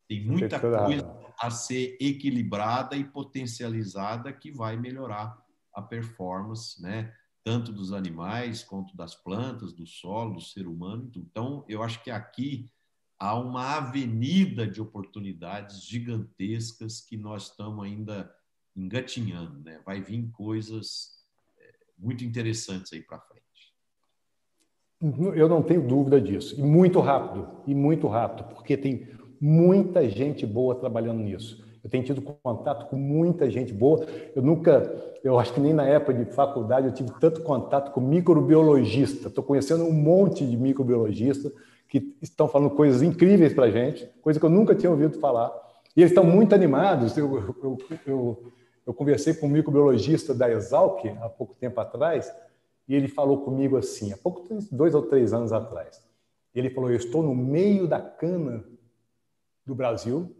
tem 0.08 0.24
muita 0.24 0.58
coisa 0.58 1.32
a 1.38 1.50
ser 1.50 1.96
equilibrada 2.00 2.96
e 2.96 3.04
potencializada 3.04 4.32
que 4.32 4.50
vai 4.50 4.76
melhorar 4.76 5.40
a 5.74 5.80
performance, 5.80 6.82
né? 6.82 7.14
Tanto 7.44 7.72
dos 7.72 7.92
animais 7.92 8.62
quanto 8.62 8.94
das 8.96 9.14
plantas, 9.14 9.72
do 9.72 9.86
solo, 9.86 10.34
do 10.34 10.40
ser 10.40 10.66
humano. 10.66 11.10
Então, 11.16 11.64
eu 11.68 11.82
acho 11.82 12.02
que 12.02 12.10
aqui 12.10 12.70
há 13.20 13.38
uma 13.38 13.76
avenida 13.76 14.66
de 14.66 14.80
oportunidades 14.80 15.84
gigantescas 15.84 17.02
que 17.02 17.18
nós 17.18 17.50
estamos 17.50 17.84
ainda 17.84 18.34
engatinhando, 18.74 19.60
né? 19.60 19.78
Vai 19.84 20.00
vir 20.00 20.30
coisas 20.32 21.18
é, 21.58 21.74
muito 21.98 22.24
interessantes 22.24 22.90
aí 22.94 23.02
para 23.02 23.20
frente. 23.20 23.40
Eu 25.36 25.48
não 25.48 25.62
tenho 25.62 25.86
dúvida 25.86 26.18
disso. 26.18 26.58
E 26.58 26.62
muito 26.62 26.98
rápido, 26.98 27.46
e 27.66 27.74
muito 27.74 28.08
rápido, 28.08 28.48
porque 28.54 28.76
tem 28.76 29.08
muita 29.38 30.08
gente 30.08 30.46
boa 30.46 30.74
trabalhando 30.74 31.20
nisso. 31.20 31.62
Eu 31.84 31.90
tenho 31.90 32.04
tido 32.04 32.22
contato 32.22 32.88
com 32.88 32.96
muita 32.96 33.50
gente 33.50 33.72
boa. 33.72 34.06
Eu 34.34 34.42
nunca, 34.42 35.14
eu 35.22 35.38
acho 35.38 35.52
que 35.52 35.60
nem 35.60 35.74
na 35.74 35.86
época 35.86 36.14
de 36.14 36.30
faculdade 36.32 36.86
eu 36.86 36.92
tive 36.92 37.10
tanto 37.18 37.42
contato 37.42 37.92
com 37.92 38.00
microbiologista. 38.00 39.28
Estou 39.28 39.44
conhecendo 39.44 39.84
um 39.84 39.92
monte 39.92 40.46
de 40.46 40.56
microbiologistas 40.56 41.52
que 41.90 42.16
estão 42.22 42.48
falando 42.48 42.70
coisas 42.70 43.02
incríveis 43.02 43.52
para 43.52 43.66
a 43.66 43.70
gente, 43.70 44.06
coisa 44.22 44.38
que 44.38 44.46
eu 44.46 44.50
nunca 44.50 44.74
tinha 44.74 44.90
ouvido 44.90 45.18
falar. 45.18 45.52
E 45.96 46.00
eles 46.00 46.12
estão 46.12 46.24
muito 46.24 46.54
animados. 46.54 47.16
Eu, 47.18 47.54
eu, 47.62 47.78
eu, 48.06 48.52
eu 48.86 48.94
conversei 48.94 49.34
com 49.34 49.46
um 49.46 49.50
microbiologista 49.50 50.32
da 50.32 50.48
Exalc 50.48 51.04
há 51.20 51.28
pouco 51.28 51.54
tempo 51.56 51.80
atrás, 51.80 52.32
e 52.88 52.94
ele 52.94 53.08
falou 53.08 53.44
comigo 53.44 53.76
assim, 53.76 54.12
há 54.12 54.16
pouco, 54.16 54.48
dois 54.70 54.94
ou 54.94 55.02
três 55.02 55.32
anos 55.32 55.52
atrás. 55.52 56.00
Ele 56.54 56.70
falou: 56.70 56.90
Eu 56.90 56.96
estou 56.96 57.22
no 57.22 57.34
meio 57.34 57.86
da 57.86 58.00
cana 58.00 58.64
do 59.66 59.74
Brasil 59.74 60.34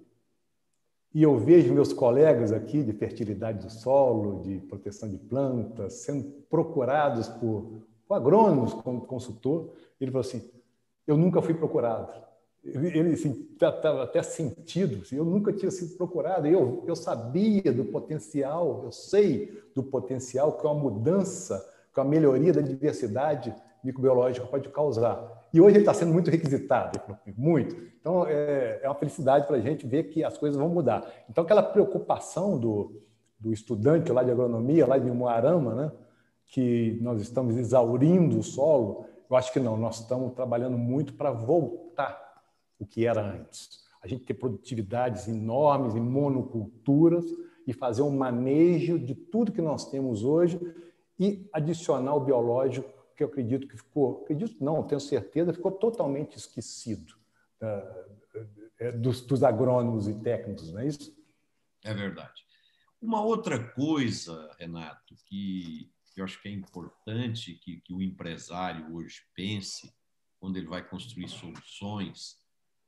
e 1.13 1.23
eu 1.23 1.37
vejo 1.37 1.75
meus 1.75 1.93
colegas 1.93 2.53
aqui 2.53 2.83
de 2.83 2.93
fertilidade 2.93 3.65
do 3.65 3.71
solo, 3.71 4.43
de 4.43 4.59
proteção 4.61 5.09
de 5.09 5.19
plantas, 5.19 5.95
sendo 5.95 6.25
procurados 6.49 7.29
por, 7.29 7.83
por 8.07 8.15
agrônomos 8.15 8.73
como 8.75 9.01
consultor. 9.03 9.73
Ele 10.01 10.11
falou 10.11 10.27
assim: 10.27 10.49
Eu 11.11 11.17
nunca 11.17 11.43
fui 11.43 11.55
procurado 11.55 12.09
ele 12.65 13.15
assim, 13.15 13.49
estava 13.53 13.81
tá, 13.81 14.03
até 14.03 14.23
sentido, 14.23 15.01
assim, 15.03 15.17
eu 15.17 15.25
nunca 15.25 15.53
tinha 15.53 15.71
sido 15.71 15.97
procurado, 15.97 16.47
eu, 16.47 16.85
eu 16.87 16.95
sabia 16.95 17.73
do 17.73 17.85
potencial, 17.87 18.83
eu 18.85 18.93
sei 18.93 19.63
do 19.75 19.83
potencial 19.83 20.53
que 20.53 20.67
uma 20.67 20.75
mudança, 20.75 21.67
que 21.93 21.99
uma 21.99 22.07
melhoria 22.07 22.53
da 22.53 22.61
diversidade 22.61 23.55
microbiológica 23.83 24.47
pode 24.47 24.69
causar. 24.69 25.49
E 25.53 25.61
hoje 25.61 25.77
ele 25.77 25.83
está 25.83 25.95
sendo 25.95 26.13
muito 26.13 26.31
requisitado, 26.31 27.01
muito. 27.37 27.75
Então, 27.99 28.27
é, 28.27 28.81
é 28.83 28.89
uma 28.89 28.95
felicidade 28.95 29.47
para 29.47 29.57
a 29.57 29.61
gente 29.61 29.87
ver 29.87 30.05
que 30.05 30.23
as 30.23 30.37
coisas 30.37 30.59
vão 30.59 30.69
mudar. 30.69 31.11
Então, 31.29 31.43
aquela 31.43 31.63
preocupação 31.63 32.59
do, 32.59 33.03
do 33.39 33.53
estudante 33.53 34.13
lá 34.13 34.23
de 34.23 34.31
agronomia, 34.31 34.87
lá 34.87 34.99
de 34.99 35.11
Moarama, 35.11 35.75
né, 35.75 35.93
que 36.47 36.99
nós 37.01 37.23
estamos 37.23 37.57
exaurindo 37.57 38.39
o 38.39 38.43
solo, 38.43 39.07
eu 39.31 39.37
acho 39.37 39.53
que 39.53 39.61
não, 39.61 39.77
nós 39.77 40.01
estamos 40.01 40.35
trabalhando 40.35 40.77
muito 40.77 41.15
para 41.15 41.31
voltar 41.31 42.43
o 42.79 42.85
que 42.85 43.07
era 43.07 43.23
antes. 43.23 43.85
A 44.03 44.09
gente 44.09 44.25
ter 44.25 44.35
produtividades 44.35 45.29
enormes 45.29 45.95
em 45.95 46.01
monoculturas 46.01 47.25
e 47.67 47.73
fazer 47.73 48.03
um 48.03 48.11
manejo 48.11 48.99
de 48.99 49.15
tudo 49.15 49.53
que 49.53 49.63
nós 49.63 49.89
temos 49.89 50.25
hoje 50.25 50.59
e 51.19 51.49
adicionar 51.53 52.15
o 52.15 52.21
biológico, 52.21 52.91
que 53.15 53.23
eu 53.23 53.29
acredito 53.29 53.69
que 53.69 53.77
ficou, 53.77 54.23
acredito 54.23 54.65
não, 54.65 54.83
tenho 54.83 55.01
certeza, 55.01 55.53
ficou 55.53 55.71
totalmente 55.73 56.37
esquecido 56.37 57.15
uh, 57.63 58.93
dos, 58.99 59.21
dos 59.21 59.45
agrônomos 59.45 60.09
e 60.09 60.15
técnicos, 60.15 60.73
não 60.73 60.81
é 60.81 60.87
isso? 60.87 61.15
É 61.85 61.95
verdade. 61.95 62.45
Uma 63.01 63.23
outra 63.23 63.63
coisa, 63.73 64.51
Renato, 64.59 65.15
que 65.27 65.91
eu 66.19 66.25
acho 66.25 66.41
que 66.43 66.49
é 66.49 66.53
importante 66.53 67.55
que, 67.55 67.81
que 67.81 67.93
o 67.93 68.03
empresário 68.03 68.93
hoje 68.95 69.23
pense 69.35 69.95
quando 70.41 70.57
ele 70.57 70.67
vai 70.67 70.87
construir 70.87 71.29
soluções 71.29 72.39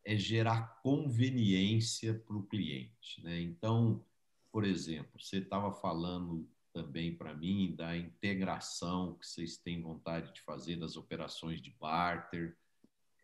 é 0.04 0.16
gerar 0.16 0.80
conveniência 0.82 2.14
para 2.26 2.36
o 2.36 2.46
cliente. 2.46 3.22
Né? 3.22 3.40
Então, 3.40 4.04
por 4.50 4.64
exemplo, 4.64 5.20
você 5.20 5.38
estava 5.38 5.72
falando 5.72 6.50
também 6.72 7.14
para 7.14 7.34
mim 7.34 7.74
da 7.76 7.96
integração 7.96 9.14
que 9.18 9.26
vocês 9.26 9.58
têm 9.58 9.82
vontade 9.82 10.32
de 10.32 10.40
fazer 10.40 10.76
das 10.76 10.96
operações 10.96 11.60
de 11.60 11.70
barter. 11.70 12.56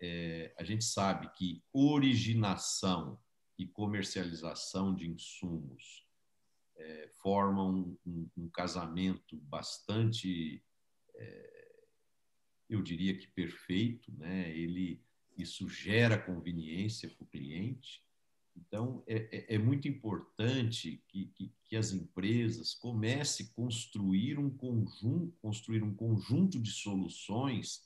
É, 0.01 0.55
a 0.59 0.63
gente 0.63 0.85
sabe 0.85 1.29
que 1.33 1.65
originação 1.73 3.19
e 3.59 3.67
comercialização 3.67 4.95
de 4.95 5.11
insumos 5.11 6.07
é, 6.79 7.09
formam 7.21 7.97
um, 8.07 8.29
um, 8.37 8.49
casamento 8.49 9.37
bastante, 9.43 10.63
é, 11.15 11.75
eu 12.71 12.81
diria 12.83 13.17
que 13.17 13.27
perfeito, 13.29 14.13
né? 14.17 14.51
Ele 14.57 15.03
isso 15.37 15.69
gera 15.69 16.19
conveniência 16.19 17.09
para 17.09 17.25
o 17.25 17.29
cliente. 17.29 18.03
Então, 18.57 19.05
é, 19.07 19.29
é, 19.31 19.55
é 19.55 19.59
muito 19.59 19.87
importante 19.87 21.03
que, 21.07 21.27
que, 21.27 21.53
que, 21.65 21.77
as 21.77 21.93
empresas 21.93 22.75
comecem 22.75 23.47
a 23.47 23.55
construir 23.55 24.37
um 24.37 24.51
conjunto, 24.51 25.33
construir 25.41 25.83
um 25.85 25.95
conjunto 25.95 26.59
de 26.61 26.73
soluções 26.73 27.85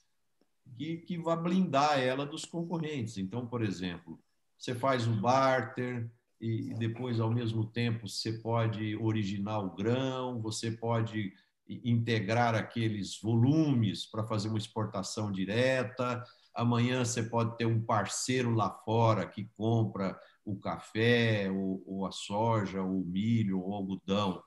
que, 0.76 0.98
que 0.98 1.18
vá 1.18 1.36
blindar 1.36 1.98
ela 1.98 2.24
dos 2.24 2.46
concorrentes. 2.46 3.18
Então, 3.18 3.46
por 3.46 3.62
exemplo, 3.62 4.18
você 4.56 4.74
faz 4.74 5.06
um 5.06 5.20
barter 5.20 6.10
e 6.42 6.74
depois, 6.74 7.20
ao 7.20 7.30
mesmo 7.30 7.64
tempo, 7.64 8.08
você 8.08 8.32
pode 8.32 8.96
originar 8.96 9.60
o 9.60 9.76
grão, 9.76 10.42
você 10.42 10.72
pode 10.72 11.32
integrar 11.68 12.56
aqueles 12.56 13.20
volumes 13.20 14.04
para 14.04 14.26
fazer 14.26 14.48
uma 14.48 14.58
exportação 14.58 15.30
direta, 15.30 16.24
amanhã 16.52 17.04
você 17.04 17.22
pode 17.22 17.56
ter 17.56 17.64
um 17.64 17.80
parceiro 17.80 18.52
lá 18.56 18.68
fora 18.84 19.24
que 19.24 19.44
compra 19.56 20.18
o 20.44 20.58
café, 20.58 21.48
ou, 21.48 21.80
ou 21.86 22.06
a 22.06 22.10
soja, 22.10 22.82
ou 22.82 23.02
o 23.02 23.06
milho, 23.06 23.60
ou 23.60 23.70
o 23.70 23.74
algodão, 23.74 24.42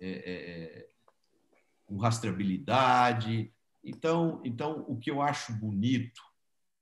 é, 0.00 0.08
é, 0.08 0.34
é, 0.80 0.88
com 1.84 1.96
rastreabilidade. 1.96 3.54
Então, 3.84 4.40
então, 4.44 4.84
o 4.88 4.98
que 4.98 5.12
eu 5.12 5.22
acho 5.22 5.52
bonito 5.52 6.20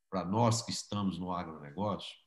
para 0.09 0.25
nós 0.25 0.63
que 0.63 0.71
estamos 0.71 1.19
no 1.19 1.33
agronegócio 1.33 2.24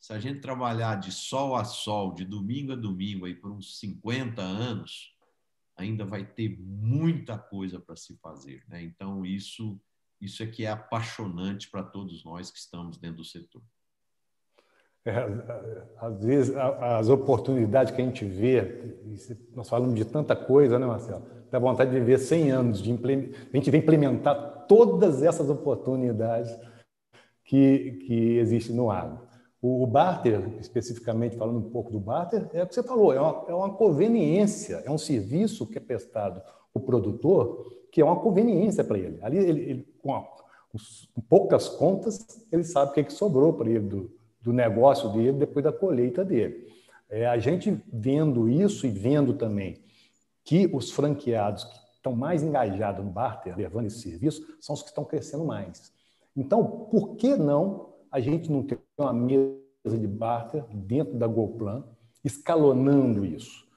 se 0.00 0.14
a 0.14 0.18
gente 0.18 0.40
trabalhar 0.40 0.96
de 0.96 1.12
sol 1.12 1.54
a 1.54 1.62
sol, 1.62 2.14
de 2.14 2.24
domingo 2.24 2.72
a 2.72 2.76
domingo, 2.76 3.26
aí 3.26 3.34
por 3.34 3.52
uns 3.52 3.78
50 3.78 4.40
anos, 4.40 5.14
ainda 5.76 6.04
vai 6.06 6.24
ter 6.24 6.58
muita 6.58 7.38
coisa 7.38 7.78
para 7.78 7.96
se 7.96 8.16
fazer. 8.16 8.62
Né? 8.66 8.82
Então, 8.82 9.24
isso, 9.24 9.78
isso 10.18 10.42
é 10.42 10.46
que 10.46 10.64
é 10.64 10.70
apaixonante 10.70 11.70
para 11.70 11.82
todos 11.82 12.24
nós 12.24 12.50
que 12.50 12.58
estamos 12.58 12.96
dentro 12.96 13.18
do 13.18 13.24
setor. 13.24 13.62
É, 15.04 15.12
às 15.98 16.22
vezes, 16.22 16.54
as 16.56 17.08
oportunidades 17.08 17.94
que 17.94 18.00
a 18.00 18.04
gente 18.04 18.24
vê, 18.24 18.96
nós 19.54 19.68
falamos 19.68 19.94
de 19.94 20.04
tanta 20.04 20.36
coisa, 20.36 20.78
né, 20.78 20.86
Marcelo? 20.86 21.26
Dá 21.50 21.58
vontade 21.58 21.90
de 21.90 22.00
ver 22.00 22.18
100 22.18 22.50
anos, 22.50 22.82
de 22.82 22.90
a 22.90 23.56
gente 23.56 23.70
vem 23.70 23.80
implementar 23.80 24.66
todas 24.66 25.22
essas 25.22 25.48
oportunidades 25.50 26.54
que, 27.44 28.02
que 28.06 28.36
existem 28.38 28.76
no 28.76 28.90
agro. 28.90 29.29
O, 29.62 29.86
barter, 29.86 30.40
especificamente 30.58 31.36
falando 31.36 31.58
um 31.58 31.70
pouco 31.70 31.92
do 31.92 32.00
barter, 32.00 32.48
é 32.54 32.62
o 32.62 32.66
que 32.66 32.74
você 32.74 32.82
falou, 32.82 33.12
é 33.12 33.20
uma, 33.20 33.44
é 33.48 33.54
uma 33.54 33.70
conveniência, 33.74 34.82
é 34.86 34.90
um 34.90 34.96
serviço 34.96 35.66
que 35.66 35.76
é 35.76 35.80
prestado 35.80 36.40
o 36.72 36.80
produtor, 36.80 37.66
que 37.92 38.00
é 38.00 38.04
uma 38.04 38.16
conveniência 38.16 38.82
para 38.82 38.98
ele. 38.98 39.18
Ali, 39.22 39.36
ele, 39.36 39.60
ele 39.60 39.88
com, 40.02 40.14
a, 40.14 40.22
com, 40.22 41.20
poucas 41.28 41.68
contas, 41.68 42.26
ele 42.50 42.64
sabe 42.64 42.90
o 42.90 42.94
que, 42.94 43.00
é 43.00 43.04
que 43.04 43.12
sobrou 43.12 43.52
para 43.52 43.68
ele 43.68 43.80
do, 43.80 44.10
do 44.40 44.52
negócio 44.52 45.10
dele 45.10 45.32
depois 45.32 45.62
da 45.62 45.72
colheita 45.72 46.24
dele. 46.24 46.66
É, 47.10 47.26
a 47.26 47.38
gente 47.38 47.82
vendo 47.92 48.48
isso 48.48 48.86
e 48.86 48.90
vendo 48.90 49.34
também 49.34 49.82
que 50.42 50.70
os 50.72 50.90
franqueados 50.90 51.64
que 51.64 51.78
estão 51.96 52.14
mais 52.14 52.42
engajados 52.42 53.04
no 53.04 53.10
barter, 53.10 53.56
levando 53.56 53.86
esse 53.86 54.00
serviço, 54.00 54.56
são 54.58 54.74
os 54.74 54.82
que 54.82 54.88
estão 54.88 55.04
crescendo 55.04 55.44
mais. 55.44 55.92
Então, 56.34 56.64
por 56.90 57.16
que 57.16 57.36
não 57.36 57.90
a 58.10 58.20
gente 58.20 58.50
não 58.50 58.62
uma 59.04 59.12
mesa 59.12 59.98
de 59.98 60.06
barter 60.06 60.64
dentro 60.72 61.14
da 61.14 61.26
GoPlan, 61.26 61.84
escalonando 62.24 63.24
isso. 63.24 63.68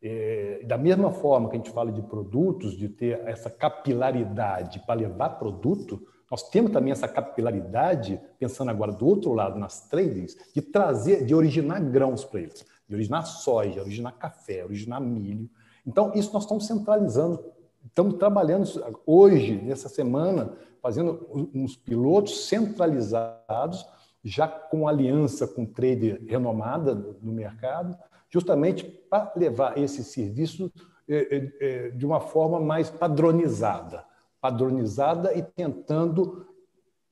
É, 0.00 0.62
da 0.64 0.78
mesma 0.78 1.10
forma 1.10 1.48
que 1.48 1.56
a 1.56 1.58
gente 1.58 1.72
fala 1.72 1.90
de 1.90 2.02
produtos, 2.02 2.76
de 2.76 2.88
ter 2.88 3.20
essa 3.26 3.50
capilaridade 3.50 4.80
para 4.86 5.00
levar 5.00 5.30
produto, 5.30 6.00
nós 6.30 6.48
temos 6.50 6.70
também 6.70 6.92
essa 6.92 7.08
capilaridade, 7.08 8.20
pensando 8.38 8.70
agora 8.70 8.92
do 8.92 9.06
outro 9.06 9.32
lado, 9.32 9.58
nas 9.58 9.88
tradings, 9.88 10.36
de 10.54 10.60
trazer, 10.60 11.24
de 11.24 11.34
originar 11.34 11.80
grãos 11.80 12.24
para 12.24 12.40
eles, 12.40 12.64
de 12.86 12.94
originar 12.94 13.22
soja, 13.22 13.80
originar 13.80 14.12
café, 14.12 14.64
originar 14.64 15.00
milho. 15.00 15.48
Então, 15.86 16.12
isso 16.14 16.32
nós 16.32 16.42
estamos 16.42 16.66
centralizando, 16.66 17.42
estamos 17.86 18.14
trabalhando 18.14 18.68
hoje, 19.06 19.56
nessa 19.62 19.88
semana, 19.88 20.52
fazendo 20.82 21.26
uns 21.54 21.76
pilotos 21.76 22.46
centralizados, 22.46 23.86
já 24.24 24.48
com 24.48 24.88
aliança 24.88 25.46
com 25.46 25.64
trader 25.64 26.22
renomada 26.26 26.94
no 26.94 27.32
mercado, 27.32 27.96
justamente 28.30 28.84
para 28.84 29.32
levar 29.36 29.78
esse 29.78 30.04
serviço 30.04 30.70
eh, 31.08 31.28
eh, 31.30 31.52
eh, 31.60 31.90
de 31.90 32.04
uma 32.04 32.20
forma 32.20 32.60
mais 32.60 32.90
padronizada, 32.90 34.04
padronizada 34.40 35.32
e 35.34 35.42
tentando, 35.42 36.46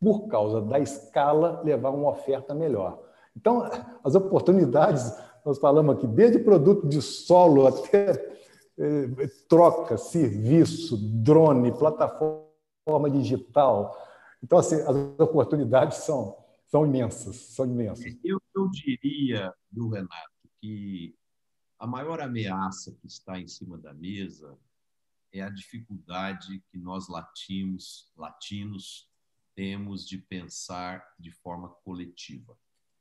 por 0.01 0.29
causa 0.29 0.61
da 0.61 0.79
escala, 0.79 1.63
levar 1.65 1.91
uma 1.91 2.11
oferta 2.11 2.55
melhor. 2.55 3.03
Então, 3.37 3.69
as 4.05 4.15
oportunidades, 4.15 5.13
nós 5.45 5.59
falamos 5.59 5.97
aqui, 5.97 6.07
desde 6.07 6.39
produto 6.39 6.87
de 6.87 7.01
solo 7.01 7.67
até 7.67 8.37
troca, 9.49 9.97
serviço, 9.97 10.99
drone, 10.99 11.73
plataforma 11.73 12.47
forma 12.87 13.11
digital. 13.11 13.99
Então, 14.43 14.59
assim, 14.59 14.77
as 14.77 14.97
oportunidades 15.19 15.99
são, 15.99 16.37
são 16.67 16.85
imensas, 16.85 17.37
são 17.37 17.65
imensas. 17.67 18.17
Eu, 18.25 18.41
eu 18.55 18.69
diria, 18.71 19.55
do 19.71 19.89
Renato, 19.89 20.49
que 20.61 21.17
a 21.79 21.87
maior 21.87 22.21
ameaça 22.21 22.93
que 23.01 23.07
está 23.07 23.39
em 23.39 23.47
cima 23.47 23.79
da 23.79 23.95
mesa 23.95 24.59
é 25.33 25.43
a 25.43 25.51
dificuldade 25.51 26.63
que 26.71 26.79
nós 26.79 27.09
latinos, 27.09 28.11
latinos 28.17 29.09
temos 29.55 30.07
de 30.07 30.19
pensar 30.19 31.07
de 31.19 31.31
forma 31.31 31.69
coletiva. 31.69 32.59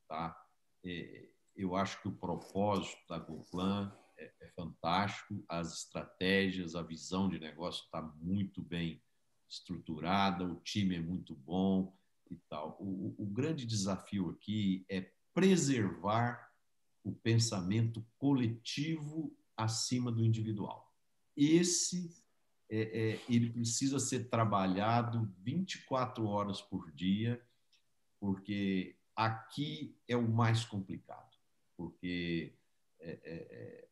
Tá? 0.07 0.38
É, 0.84 1.30
eu 1.55 1.76
acho 1.76 2.01
que 2.01 2.07
o 2.07 2.16
propósito 2.16 3.01
da 3.07 3.18
GoPlan 3.18 3.91
é, 4.18 4.32
é 4.41 4.47
fantástico, 4.49 5.43
as 5.49 5.74
estratégias, 5.74 6.76
a 6.76 6.84
visão 6.84 7.28
de 7.28 7.39
negócio 7.39 7.84
está 7.86 8.01
muito 8.01 8.61
bem 8.61 9.01
estruturada, 9.49 10.45
o 10.45 10.59
time 10.61 10.95
é 10.95 10.99
muito 10.99 11.36
bom 11.36 11.95
e 12.36 12.41
tal. 12.49 12.77
O, 12.79 13.15
o 13.17 13.25
grande 13.25 13.65
desafio 13.65 14.29
aqui 14.29 14.86
é 14.89 15.11
preservar 15.33 16.51
o 17.03 17.13
pensamento 17.13 18.05
coletivo 18.17 19.36
acima 19.55 20.11
do 20.11 20.23
individual. 20.23 20.93
Esse 21.36 22.13
é, 22.69 22.81
é, 22.81 23.21
ele 23.29 23.51
precisa 23.51 23.99
ser 23.99 24.29
trabalhado 24.29 25.31
24 25.39 26.25
horas 26.25 26.61
por 26.61 26.91
dia, 26.91 27.41
porque 28.19 28.97
aqui 29.15 29.95
é 30.07 30.15
o 30.17 30.27
mais 30.27 30.65
complicado, 30.65 31.36
porque 31.77 32.57
é, 32.99 33.11
é, 33.23 33.33
é 33.33 33.86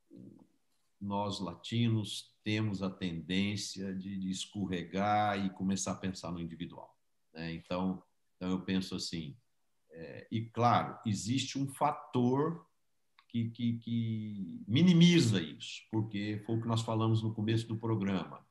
nós 0.99 1.41
latinos 1.41 2.33
temos 2.43 2.81
a 2.81 2.89
tendência 2.89 3.93
de, 3.93 4.17
de 4.17 4.31
escorregar 4.31 5.45
e 5.45 5.49
começar 5.49 5.91
a 5.91 5.97
pensar 5.97 6.31
no 6.31 6.39
individual. 6.39 6.97
Né? 7.33 7.53
Então, 7.53 8.01
então, 8.43 8.51
eu 8.51 8.59
penso 8.59 8.93
assim, 8.93 9.37
é, 9.89 10.27
e 10.29 10.41
claro, 10.41 10.99
existe 11.05 11.57
um 11.57 11.65
fator 11.65 12.67
que, 13.29 13.49
que, 13.51 13.77
que, 13.77 14.61
minimiza 14.67 15.41
isso, 15.41 15.81
porque 15.89 16.43
foi 16.45 16.57
o 16.57 16.61
que 16.61 16.67
nós 16.67 16.81
falamos 16.81 17.23
no 17.23 17.33
começo 17.33 17.65
do 17.65 17.77
programa. 17.77 18.45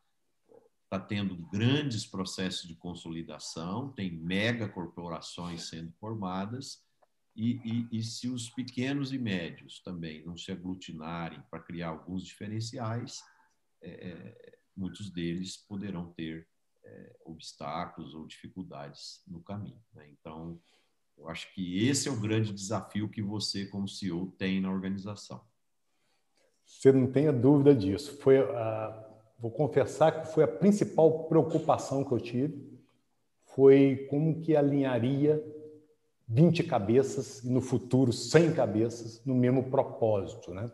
Está 0.84 0.98
tendo 0.98 1.36
grandes 1.36 2.06
processos 2.06 2.66
de 2.66 2.74
consolidação, 2.74 3.92
tem 3.92 4.10
mega 4.10 4.66
corporações 4.66 5.68
sendo 5.68 5.92
formadas, 6.00 6.82
e, 7.36 7.60
e, 7.62 7.98
e, 7.98 8.02
se 8.02 8.30
os 8.30 8.48
pequenos 8.48 9.12
e 9.12 9.18
médios 9.18 9.82
também 9.82 10.24
não 10.24 10.38
se 10.38 10.50
aglutinarem 10.52 11.42
para 11.50 11.62
criar 11.62 11.88
alguns 11.88 12.24
diferenciais, 12.24 13.22
é, 13.82 13.90
é, 13.90 14.58
muitos 14.74 15.10
deles 15.10 15.58
poderão 15.58 16.14
ter 16.14 16.48
é, 16.84 17.16
obstáculos 17.24 18.14
ou 18.14 18.26
dificuldades 18.26 19.22
no 19.26 19.40
caminho. 19.40 19.80
Né? 19.94 20.08
Então, 20.10 20.60
eu 21.16 21.28
acho 21.28 21.52
que 21.54 21.86
esse 21.88 22.08
é 22.08 22.12
o 22.12 22.20
grande 22.20 22.52
desafio 22.52 23.08
que 23.08 23.22
você, 23.22 23.66
como 23.66 23.88
CEO, 23.88 24.32
tem 24.38 24.60
na 24.60 24.70
organização. 24.70 25.40
Você 26.64 26.90
não 26.90 27.10
tenha 27.10 27.32
dúvida 27.32 27.74
disso. 27.74 28.18
Foi 28.18 28.38
a, 28.38 29.08
vou 29.38 29.50
confessar 29.50 30.22
que 30.22 30.32
foi 30.32 30.44
a 30.44 30.48
principal 30.48 31.24
preocupação 31.24 32.04
que 32.04 32.12
eu 32.12 32.20
tive, 32.20 32.72
foi 33.54 34.06
como 34.08 34.40
que 34.40 34.56
alinharia 34.56 35.42
20 36.28 36.64
cabeças 36.64 37.44
e 37.44 37.50
no 37.50 37.60
futuro 37.60 38.12
100 38.12 38.54
cabeças 38.54 39.22
no 39.24 39.34
mesmo 39.34 39.70
propósito, 39.70 40.54
né? 40.54 40.70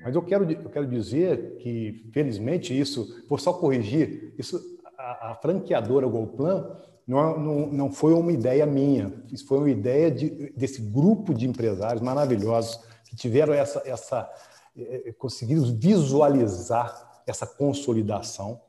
Mas 0.00 0.14
eu 0.14 0.22
quero, 0.22 0.50
eu 0.50 0.70
quero 0.70 0.86
dizer 0.86 1.56
que, 1.58 2.08
felizmente, 2.12 2.78
isso, 2.78 3.24
vou 3.28 3.38
só 3.38 3.52
corrigir, 3.52 4.34
isso, 4.36 4.60
a, 5.04 5.30
a 5.30 5.34
franqueadora 5.34 6.06
Golplan 6.06 6.76
não, 7.06 7.38
não, 7.38 7.66
não 7.66 7.92
foi 7.92 8.14
uma 8.14 8.32
ideia 8.32 8.64
minha, 8.64 9.12
isso 9.30 9.46
foi 9.46 9.58
uma 9.58 9.70
ideia 9.70 10.10
de, 10.10 10.52
desse 10.56 10.80
grupo 10.80 11.34
de 11.34 11.46
empresários 11.46 12.00
maravilhosos 12.00 12.80
que 13.04 13.14
tiveram 13.14 13.52
essa, 13.52 13.82
essa 13.84 14.30
é, 14.76 15.12
conseguiram 15.18 15.62
visualizar 15.76 17.22
essa 17.26 17.46
consolidação 17.46 18.60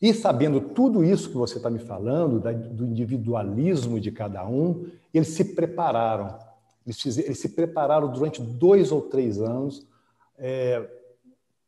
e 0.00 0.14
sabendo 0.14 0.60
tudo 0.60 1.02
isso 1.02 1.28
que 1.28 1.36
você 1.36 1.56
está 1.56 1.68
me 1.68 1.80
falando, 1.80 2.38
do 2.38 2.86
individualismo 2.86 3.98
de 3.98 4.12
cada 4.12 4.46
um, 4.46 4.88
eles 5.12 5.28
se 5.28 5.44
prepararam. 5.44 6.38
Eles, 6.86 7.00
fizeram, 7.00 7.26
eles 7.26 7.40
se 7.40 7.48
prepararam 7.48 8.10
durante 8.10 8.40
dois 8.40 8.92
ou 8.92 9.02
três 9.02 9.40
anos 9.40 9.84
é, 10.38 10.88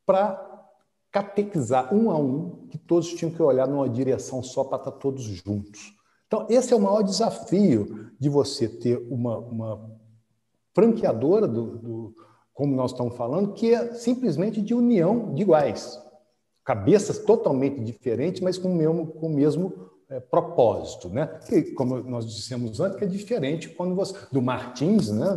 para 0.07 0.49
catequizar 1.11 1.93
um 1.95 2.11
a 2.11 2.17
um 2.17 2.67
que 2.69 2.79
todos 2.79 3.13
tinham 3.15 3.33
que 3.33 3.43
olhar 3.43 3.67
numa 3.67 3.89
direção 3.89 4.43
só 4.43 4.65
para 4.65 4.79
estar 4.79 4.93
todos 4.93 5.23
juntos. 5.23 5.95
Então, 6.27 6.47
esse 6.49 6.73
é 6.73 6.77
o 6.77 6.81
maior 6.81 7.03
desafio 7.03 8.11
de 8.19 8.29
você 8.29 8.69
ter 8.69 8.97
uma, 9.11 9.39
uma 9.39 9.91
franqueadora, 10.73 11.49
do, 11.49 11.79
do, 11.79 12.15
como 12.55 12.75
nós 12.77 12.93
estamos 12.93 13.17
falando, 13.17 13.53
que 13.53 13.75
é 13.75 13.95
simplesmente 13.95 14.63
de 14.63 14.73
união 14.73 15.35
de 15.35 15.43
iguais 15.43 15.99
cabeças 16.65 17.19
totalmente 17.19 17.81
diferentes, 17.81 18.41
mas 18.41 18.57
com 18.57 18.71
o 18.71 18.75
mesmo, 18.77 19.07
com 19.09 19.27
o 19.27 19.35
mesmo 19.35 19.91
é, 20.09 20.21
propósito, 20.21 21.09
né? 21.09 21.41
Como 21.77 22.01
nós 22.03 22.27
dissemos 22.27 22.79
antes, 22.79 22.97
que 22.97 23.05
é 23.05 23.09
diferente 23.09 23.69
quando 23.71 23.97
você 23.97 24.15
do 24.31 24.41
Martins, 24.41 25.11
né? 25.11 25.37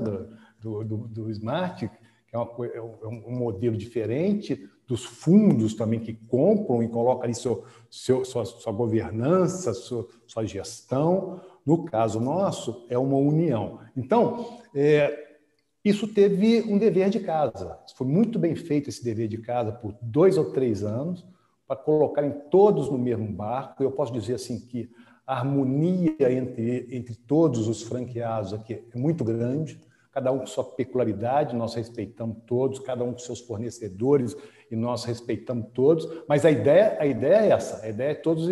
Do, 0.61 0.83
do, 0.83 0.97
do 1.07 1.31
Smart, 1.31 1.89
que 2.27 2.35
é, 2.35 2.37
uma, 2.37 2.65
é, 2.67 2.77
é 2.77 2.81
um 3.07 3.35
modelo 3.35 3.75
diferente 3.75 4.69
dos 4.87 5.05
fundos 5.05 5.73
também 5.73 5.99
que 5.99 6.13
compram 6.13 6.83
e 6.83 6.87
colocam 6.87 7.23
ali 7.23 7.33
seu, 7.33 7.63
seu, 7.89 8.25
sua, 8.25 8.45
sua 8.45 8.71
governança, 8.71 9.73
sua, 9.73 10.07
sua 10.27 10.45
gestão, 10.45 11.41
No 11.65 11.85
caso 11.85 12.19
nosso, 12.19 12.85
é 12.89 12.97
uma 12.97 13.15
união. 13.15 13.79
Então, 13.95 14.59
é, 14.75 15.37
isso 15.83 16.07
teve 16.07 16.61
um 16.61 16.77
dever 16.77 17.09
de 17.09 17.19
casa. 17.19 17.79
Foi 17.95 18.07
muito 18.07 18.37
bem 18.37 18.55
feito 18.55 18.89
esse 18.89 19.03
dever 19.03 19.27
de 19.27 19.37
casa 19.37 19.71
por 19.71 19.95
dois 20.01 20.37
ou 20.37 20.51
três 20.51 20.83
anos, 20.83 21.25
para 21.67 21.77
colocarem 21.77 22.31
todos 22.51 22.89
no 22.89 22.97
mesmo 22.97 23.27
barco. 23.31 23.81
Eu 23.81 23.91
posso 23.91 24.11
dizer 24.11 24.35
assim 24.35 24.59
que 24.59 24.89
a 25.25 25.37
harmonia 25.37 26.31
entre, 26.31 26.87
entre 26.91 27.15
todos 27.15 27.67
os 27.67 27.81
franqueados 27.81 28.53
aqui 28.53 28.73
é 28.73 28.97
muito 28.97 29.23
grande, 29.23 29.79
cada 30.11 30.31
um 30.31 30.39
com 30.39 30.45
sua 30.45 30.63
peculiaridade, 30.63 31.55
nós 31.55 31.73
respeitamos 31.73 32.37
todos, 32.45 32.79
cada 32.79 33.03
um 33.03 33.13
com 33.13 33.19
seus 33.19 33.39
fornecedores 33.39 34.35
e 34.73 34.75
nós 34.75 35.03
respeitamos 35.05 35.67
todos, 35.71 36.07
mas 36.27 36.43
a 36.43 36.49
ideia, 36.49 36.97
a 36.99 37.05
ideia 37.05 37.45
é 37.45 37.49
essa, 37.49 37.85
a 37.85 37.89
ideia 37.89 38.09
é 38.09 38.15
todos 38.15 38.47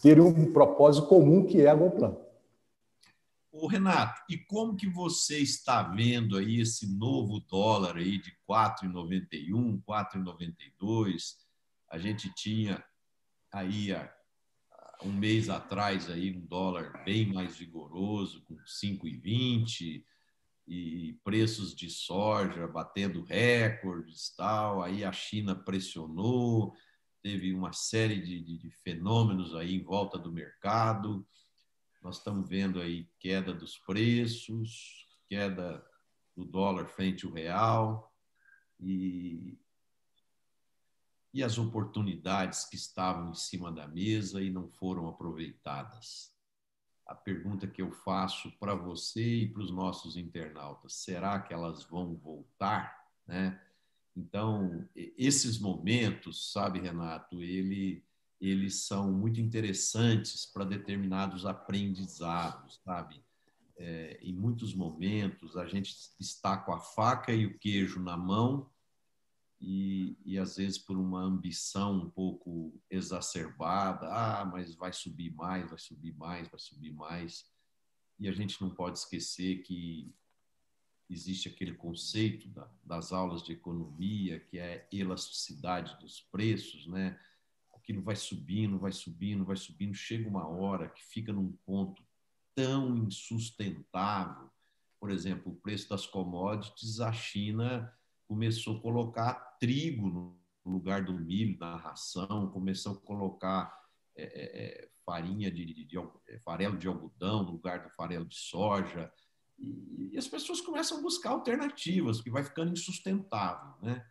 terem 0.00 0.22
um 0.22 0.52
propósito 0.52 1.08
comum 1.08 1.44
que 1.44 1.60
é 1.60 1.68
a 1.68 1.74
Goplan. 1.74 2.16
O 3.50 3.66
Renato, 3.66 4.22
e 4.30 4.38
como 4.38 4.76
que 4.76 4.88
você 4.88 5.38
está 5.38 5.82
vendo 5.82 6.38
aí 6.38 6.60
esse 6.60 6.86
novo 6.96 7.40
dólar 7.40 7.96
aí 7.96 8.18
de 8.18 8.32
4,91, 8.48 9.82
4,92? 9.82 11.34
A 11.90 11.98
gente 11.98 12.32
tinha 12.32 12.80
aí 13.52 13.88
um 15.02 15.12
mês 15.12 15.50
atrás 15.50 16.08
aí 16.08 16.32
um 16.32 16.46
dólar 16.46 17.02
bem 17.04 17.26
mais 17.26 17.56
vigoroso, 17.56 18.44
com 18.44 18.54
5,20 18.54 20.04
e 20.70 21.14
preços 21.24 21.74
de 21.74 21.90
soja 21.90 22.68
batendo 22.68 23.24
recordes 23.24 24.32
tal. 24.36 24.80
Aí 24.80 25.04
a 25.04 25.10
China 25.10 25.52
pressionou, 25.52 26.72
teve 27.20 27.52
uma 27.52 27.72
série 27.72 28.22
de, 28.22 28.40
de, 28.40 28.56
de 28.56 28.70
fenômenos 28.70 29.52
aí 29.56 29.74
em 29.74 29.82
volta 29.82 30.16
do 30.16 30.30
mercado. 30.30 31.26
Nós 32.00 32.18
estamos 32.18 32.48
vendo 32.48 32.80
aí 32.80 33.10
queda 33.18 33.52
dos 33.52 33.78
preços, 33.78 35.08
queda 35.28 35.84
do 36.36 36.44
dólar 36.44 36.86
frente 36.86 37.26
ao 37.26 37.32
real 37.32 38.14
e, 38.78 39.58
e 41.34 41.42
as 41.42 41.58
oportunidades 41.58 42.64
que 42.64 42.76
estavam 42.76 43.32
em 43.32 43.34
cima 43.34 43.72
da 43.72 43.88
mesa 43.88 44.40
e 44.40 44.50
não 44.50 44.68
foram 44.68 45.08
aproveitadas. 45.08 46.32
A 47.10 47.14
pergunta 47.16 47.66
que 47.66 47.82
eu 47.82 47.90
faço 47.90 48.52
para 48.52 48.72
você 48.72 49.20
e 49.20 49.48
para 49.48 49.62
os 49.62 49.72
nossos 49.72 50.16
internautas, 50.16 50.94
será 50.94 51.40
que 51.40 51.52
elas 51.52 51.82
vão 51.82 52.14
voltar, 52.14 53.04
né? 53.26 53.60
Então, 54.16 54.88
esses 54.94 55.58
momentos, 55.58 56.52
sabe, 56.52 56.78
Renato, 56.78 57.42
ele, 57.42 58.04
eles 58.40 58.86
são 58.86 59.10
muito 59.10 59.40
interessantes 59.40 60.46
para 60.46 60.64
determinados 60.64 61.44
aprendizados, 61.44 62.80
sabe? 62.84 63.20
É, 63.76 64.16
em 64.22 64.32
muitos 64.32 64.72
momentos, 64.72 65.56
a 65.56 65.66
gente 65.66 65.92
está 66.20 66.56
com 66.56 66.72
a 66.72 66.78
faca 66.78 67.32
e 67.32 67.44
o 67.44 67.58
queijo 67.58 67.98
na 67.98 68.16
mão 68.16 68.70
e, 69.60 70.16
e 70.24 70.38
às 70.38 70.56
vezes 70.56 70.78
por 70.78 70.96
uma 70.96 71.20
ambição 71.20 71.92
um 71.92 72.10
pouco 72.10 72.80
exacerbada, 72.90 74.08
ah, 74.08 74.44
mas 74.44 74.74
vai 74.74 74.92
subir 74.92 75.34
mais, 75.34 75.68
vai 75.68 75.78
subir 75.78 76.16
mais, 76.16 76.48
vai 76.48 76.58
subir 76.58 76.92
mais. 76.92 77.44
E 78.18 78.26
a 78.26 78.32
gente 78.32 78.60
não 78.60 78.70
pode 78.70 78.98
esquecer 78.98 79.62
que 79.62 80.14
existe 81.10 81.48
aquele 81.48 81.74
conceito 81.74 82.48
da, 82.48 82.70
das 82.82 83.12
aulas 83.12 83.42
de 83.42 83.52
economia, 83.52 84.40
que 84.40 84.58
é 84.58 84.88
elasticidade 84.90 85.98
dos 86.00 86.20
preços, 86.20 86.86
né? 86.86 87.20
Aquilo 87.74 88.02
vai 88.02 88.16
subindo, 88.16 88.78
vai 88.78 88.92
subindo, 88.92 89.44
vai 89.44 89.56
subindo, 89.56 89.94
chega 89.94 90.28
uma 90.28 90.46
hora 90.46 90.88
que 90.88 91.04
fica 91.04 91.32
num 91.32 91.52
ponto 91.66 92.02
tão 92.54 92.96
insustentável. 92.96 94.50
Por 94.98 95.10
exemplo, 95.10 95.52
o 95.52 95.56
preço 95.56 95.88
das 95.88 96.06
commodities, 96.06 97.00
a 97.00 97.12
China 97.12 97.92
começou 98.30 98.76
a 98.76 98.80
colocar 98.80 99.34
trigo 99.58 100.08
no 100.08 100.38
lugar 100.64 101.02
do 101.04 101.12
milho 101.12 101.58
na 101.58 101.74
ração, 101.74 102.48
começou 102.52 102.92
a 102.92 103.00
colocar 103.00 103.76
é, 104.16 104.22
é, 104.22 104.84
é 104.84 104.88
farinha 105.04 105.50
de, 105.50 105.66
de, 105.66 105.84
de, 105.84 105.98
é, 106.28 106.38
farelo 106.38 106.78
de 106.78 106.86
algodão 106.86 107.42
no 107.42 107.50
lugar 107.50 107.82
do 107.82 107.90
farelo 107.90 108.24
de 108.24 108.36
soja. 108.36 109.12
E, 109.58 110.10
e 110.12 110.16
as 110.16 110.28
pessoas 110.28 110.60
começam 110.60 110.98
a 110.98 111.02
buscar 111.02 111.30
alternativas, 111.30 112.18
porque 112.18 112.30
vai 112.30 112.44
ficando 112.44 112.70
insustentável. 112.72 113.74
Né? 113.82 114.06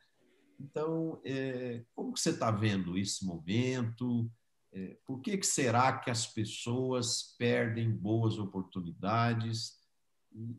Então, 0.60 1.22
é, 1.24 1.86
como 1.96 2.12
que 2.12 2.20
você 2.20 2.32
está 2.32 2.52
vendo 2.52 2.98
esse 2.98 3.26
momento? 3.26 4.30
É, 4.74 4.98
por 5.06 5.22
que, 5.22 5.38
que 5.38 5.48
será 5.48 5.98
que 5.98 6.12
as 6.12 6.28
pessoas 6.28 7.38
perdem 7.40 7.90
boas 7.90 8.38
oportunidades? 8.38 9.79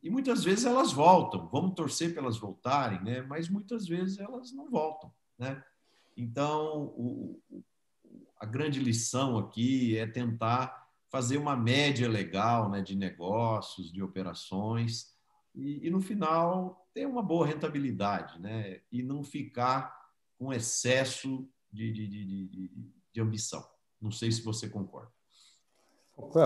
E 0.02 0.10
muitas 0.10 0.42
vezes 0.42 0.64
elas 0.64 0.92
voltam, 0.92 1.48
vamos 1.48 1.74
torcer 1.74 2.12
para 2.12 2.22
elas 2.22 2.38
voltarem, 2.38 3.02
né? 3.02 3.22
mas 3.22 3.48
muitas 3.48 3.86
vezes 3.86 4.18
elas 4.18 4.52
não 4.52 4.68
voltam. 4.68 5.12
Né? 5.38 5.62
Então, 6.16 6.92
o, 6.96 7.40
a 8.38 8.44
grande 8.44 8.80
lição 8.80 9.38
aqui 9.38 9.96
é 9.96 10.06
tentar 10.06 10.88
fazer 11.08 11.38
uma 11.38 11.56
média 11.56 12.08
legal 12.08 12.68
né, 12.68 12.82
de 12.82 12.96
negócios, 12.96 13.92
de 13.92 14.02
operações, 14.02 15.14
e, 15.54 15.86
e 15.86 15.90
no 15.90 16.00
final 16.00 16.88
ter 16.92 17.06
uma 17.06 17.22
boa 17.22 17.46
rentabilidade, 17.46 18.40
né? 18.40 18.80
e 18.90 19.02
não 19.02 19.22
ficar 19.22 19.98
com 20.36 20.52
excesso 20.52 21.48
de, 21.72 21.92
de, 21.92 22.06
de, 22.08 22.70
de 23.12 23.20
ambição. 23.20 23.64
Não 24.00 24.10
sei 24.10 24.32
se 24.32 24.42
você 24.42 24.68
concorda. 24.68 25.12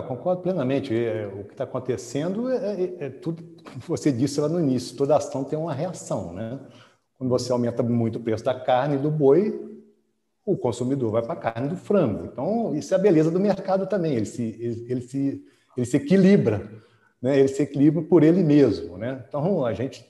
Concordo 0.06 0.42
plenamente. 0.42 0.94
É, 0.94 1.26
o 1.26 1.44
que 1.44 1.52
está 1.52 1.64
acontecendo 1.64 2.50
é, 2.50 2.56
é, 2.56 2.96
é, 3.06 3.10
tudo 3.10 3.42
que 3.42 3.78
você 3.88 4.12
disse 4.12 4.40
lá 4.40 4.48
no 4.48 4.60
início. 4.60 4.96
Toda 4.96 5.16
ação 5.16 5.44
tem 5.44 5.58
uma 5.58 5.74
reação, 5.74 6.32
né? 6.32 6.60
Quando 7.18 7.30
você 7.30 7.52
aumenta 7.52 7.82
muito 7.82 8.18
o 8.18 8.22
preço 8.22 8.44
da 8.44 8.58
carne 8.58 8.96
do 8.98 9.10
boi, 9.10 9.74
o 10.44 10.56
consumidor 10.56 11.10
vai 11.12 11.22
para 11.22 11.32
a 11.32 11.36
carne 11.36 11.68
do 11.68 11.76
frango. 11.76 12.26
Então, 12.26 12.74
isso 12.74 12.92
é 12.92 12.96
a 12.96 13.00
beleza 13.00 13.30
do 13.30 13.40
mercado 13.40 13.86
também. 13.86 14.14
Ele 14.14 14.26
se, 14.26 14.42
ele, 14.60 14.86
ele 14.88 15.00
se, 15.00 15.44
ele 15.76 15.86
se 15.86 15.96
equilibra, 15.96 16.70
né? 17.20 17.38
Ele 17.38 17.48
se 17.48 17.62
equilibra 17.62 18.02
por 18.02 18.22
ele 18.22 18.42
mesmo, 18.42 18.98
né? 18.98 19.24
Então, 19.28 19.64
a 19.64 19.72
gente 19.72 20.04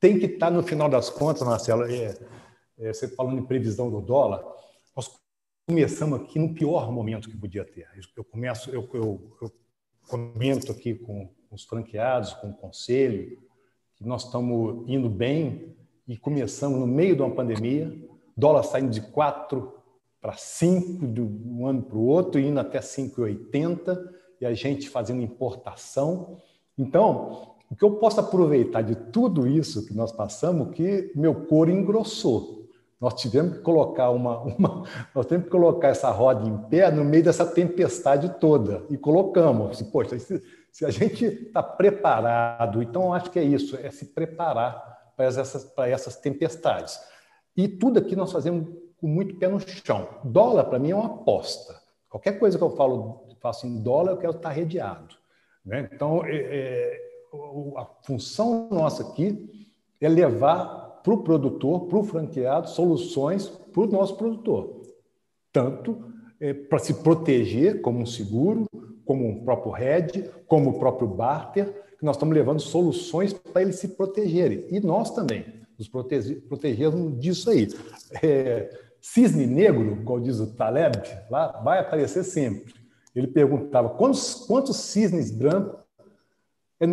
tem 0.00 0.18
que 0.18 0.26
estar 0.26 0.46
tá, 0.46 0.52
no 0.52 0.62
final 0.62 0.88
das 0.88 1.10
contas, 1.10 1.42
Marcelo. 1.42 1.84
É, 1.84 2.14
é, 2.78 2.92
você 2.92 3.08
falando 3.08 3.38
em 3.38 3.44
previsão 3.44 3.90
do 3.90 4.00
dólar, 4.00 4.42
nós 4.94 5.10
começamos 5.66 6.20
aqui 6.20 6.38
no 6.38 6.54
pior 6.54 6.92
momento 6.92 7.28
que 7.28 7.36
podia 7.36 7.64
ter. 7.64 7.88
Eu 8.16 8.22
começo, 8.22 8.70
eu, 8.70 8.88
eu, 8.94 9.36
eu 9.42 9.52
comento 10.06 10.70
aqui 10.70 10.94
com 10.94 11.28
os 11.50 11.64
franqueados, 11.64 12.32
com 12.34 12.50
o 12.50 12.54
conselho, 12.54 13.36
que 13.96 14.06
nós 14.06 14.24
estamos 14.24 14.88
indo 14.88 15.08
bem 15.08 15.74
e 16.06 16.16
começamos 16.16 16.78
no 16.78 16.86
meio 16.86 17.16
de 17.16 17.22
uma 17.22 17.34
pandemia, 17.34 17.92
dólar 18.36 18.62
saindo 18.62 18.90
de 18.90 19.00
4 19.00 19.72
para 20.20 20.34
5 20.34 21.04
de 21.08 21.20
um 21.20 21.66
ano 21.66 21.82
para 21.82 21.98
o 21.98 22.06
outro, 22.06 22.40
indo 22.40 22.60
até 22.60 22.78
5,80, 22.78 24.08
e 24.40 24.46
a 24.46 24.54
gente 24.54 24.88
fazendo 24.88 25.20
importação. 25.20 26.36
Então, 26.78 27.56
o 27.68 27.74
que 27.74 27.84
eu 27.84 27.96
posso 27.96 28.20
aproveitar 28.20 28.82
de 28.82 28.94
tudo 28.94 29.48
isso 29.48 29.84
que 29.84 29.94
nós 29.94 30.12
passamos, 30.12 30.72
que 30.76 31.10
meu 31.16 31.46
couro 31.46 31.72
engrossou. 31.72 32.65
Nós 33.00 33.14
tivemos 33.14 33.58
que 33.58 33.62
colocar 33.62 34.10
uma, 34.10 34.40
uma, 34.40 34.84
nós 35.14 35.26
temos 35.26 35.44
que 35.44 35.50
colocar 35.50 35.88
essa 35.88 36.10
roda 36.10 36.48
em 36.48 36.56
pé 36.68 36.90
no 36.90 37.04
meio 37.04 37.24
dessa 37.24 37.44
tempestade 37.44 38.38
toda 38.40 38.84
e 38.88 38.96
colocamos. 38.96 39.70
Assim, 39.72 39.90
Poxa, 39.90 40.18
se, 40.18 40.42
se 40.72 40.84
a 40.84 40.90
gente 40.90 41.24
está 41.24 41.62
preparado, 41.62 42.82
então 42.82 43.12
acho 43.12 43.30
que 43.30 43.38
é 43.38 43.44
isso, 43.44 43.76
é 43.76 43.90
se 43.90 44.06
preparar 44.06 45.12
para 45.16 45.26
essas, 45.26 45.64
para 45.64 45.88
essas 45.88 46.16
tempestades. 46.16 46.98
E 47.56 47.68
tudo 47.68 47.98
aqui 47.98 48.14
nós 48.14 48.32
fazemos 48.32 48.68
com 48.98 49.06
muito 49.06 49.36
pé 49.36 49.48
no 49.48 49.60
chão. 49.60 50.08
Dólar 50.24 50.64
para 50.64 50.78
mim 50.78 50.90
é 50.90 50.94
uma 50.94 51.06
aposta. 51.06 51.74
Qualquer 52.08 52.38
coisa 52.38 52.56
que 52.56 52.64
eu 52.64 52.70
falo, 52.70 53.26
faço 53.40 53.66
em 53.66 53.82
dólar, 53.82 54.12
eu 54.12 54.16
quero 54.18 54.36
estar 54.36 54.50
redeado. 54.50 55.16
Né? 55.64 55.88
Então, 55.92 56.24
é, 56.24 56.36
é, 56.36 57.00
a 57.76 57.84
função 58.04 58.68
nossa 58.70 59.02
aqui 59.02 59.70
é 60.00 60.08
levar 60.08 60.85
para 61.06 61.14
o 61.14 61.22
produtor, 61.22 61.86
para 61.86 61.98
o 61.98 62.02
franqueado, 62.02 62.68
soluções 62.68 63.48
para 63.48 63.80
o 63.80 63.86
nosso 63.86 64.16
produtor. 64.16 64.82
Tanto 65.52 66.04
é, 66.40 66.52
para 66.52 66.80
se 66.80 66.94
proteger, 66.94 67.80
como 67.80 68.00
um 68.00 68.06
seguro, 68.06 68.66
como 69.04 69.24
um 69.24 69.44
próprio 69.44 69.76
hedge, 69.76 70.28
como 70.48 70.70
o 70.70 70.78
próprio 70.80 71.06
barter, 71.06 71.84
que 71.96 72.04
nós 72.04 72.16
estamos 72.16 72.34
levando 72.34 72.58
soluções 72.58 73.32
para 73.32 73.62
eles 73.62 73.76
se 73.76 73.86
protegerem. 73.86 74.66
E 74.68 74.80
nós 74.80 75.12
também 75.12 75.44
nos 75.78 75.88
protegermos 75.88 77.20
disso 77.20 77.50
aí. 77.50 77.68
É, 78.20 78.76
cisne 79.00 79.46
negro, 79.46 79.92
igual 79.92 80.18
diz 80.18 80.40
o 80.40 80.56
Taleb, 80.56 80.96
lá 81.30 81.60
vai 81.62 81.78
aparecer 81.78 82.24
sempre. 82.24 82.74
Ele 83.14 83.28
perguntava 83.28 83.90
quantos, 83.90 84.34
quantos 84.34 84.76
cisnes 84.76 85.30
brancos 85.30 85.78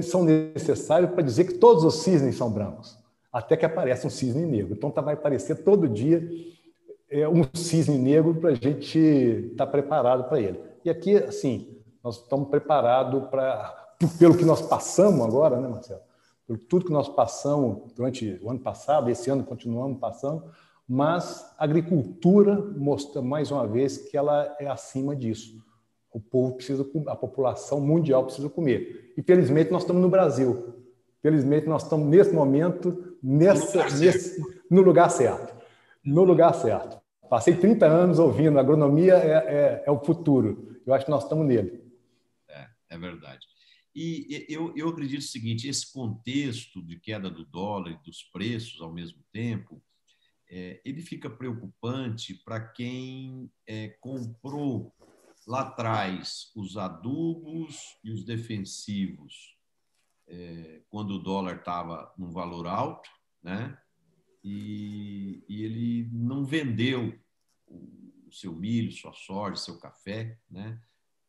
são 0.03 0.23
necessários 0.23 1.09
para 1.09 1.23
dizer 1.23 1.45
que 1.45 1.55
todos 1.55 1.83
os 1.83 2.03
cisnes 2.03 2.35
são 2.35 2.51
brancos 2.51 3.01
até 3.33 3.57
que 3.57 3.65
aparece 3.65 4.05
um 4.05 4.11
cisne 4.11 4.45
negro. 4.45 4.73
Então 4.73 4.91
tá, 4.91 5.01
vai 5.01 5.15
aparecer 5.15 5.63
todo 5.63 5.89
dia 5.89 6.29
é, 7.09 7.27
um 7.27 7.43
cisne 7.53 7.97
negro 7.97 8.35
para 8.35 8.51
a 8.51 8.53
gente 8.53 8.99
estar 8.99 9.65
tá 9.65 9.71
preparado 9.71 10.29
para 10.29 10.39
ele. 10.39 10.59
E 10.85 10.89
aqui, 10.89 11.15
assim, 11.15 11.81
nós 12.03 12.21
estamos 12.21 12.49
preparados 12.49 13.27
para, 13.29 13.95
pelo 14.19 14.37
que 14.37 14.45
nós 14.45 14.61
passamos 14.61 15.25
agora, 15.25 15.59
né, 15.59 15.67
Marcelo? 15.67 16.01
Por 16.45 16.59
tudo 16.59 16.85
que 16.85 16.91
nós 16.91 17.09
passamos 17.09 17.91
durante 17.93 18.39
o 18.43 18.49
ano 18.49 18.59
passado, 18.59 19.09
esse 19.09 19.29
ano 19.29 19.43
continuamos 19.43 19.97
passando, 19.97 20.43
mas 20.87 21.53
a 21.57 21.63
agricultura 21.63 22.55
mostra 22.75 23.21
mais 23.21 23.49
uma 23.49 23.65
vez 23.65 23.97
que 23.97 24.17
ela 24.17 24.55
é 24.59 24.67
acima 24.67 25.15
disso. 25.15 25.63
O 26.11 26.19
povo 26.19 26.55
precisa, 26.55 26.85
a 27.07 27.15
população 27.15 27.79
mundial 27.79 28.25
precisa 28.25 28.49
comer. 28.49 29.13
E 29.17 29.23
felizmente 29.23 29.71
nós 29.71 29.83
estamos 29.83 30.01
no 30.01 30.09
Brasil. 30.09 30.75
Felizmente 31.21 31.67
nós 31.67 31.83
estamos 31.83 32.05
nesse 32.07 32.33
momento 32.33 33.12
nessa, 33.23 33.77
no, 33.77 33.83
lugar 33.83 33.99
nesse, 33.99 34.41
no 34.69 34.81
lugar 34.81 35.09
certo. 35.09 35.63
No 36.03 36.23
lugar 36.23 36.53
certo. 36.53 37.01
Passei 37.29 37.55
30 37.55 37.85
anos 37.85 38.19
ouvindo, 38.19 38.59
agronomia 38.59 39.13
é, 39.15 39.31
é, 39.31 39.83
é 39.87 39.91
o 39.91 40.03
futuro. 40.03 40.77
Eu 40.85 40.93
acho 40.93 41.05
que 41.05 41.11
nós 41.11 41.23
estamos 41.23 41.47
nele. 41.47 41.81
É, 42.49 42.67
é 42.89 42.97
verdade. 42.97 43.47
E 43.95 44.45
eu, 44.49 44.75
eu 44.75 44.89
acredito 44.89 45.21
o 45.21 45.25
seguinte: 45.25 45.67
esse 45.67 45.91
contexto 45.91 46.81
de 46.81 46.99
queda 46.99 47.29
do 47.29 47.45
dólar 47.45 47.91
e 47.91 48.03
dos 48.03 48.23
preços 48.23 48.81
ao 48.81 48.91
mesmo 48.91 49.23
tempo, 49.31 49.81
é, 50.49 50.81
ele 50.83 51.01
fica 51.01 51.29
preocupante 51.29 52.33
para 52.43 52.59
quem 52.59 53.49
é, 53.65 53.89
comprou 54.01 54.93
lá 55.47 55.61
atrás 55.61 56.51
os 56.55 56.77
adubos 56.77 57.97
e 58.03 58.11
os 58.11 58.23
defensivos 58.23 59.53
é, 60.27 60.81
quando 60.89 61.11
o 61.11 61.19
dólar 61.19 61.57
estava 61.57 62.13
num 62.17 62.31
valor 62.31 62.67
alto, 62.67 63.09
né? 63.41 63.77
E, 64.43 65.43
e 65.47 65.63
ele 65.63 66.09
não 66.11 66.43
vendeu 66.43 67.17
o, 67.67 68.29
seu 68.31 68.53
milho, 68.53 68.91
sua 68.91 69.13
soja, 69.13 69.55
seu 69.55 69.79
café, 69.79 70.39
né? 70.49 70.81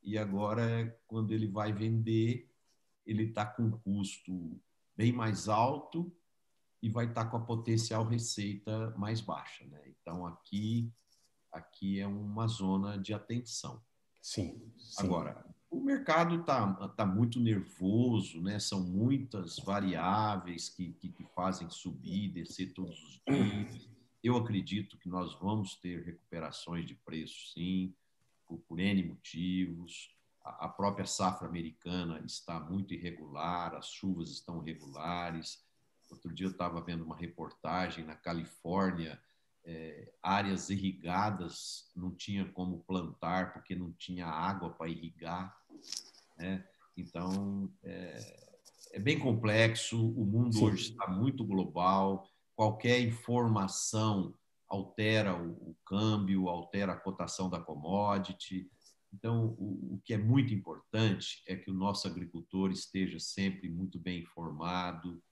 E 0.03 0.19
agora, 0.19 0.99
quando 1.07 1.33
ele 1.33 1.47
vai 1.47 1.73
vender, 1.73 2.51
ele 3.07 3.25
está 3.25 3.47
com 3.47 3.65
um 3.65 3.71
custo 3.71 4.61
bem 4.97 5.13
mais 5.13 5.49
alto 5.49 6.15
e 6.83 6.89
vai 6.89 7.07
estar 7.07 7.25
tá 7.25 7.31
com 7.31 7.39
a 7.39 7.45
potencial 7.45 8.05
receita 8.05 8.91
mais 8.99 9.21
baixa. 9.21 9.65
Né? 9.67 9.81
Então, 9.87 10.27
aqui, 10.27 10.93
aqui 11.51 12.01
é 12.01 12.07
uma 12.07 12.47
zona 12.47 12.99
de 12.99 13.15
atenção. 13.15 13.83
Sim. 14.21 14.71
sim. 14.77 15.03
Agora, 15.03 15.45
o 15.77 15.85
mercado 15.85 16.41
está 16.41 16.89
tá 16.89 17.07
muito 17.07 17.41
nervoso, 17.41 18.41
né? 18.41 18.59
são 18.59 18.81
muitas 18.81 19.59
variáveis 19.59 20.69
que, 20.69 20.93
que, 20.95 21.09
que 21.09 21.25
fazem 21.35 21.69
subir, 21.71 22.29
descer 22.29 22.73
todos 22.73 23.03
os 23.03 23.21
dias. 23.27 23.89
Eu 24.23 24.37
acredito 24.37 24.97
que 24.97 25.09
nós 25.09 25.35
vamos 25.35 25.75
ter 25.77 26.03
recuperações 26.03 26.87
de 26.87 26.95
preço, 26.95 27.53
sim, 27.53 27.95
por, 28.47 28.59
por 28.61 28.79
N 28.79 29.03
motivos 29.05 30.15
a 30.45 30.69
própria 30.69 31.07
safra 31.07 31.49
americana 31.49 32.21
está 32.25 32.61
muito 32.61 32.93
irregular, 32.93 33.75
as 33.75 33.89
chuvas 33.89 34.31
estão 34.31 34.61
regulares. 34.61 35.65
Outro 36.11 36.33
dia 36.33 36.47
eu 36.47 36.51
estava 36.51 36.83
vendo 36.83 37.03
uma 37.03 37.17
reportagem 37.17 38.05
na 38.05 38.15
Califórnia, 38.15 39.21
é, 39.65 40.13
áreas 40.23 40.69
irrigadas 40.69 41.91
não 41.97 42.15
tinha 42.15 42.45
como 42.45 42.81
plantar 42.81 43.55
porque 43.55 43.75
não 43.75 43.91
tinha 43.93 44.27
água 44.27 44.69
para 44.69 44.91
irrigar. 44.91 45.64
Né? 46.37 46.65
Então, 46.97 47.71
é, 47.83 48.37
é, 48.93 48.99
bem 48.99 49.19
complexo, 49.19 50.11
o 50.13 50.25
mundo 50.25 50.55
Sim. 50.55 50.65
hoje 50.65 50.91
está 50.91 51.09
muito 51.09 51.45
global, 51.45 52.29
qualquer 52.55 53.01
informação 53.01 54.35
altera 54.69 55.37
o, 55.37 55.71
o 55.71 55.77
câmbio, 55.85 56.49
altera 56.49 56.93
a 56.93 56.97
cotação 56.97 57.49
da 57.49 57.61
commodity. 57.61 58.71
Então, 59.13 59.55
o, 59.59 59.95
o, 59.95 60.01
que 60.05 60.15
é 60.15 60.19
muito 60.19 60.53
importante 60.53 61.43
é 61.47 61.57
que 61.57 61.71
o 61.71 61.75
nosso 61.75 62.07
agricultor 62.09 62.71
esteja 62.71 63.19
sempre 63.19 63.69
muito 63.69 63.99
bem 63.99 64.21
informado, 64.23 65.23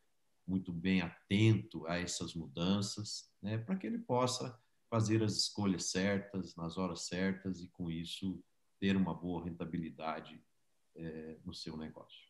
muito 0.47 0.73
bem 0.73 1.01
atento 1.01 1.87
a 1.87 1.99
essas 1.99 2.35
mudanças, 2.35 3.31
né, 3.41 3.59
para 3.59 3.77
que 3.77 3.87
ele 3.87 3.99
possa 3.99 4.59
fazer 4.91 5.23
as 5.23 5.37
escolhas 5.37 5.91
certas, 5.91 6.55
nas 6.55 6.77
horas 6.77 7.07
certas 7.07 7.61
e, 7.61 7.69
com 7.69 7.91
isso, 7.91 8.43
ter 8.79 8.97
uma 8.97 9.15
boa 9.15 9.45
rentabilidade 9.45 10.41
é, 10.97 11.37
no 11.45 11.55
seu 11.55 11.77
negócio. 11.77 12.23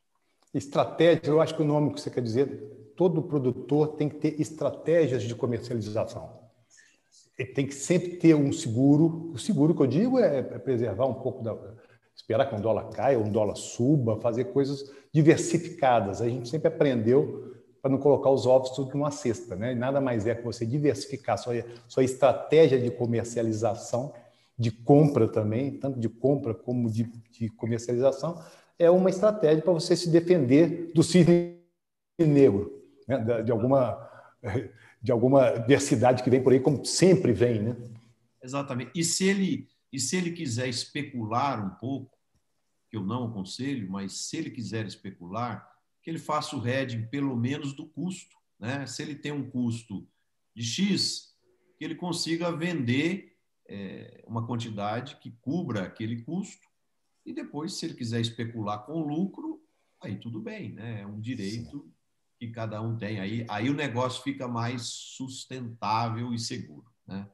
Estratégia, 0.54 1.30
eu 1.30 1.40
acho 1.40 1.54
que 1.54 1.62
o 1.62 1.66
nome 1.66 1.94
que 1.94 2.00
você 2.00 2.10
quer 2.10 2.22
dizer, 2.22 2.92
todo 2.96 3.22
produtor 3.22 3.96
tem 3.96 4.08
que 4.08 4.16
ter 4.16 4.40
estratégias 4.40 5.22
de 5.22 5.34
comercialização 5.34 6.42
ele 7.38 7.52
tem 7.52 7.66
que 7.66 7.74
sempre 7.74 8.16
ter 8.16 8.34
um 8.34 8.52
seguro. 8.52 9.30
O 9.32 9.38
seguro 9.38 9.74
que 9.74 9.82
eu 9.82 9.86
digo 9.86 10.18
é, 10.18 10.38
é 10.38 10.58
preservar 10.58 11.06
um 11.06 11.14
pouco 11.14 11.42
da. 11.42 11.56
esperar 12.14 12.48
que 12.48 12.54
um 12.54 12.60
dólar 12.60 12.88
caia, 12.90 13.18
um 13.18 13.30
dólar 13.30 13.56
suba, 13.56 14.20
fazer 14.20 14.44
coisas 14.46 14.90
diversificadas. 15.12 16.20
A 16.20 16.28
gente 16.28 16.48
sempre 16.48 16.68
aprendeu 16.68 17.52
para 17.80 17.90
não 17.90 17.98
colocar 17.98 18.30
os 18.30 18.46
ovos 18.46 18.70
tudo 18.70 18.92
numa 18.94 19.10
cesta, 19.10 19.56
né? 19.56 19.74
Nada 19.74 20.00
mais 20.00 20.26
é 20.26 20.34
que 20.34 20.44
você 20.44 20.64
diversificar 20.64 21.36
sua, 21.36 21.64
sua 21.88 22.04
estratégia 22.04 22.78
de 22.78 22.90
comercialização, 22.90 24.12
de 24.62 24.70
compra 24.70 25.26
também, 25.26 25.76
tanto 25.78 25.98
de 25.98 26.08
compra 26.08 26.54
como 26.54 26.88
de, 26.88 27.04
de 27.30 27.48
comercialização, 27.50 28.42
é 28.78 28.88
uma 28.88 29.10
estratégia 29.10 29.62
para 29.62 29.72
você 29.72 29.96
se 29.96 30.08
defender 30.08 30.92
do 30.94 31.02
cisne 31.02 31.58
negro, 32.18 32.80
né? 33.08 33.42
de, 33.42 33.50
alguma 33.50 34.08
de 35.02 35.10
alguma 35.10 35.50
diversidade 35.58 36.22
que 36.22 36.30
vem 36.30 36.42
por 36.42 36.52
aí, 36.52 36.60
como 36.60 36.84
sempre 36.84 37.32
vem, 37.32 37.60
né? 37.60 37.76
Exatamente. 38.42 38.92
E 38.94 39.02
se 39.04 39.26
ele, 39.26 39.68
e 39.92 39.98
se 39.98 40.16
ele 40.16 40.30
quiser 40.30 40.68
especular 40.68 41.64
um 41.64 41.70
pouco, 41.70 42.16
que 42.88 42.96
eu 42.96 43.02
não 43.02 43.24
aconselho, 43.24 43.90
mas 43.90 44.12
se 44.12 44.36
ele 44.36 44.50
quiser 44.50 44.86
especular, 44.86 45.68
que 46.02 46.10
ele 46.10 46.18
faça 46.18 46.56
o 46.56 46.66
hedging 46.66 47.06
pelo 47.06 47.36
menos 47.36 47.72
do 47.72 47.86
custo. 47.86 48.36
Né? 48.60 48.86
Se 48.86 49.02
ele 49.02 49.14
tem 49.14 49.32
um 49.32 49.48
custo 49.48 50.06
de 50.54 50.62
X, 50.62 51.34
que 51.78 51.84
ele 51.84 51.94
consiga 51.94 52.54
vender 52.54 53.31
é, 53.68 54.24
uma 54.26 54.46
quantidade 54.46 55.16
que 55.16 55.30
cubra 55.40 55.84
aquele 55.84 56.22
custo. 56.22 56.66
E 57.24 57.32
depois, 57.32 57.74
se 57.74 57.86
ele 57.86 57.94
quiser 57.94 58.20
especular 58.20 58.84
com 58.84 59.00
lucro, 59.00 59.62
aí 60.00 60.16
tudo 60.16 60.40
bem, 60.40 60.72
né? 60.72 61.02
é 61.02 61.06
um 61.06 61.20
direito 61.20 61.82
Sim 61.82 61.92
que 62.42 62.48
cada 62.48 62.82
um 62.82 62.96
tem. 62.96 63.20
Aí, 63.20 63.46
aí 63.48 63.70
o 63.70 63.74
negócio 63.74 64.20
fica 64.20 64.48
mais 64.48 64.82
sustentável 64.82 66.34
e 66.34 66.38
seguro. 66.40 66.90
Né? 67.06 67.28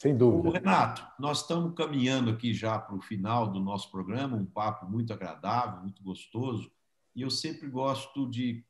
Sem 0.00 0.16
dúvida. 0.16 0.48
Ô, 0.48 0.52
Renato, 0.52 1.06
nós 1.20 1.42
estamos 1.42 1.72
caminhando 1.76 2.30
aqui 2.30 2.52
já 2.52 2.76
para 2.76 2.96
o 2.96 3.00
final 3.00 3.48
do 3.48 3.60
nosso 3.60 3.88
programa, 3.92 4.36
um 4.36 4.44
papo 4.44 4.90
muito 4.90 5.12
agradável, 5.12 5.82
muito 5.82 6.02
gostoso, 6.02 6.68
e 7.14 7.22
eu 7.22 7.30
sempre 7.30 7.68
gosto 7.68 8.28
de, 8.28 8.64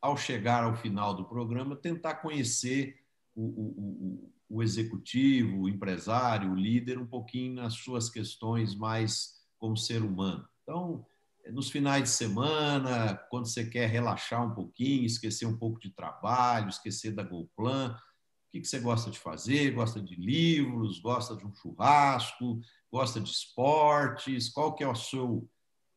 ao 0.00 0.16
chegar 0.16 0.64
ao 0.64 0.74
final 0.74 1.12
do 1.12 1.26
programa, 1.26 1.76
tentar 1.76 2.14
conhecer 2.14 3.04
o, 3.34 3.42
o, 3.42 3.64
o, 3.76 4.32
o 4.50 4.62
executivo, 4.62 5.62
o 5.62 5.68
empresário, 5.68 6.50
o 6.50 6.56
líder, 6.56 6.98
um 6.98 7.06
pouquinho 7.06 7.54
nas 7.54 7.74
suas 7.74 8.10
questões 8.10 8.74
mais 8.74 9.34
como 9.58 9.76
ser 9.76 10.02
humano. 10.02 10.44
Então, 10.62 11.06
nos 11.52 11.70
finais 11.70 12.02
de 12.02 12.08
semana, 12.10 13.14
quando 13.30 13.46
você 13.46 13.64
quer 13.64 13.88
relaxar 13.88 14.44
um 14.44 14.54
pouquinho, 14.54 15.06
esquecer 15.06 15.46
um 15.46 15.56
pouco 15.56 15.78
de 15.78 15.90
trabalho, 15.90 16.68
esquecer 16.68 17.12
da 17.12 17.22
GoPlan, 17.22 17.92
o 17.92 18.50
que, 18.50 18.64
você 18.64 18.80
gosta 18.80 19.08
de 19.12 19.18
fazer? 19.18 19.70
Gosta 19.70 20.00
de 20.00 20.16
livros? 20.16 20.98
Gosta 20.98 21.36
de 21.36 21.46
um 21.46 21.54
churrasco? 21.54 22.58
Gosta 22.90 23.20
de 23.20 23.30
esportes? 23.30 24.48
Qual 24.48 24.74
que 24.74 24.82
é 24.82 24.88
o 24.88 24.94
seu, 24.94 25.48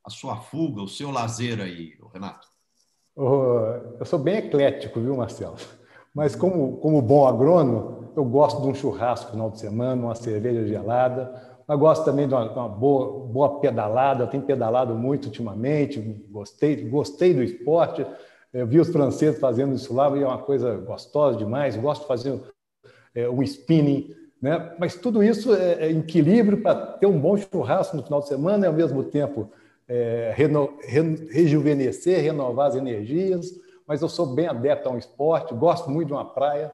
a 0.05 0.11
sua 0.11 0.39
fuga, 0.39 0.83
o 0.83 0.87
seu 0.87 1.09
lazer 1.09 1.59
aí, 1.59 1.97
Renato? 2.13 2.47
eu 3.99 4.05
sou 4.05 4.19
bem 4.19 4.37
eclético, 4.37 5.01
viu, 5.01 5.17
Marcelo? 5.17 5.55
Mas 6.13 6.35
como, 6.35 6.77
como 6.77 7.01
bom 7.01 7.27
agrônomo, 7.27 8.02
eu 8.15 8.23
gosto 8.23 8.61
de 8.61 8.67
um 8.67 8.73
churrasco 8.73 9.27
no 9.27 9.31
final 9.31 9.51
de 9.51 9.59
semana, 9.59 10.01
uma 10.01 10.15
cerveja 10.15 10.67
gelada, 10.67 11.33
mas 11.67 11.79
gosto 11.79 12.03
também 12.03 12.27
de 12.27 12.33
uma, 12.33 12.47
de 12.47 12.57
uma, 12.57 12.69
boa, 12.69 13.25
boa 13.25 13.59
pedalada. 13.59 14.23
Eu 14.23 14.27
tenho 14.27 14.43
pedalado 14.43 14.93
muito 14.95 15.25
ultimamente, 15.25 15.99
gostei, 16.29 16.89
gostei 16.89 17.33
do 17.33 17.43
esporte. 17.43 18.05
Eu 18.53 18.67
vi 18.67 18.79
os 18.79 18.89
franceses 18.89 19.39
fazendo 19.39 19.73
isso 19.73 19.93
lá 19.93 20.15
e 20.15 20.21
é 20.21 20.27
uma 20.27 20.37
coisa 20.37 20.75
gostosa 20.77 21.37
demais. 21.37 21.75
gosto 21.75 22.01
de 22.01 22.07
fazer 22.07 22.39
é, 23.15 23.29
um 23.29 23.41
spinning. 23.41 24.13
Né? 24.41 24.75
Mas 24.77 24.95
tudo 24.95 25.23
isso 25.23 25.55
é, 25.55 25.85
é 25.85 25.91
equilíbrio 25.91 26.61
para 26.61 26.75
ter 26.75 27.07
um 27.07 27.19
bom 27.19 27.37
churrasco 27.37 27.95
no 27.95 28.03
final 28.03 28.19
de 28.19 28.27
semana 28.27 28.65
e, 28.65 28.67
ao 28.67 28.73
mesmo 28.73 29.03
tempo, 29.03 29.49
é, 29.87 30.33
reno, 30.35 30.77
re, 30.81 31.01
rejuvenescer, 31.31 32.21
renovar 32.21 32.67
as 32.67 32.75
energias. 32.75 33.51
Mas 33.87 34.01
eu 34.01 34.09
sou 34.09 34.27
bem 34.27 34.47
adepto 34.47 34.89
a 34.89 34.91
um 34.91 34.97
esporte, 34.97 35.53
gosto 35.53 35.89
muito 35.89 36.07
de 36.07 36.13
uma 36.13 36.25
praia. 36.25 36.71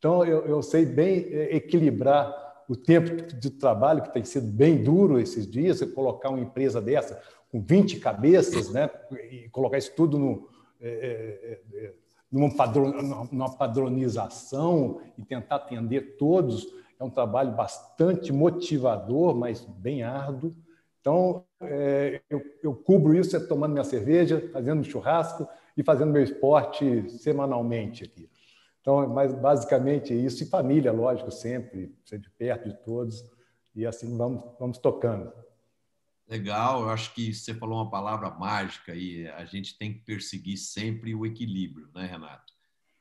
Então, 0.00 0.24
eu, 0.24 0.46
eu 0.46 0.62
sei 0.62 0.86
bem 0.86 1.26
é, 1.30 1.54
equilibrar 1.54 2.64
o 2.66 2.74
tempo 2.74 3.22
de 3.34 3.50
trabalho, 3.50 4.02
que 4.02 4.14
tem 4.14 4.24
sido 4.24 4.46
bem 4.46 4.82
duro 4.82 5.20
esses 5.20 5.46
dias, 5.46 5.82
colocar 5.92 6.30
uma 6.30 6.40
empresa 6.40 6.80
dessa 6.80 7.20
com 7.52 7.60
20 7.60 8.00
cabeças, 8.00 8.70
né, 8.70 8.88
e 9.30 9.48
colocar 9.50 9.76
isso 9.76 9.92
tudo 9.94 10.18
no, 10.18 10.48
é, 10.80 10.88
é, 10.88 11.60
é, 11.76 11.92
numa, 12.32 12.54
padron, 12.54 12.92
numa 13.30 13.54
padronização 13.54 15.02
e 15.18 15.22
tentar 15.22 15.56
atender 15.56 16.16
todos, 16.16 16.66
é 16.98 17.04
um 17.04 17.10
trabalho 17.10 17.52
bastante 17.52 18.32
motivador, 18.32 19.34
mas 19.34 19.60
bem 19.60 20.02
árduo. 20.02 20.54
Então, 21.00 21.44
é, 21.60 22.22
eu, 22.30 22.42
eu 22.62 22.74
cubro 22.74 23.14
isso 23.14 23.36
é 23.36 23.40
tomando 23.40 23.72
minha 23.72 23.84
cerveja, 23.84 24.48
fazendo 24.50 24.82
churrasco 24.84 25.46
e 25.76 25.82
fazendo 25.82 26.12
meu 26.12 26.22
esporte 26.22 27.10
semanalmente 27.18 28.04
aqui. 28.04 28.30
Então, 28.80 29.06
mas 29.08 29.34
basicamente 29.34 30.14
isso, 30.14 30.42
e 30.42 30.46
família, 30.46 30.90
lógico, 30.90 31.30
sempre, 31.30 31.94
sempre 32.04 32.30
perto 32.30 32.68
de 32.68 32.76
todos, 32.82 33.22
e 33.74 33.86
assim 33.86 34.16
vamos, 34.16 34.42
vamos 34.58 34.78
tocando. 34.78 35.32
Legal, 36.26 36.82
eu 36.82 36.90
acho 36.90 37.12
que 37.12 37.34
você 37.34 37.52
falou 37.52 37.78
uma 37.78 37.90
palavra 37.90 38.30
mágica 38.30 38.94
e 38.94 39.28
a 39.28 39.44
gente 39.44 39.76
tem 39.76 39.92
que 39.92 40.00
perseguir 40.00 40.56
sempre 40.56 41.14
o 41.14 41.26
equilíbrio, 41.26 41.90
né, 41.94 42.06
Renato? 42.06 42.52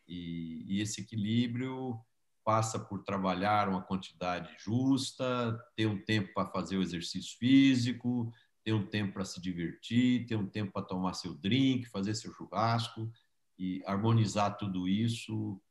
E, 0.07 0.65
e 0.67 0.81
esse 0.81 1.01
equilíbrio 1.01 1.99
passa 2.43 2.79
por 2.79 3.03
trabalhar 3.03 3.69
uma 3.69 3.83
quantidade 3.83 4.51
justa, 4.57 5.57
ter 5.75 5.85
um 5.85 6.03
tempo 6.03 6.33
para 6.33 6.49
fazer 6.49 6.77
o 6.77 6.81
exercício 6.81 7.37
físico, 7.37 8.33
ter 8.63 8.73
um 8.73 8.85
tempo 8.85 9.13
para 9.13 9.25
se 9.25 9.39
divertir, 9.39 10.25
ter 10.25 10.35
um 10.35 10.47
tempo 10.47 10.73
para 10.73 10.81
tomar 10.81 11.13
seu 11.13 11.35
drink, 11.35 11.87
fazer 11.89 12.15
seu 12.15 12.33
churrasco 12.33 13.11
e 13.57 13.83
harmonizar 13.85 14.57
tudo 14.57 14.87
isso 14.87 15.61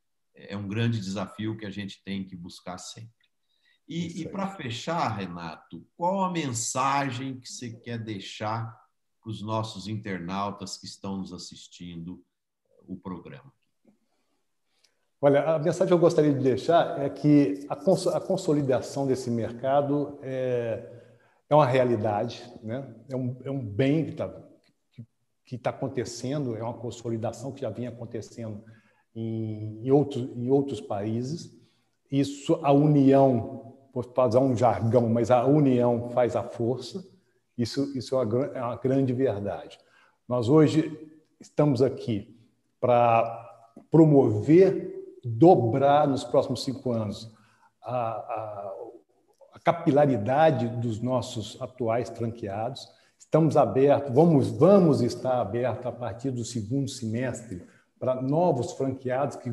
é 0.49 0.57
um 0.57 0.68
grande 0.68 1.01
desafio 1.01 1.57
que 1.57 1.66
a 1.66 1.70
gente 1.70 2.03
tem 2.05 2.24
que 2.24 2.36
buscar 2.36 2.78
sempre. 2.78 3.11
E, 3.89 4.20
e 4.20 4.28
para 4.28 4.49
fechar, 4.49 5.16
Renato, 5.16 5.86
qual 5.97 6.22
a 6.22 6.30
mensagem 6.30 7.41
que 7.41 7.49
você 7.49 7.70
quer 7.70 7.99
deixar 7.99 8.78
para 9.20 9.30
os 9.30 9.43
nossos 9.43 9.89
internautas 9.89 10.76
que 10.76 10.86
estão 10.86 11.16
nos 11.16 11.32
assistindo 11.32 12.22
o 12.86 12.97
programa? 12.97 13.53
Olha, 15.20 15.55
a 15.55 15.59
mensagem 15.59 15.89
que 15.89 15.93
eu 15.93 15.99
gostaria 15.99 16.32
de 16.32 16.41
deixar 16.41 17.01
é 17.01 17.11
que 17.11 17.66
a, 17.68 17.74
cons 17.74 18.07
a 18.07 18.20
consolidação 18.20 19.07
desse 19.07 19.30
mercado 19.30 20.18
é, 20.22 21.16
é 21.49 21.55
uma 21.55 21.66
realidade, 21.66 22.45
né? 22.62 22.95
é, 23.11 23.16
um, 23.16 23.36
é 23.43 23.51
um 23.51 23.59
bem 23.59 24.05
que 24.05 24.11
está 24.12 24.49
que 25.45 25.57
está 25.57 25.70
acontecendo, 25.70 26.55
é 26.55 26.62
uma 26.62 26.74
consolidação 26.74 27.51
que 27.51 27.62
já 27.62 27.70
vinha 27.70 27.89
acontecendo 27.89 28.62
em, 29.15 29.87
em, 29.87 29.91
outros, 29.91 30.29
em 30.37 30.51
outros 30.51 30.81
países. 30.81 31.57
Isso, 32.11 32.59
a 32.63 32.73
união, 32.73 33.75
vou 33.93 34.03
fazer 34.03 34.39
um 34.39 34.57
jargão, 34.57 35.09
mas 35.09 35.31
a 35.31 35.45
união 35.45 36.11
faz 36.11 36.37
a 36.37 36.43
força. 36.43 37.05
Isso, 37.57 37.97
isso 37.97 38.15
é, 38.15 38.25
uma, 38.25 38.47
é 38.47 38.63
uma 38.63 38.77
grande 38.77 39.13
verdade. 39.13 39.79
Nós 40.29 40.49
hoje 40.49 40.97
estamos 41.41 41.83
aqui 41.83 42.37
para 42.81 43.47
promover, 43.91 45.19
dobrar 45.25 46.07
nos 46.07 46.25
próximos 46.25 46.65
cinco 46.65 46.93
anos 46.93 47.35
a, 47.83 47.97
a, 47.97 48.75
a 49.55 49.61
capilaridade 49.61 50.69
dos 50.69 51.01
nossos 51.01 51.61
atuais 51.61 52.09
franqueados. 52.11 52.89
Estamos 53.19 53.57
abertos, 53.57 54.15
vamos, 54.15 54.49
vamos 54.49 55.01
estar 55.01 55.41
abertos 55.41 55.87
a 55.87 55.93
partir 55.93 56.31
do 56.31 56.45
segundo 56.45 56.89
semestre 56.89 57.63
para 57.99 58.20
novos 58.20 58.72
franqueados 58.72 59.36
que, 59.36 59.51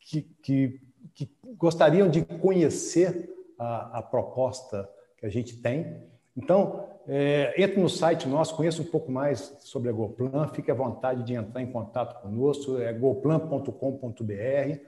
que, 0.00 0.22
que, 0.42 0.80
que, 1.14 1.30
gostariam 1.56 2.08
de 2.08 2.24
conhecer 2.24 3.28
a, 3.58 3.98
a, 3.98 4.02
proposta 4.02 4.88
que 5.16 5.26
a 5.26 5.28
gente 5.28 5.56
tem. 5.56 6.02
Então, 6.36 6.84
é, 7.06 7.54
entre 7.60 7.80
no 7.80 7.88
site 7.88 8.28
nosso, 8.28 8.54
conheça 8.54 8.80
um 8.80 8.86
pouco 8.86 9.10
mais 9.10 9.56
sobre 9.60 9.88
a 9.88 9.92
GoPlan, 9.92 10.48
fique 10.48 10.70
à 10.70 10.74
vontade 10.74 11.24
de 11.24 11.34
entrar 11.34 11.60
em 11.60 11.70
contato 11.70 12.20
conosco, 12.22 12.78
é 12.78 12.92
goplan.com.br, 12.92 14.78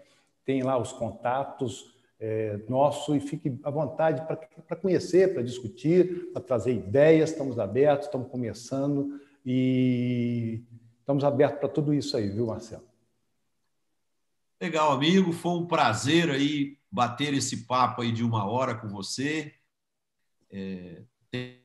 tem 0.44 0.62
lá 0.62 0.78
os 0.78 0.92
contatos, 0.92 1.98
é, 2.20 2.60
nosso 2.68 3.16
e 3.16 3.20
fique 3.20 3.58
à 3.64 3.70
vontade 3.70 4.22
para 4.68 4.76
conhecer, 4.76 5.32
para 5.32 5.42
discutir, 5.42 6.30
para 6.32 6.42
trazer 6.42 6.72
ideias. 6.72 7.30
Estamos 7.30 7.58
abertos, 7.58 8.06
estamos 8.06 8.28
começando 8.28 9.18
e 9.44 10.62
estamos 11.10 11.24
abertos 11.24 11.58
para 11.58 11.68
tudo 11.68 11.92
isso 11.92 12.16
aí, 12.16 12.30
viu, 12.30 12.46
Marcelo? 12.46 12.84
Legal, 14.60 14.92
amigo. 14.92 15.32
Foi 15.32 15.52
um 15.52 15.66
prazer 15.66 16.30
aí 16.30 16.78
bater 16.90 17.34
esse 17.34 17.66
papo 17.66 18.02
aí 18.02 18.12
de 18.12 18.22
uma 18.22 18.44
hora 18.44 18.76
com 18.76 18.88
você. 18.88 19.52
É, 20.50 21.02
tenho 21.32 21.58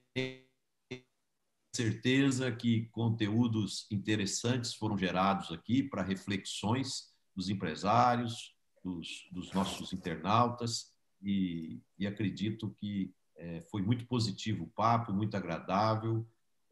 certeza 1.75 2.51
que 2.51 2.87
conteúdos 2.87 3.85
interessantes 3.91 4.73
foram 4.73 4.97
gerados 4.97 5.51
aqui 5.51 5.83
para 5.83 6.01
reflexões 6.01 7.13
dos 7.35 7.49
empresários, 7.49 8.55
dos, 8.83 9.27
dos 9.31 9.51
nossos 9.51 9.93
internautas 9.93 10.91
e, 11.21 11.81
e 11.99 12.07
acredito 12.07 12.73
que 12.79 13.13
é, 13.35 13.61
foi 13.69 13.81
muito 13.81 14.07
positivo 14.07 14.63
o 14.63 14.69
papo, 14.69 15.13
muito 15.13 15.35
agradável. 15.35 16.25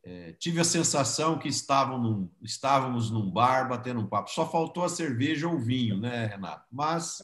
É, 0.05 0.33
tive 0.33 0.59
a 0.59 0.65
sensação 0.65 1.39
que 1.39 1.47
estavam 1.47 1.97
num, 1.97 2.29
estávamos 2.41 3.09
num 3.09 3.31
bar 3.31 3.69
batendo 3.69 4.01
um 4.01 4.07
papo. 4.07 4.29
Só 4.29 4.49
faltou 4.49 4.83
a 4.83 4.89
cerveja 4.89 5.47
ou 5.47 5.55
o 5.55 5.59
vinho, 5.59 5.97
né, 5.97 6.25
Renato? 6.25 6.65
Mas 6.71 7.23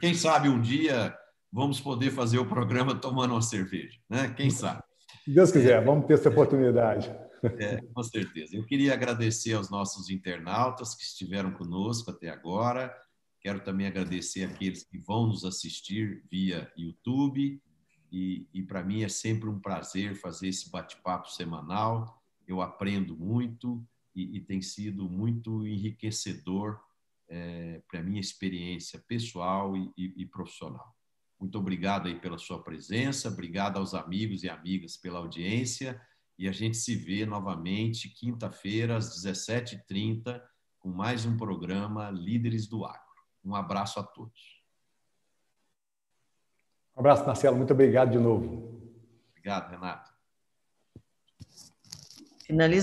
quem 0.00 0.12
sabe 0.12 0.48
um 0.48 0.60
dia 0.60 1.16
vamos 1.50 1.80
poder 1.80 2.10
fazer 2.10 2.38
o 2.38 2.48
programa 2.48 2.94
tomando 2.94 3.32
uma 3.32 3.42
cerveja, 3.42 3.98
né? 4.08 4.32
Quem 4.36 4.50
sabe? 4.50 4.82
Se 5.24 5.30
Deus 5.30 5.50
quiser, 5.50 5.82
vamos 5.84 6.06
ter 6.06 6.14
essa 6.14 6.28
oportunidade. 6.28 7.10
É, 7.58 7.80
com 7.92 8.02
certeza. 8.02 8.56
Eu 8.56 8.64
queria 8.64 8.92
agradecer 8.92 9.54
aos 9.54 9.70
nossos 9.70 10.10
internautas 10.10 10.94
que 10.94 11.02
estiveram 11.02 11.50
conosco 11.52 12.10
até 12.10 12.28
agora. 12.28 12.94
Quero 13.40 13.60
também 13.60 13.86
agradecer 13.86 14.44
aqueles 14.44 14.84
que 14.84 14.98
vão 14.98 15.26
nos 15.26 15.44
assistir 15.44 16.22
via 16.30 16.70
YouTube. 16.76 17.60
E, 18.12 18.46
e 18.52 18.62
para 18.62 18.84
mim 18.84 19.02
é 19.02 19.08
sempre 19.08 19.48
um 19.48 19.58
prazer 19.58 20.14
fazer 20.14 20.48
esse 20.48 20.70
bate-papo 20.70 21.30
semanal. 21.30 22.22
Eu 22.46 22.60
aprendo 22.60 23.16
muito 23.16 23.82
e, 24.14 24.36
e 24.36 24.40
tem 24.40 24.60
sido 24.60 25.08
muito 25.08 25.66
enriquecedor 25.66 26.78
é, 27.26 27.82
para 27.88 28.00
a 28.00 28.02
minha 28.02 28.20
experiência 28.20 29.02
pessoal 29.08 29.74
e, 29.74 29.90
e, 29.96 30.26
profissional. 30.26 30.94
Muito 31.40 31.58
obrigado 31.58 32.06
aí 32.06 32.20
pela 32.20 32.36
sua 32.36 32.62
presença, 32.62 33.30
obrigado 33.30 33.78
aos 33.78 33.94
amigos 33.94 34.44
e 34.44 34.50
amigas 34.50 34.98
pela 34.98 35.18
audiência 35.18 36.00
e 36.38 36.46
a 36.46 36.52
gente 36.52 36.76
se 36.76 36.94
vê 36.94 37.24
novamente 37.24 38.10
quinta-feira 38.10 38.96
às 38.96 39.24
17h30 39.24 40.40
com 40.78 40.90
mais 40.90 41.24
um 41.24 41.36
programa 41.36 42.10
Líderes 42.10 42.66
do 42.68 42.84
Agro. 42.84 43.00
Um 43.42 43.54
abraço 43.54 43.98
a 43.98 44.02
todos. 44.02 44.61
Um 46.96 47.00
abraço, 47.00 47.26
Marcelo. 47.26 47.56
Muito 47.56 47.72
obrigado 47.72 48.10
de 48.10 48.18
novo. 48.18 48.70
Obrigado, 49.30 49.70
Renato. 49.70 50.10
Finaliza 52.46 52.80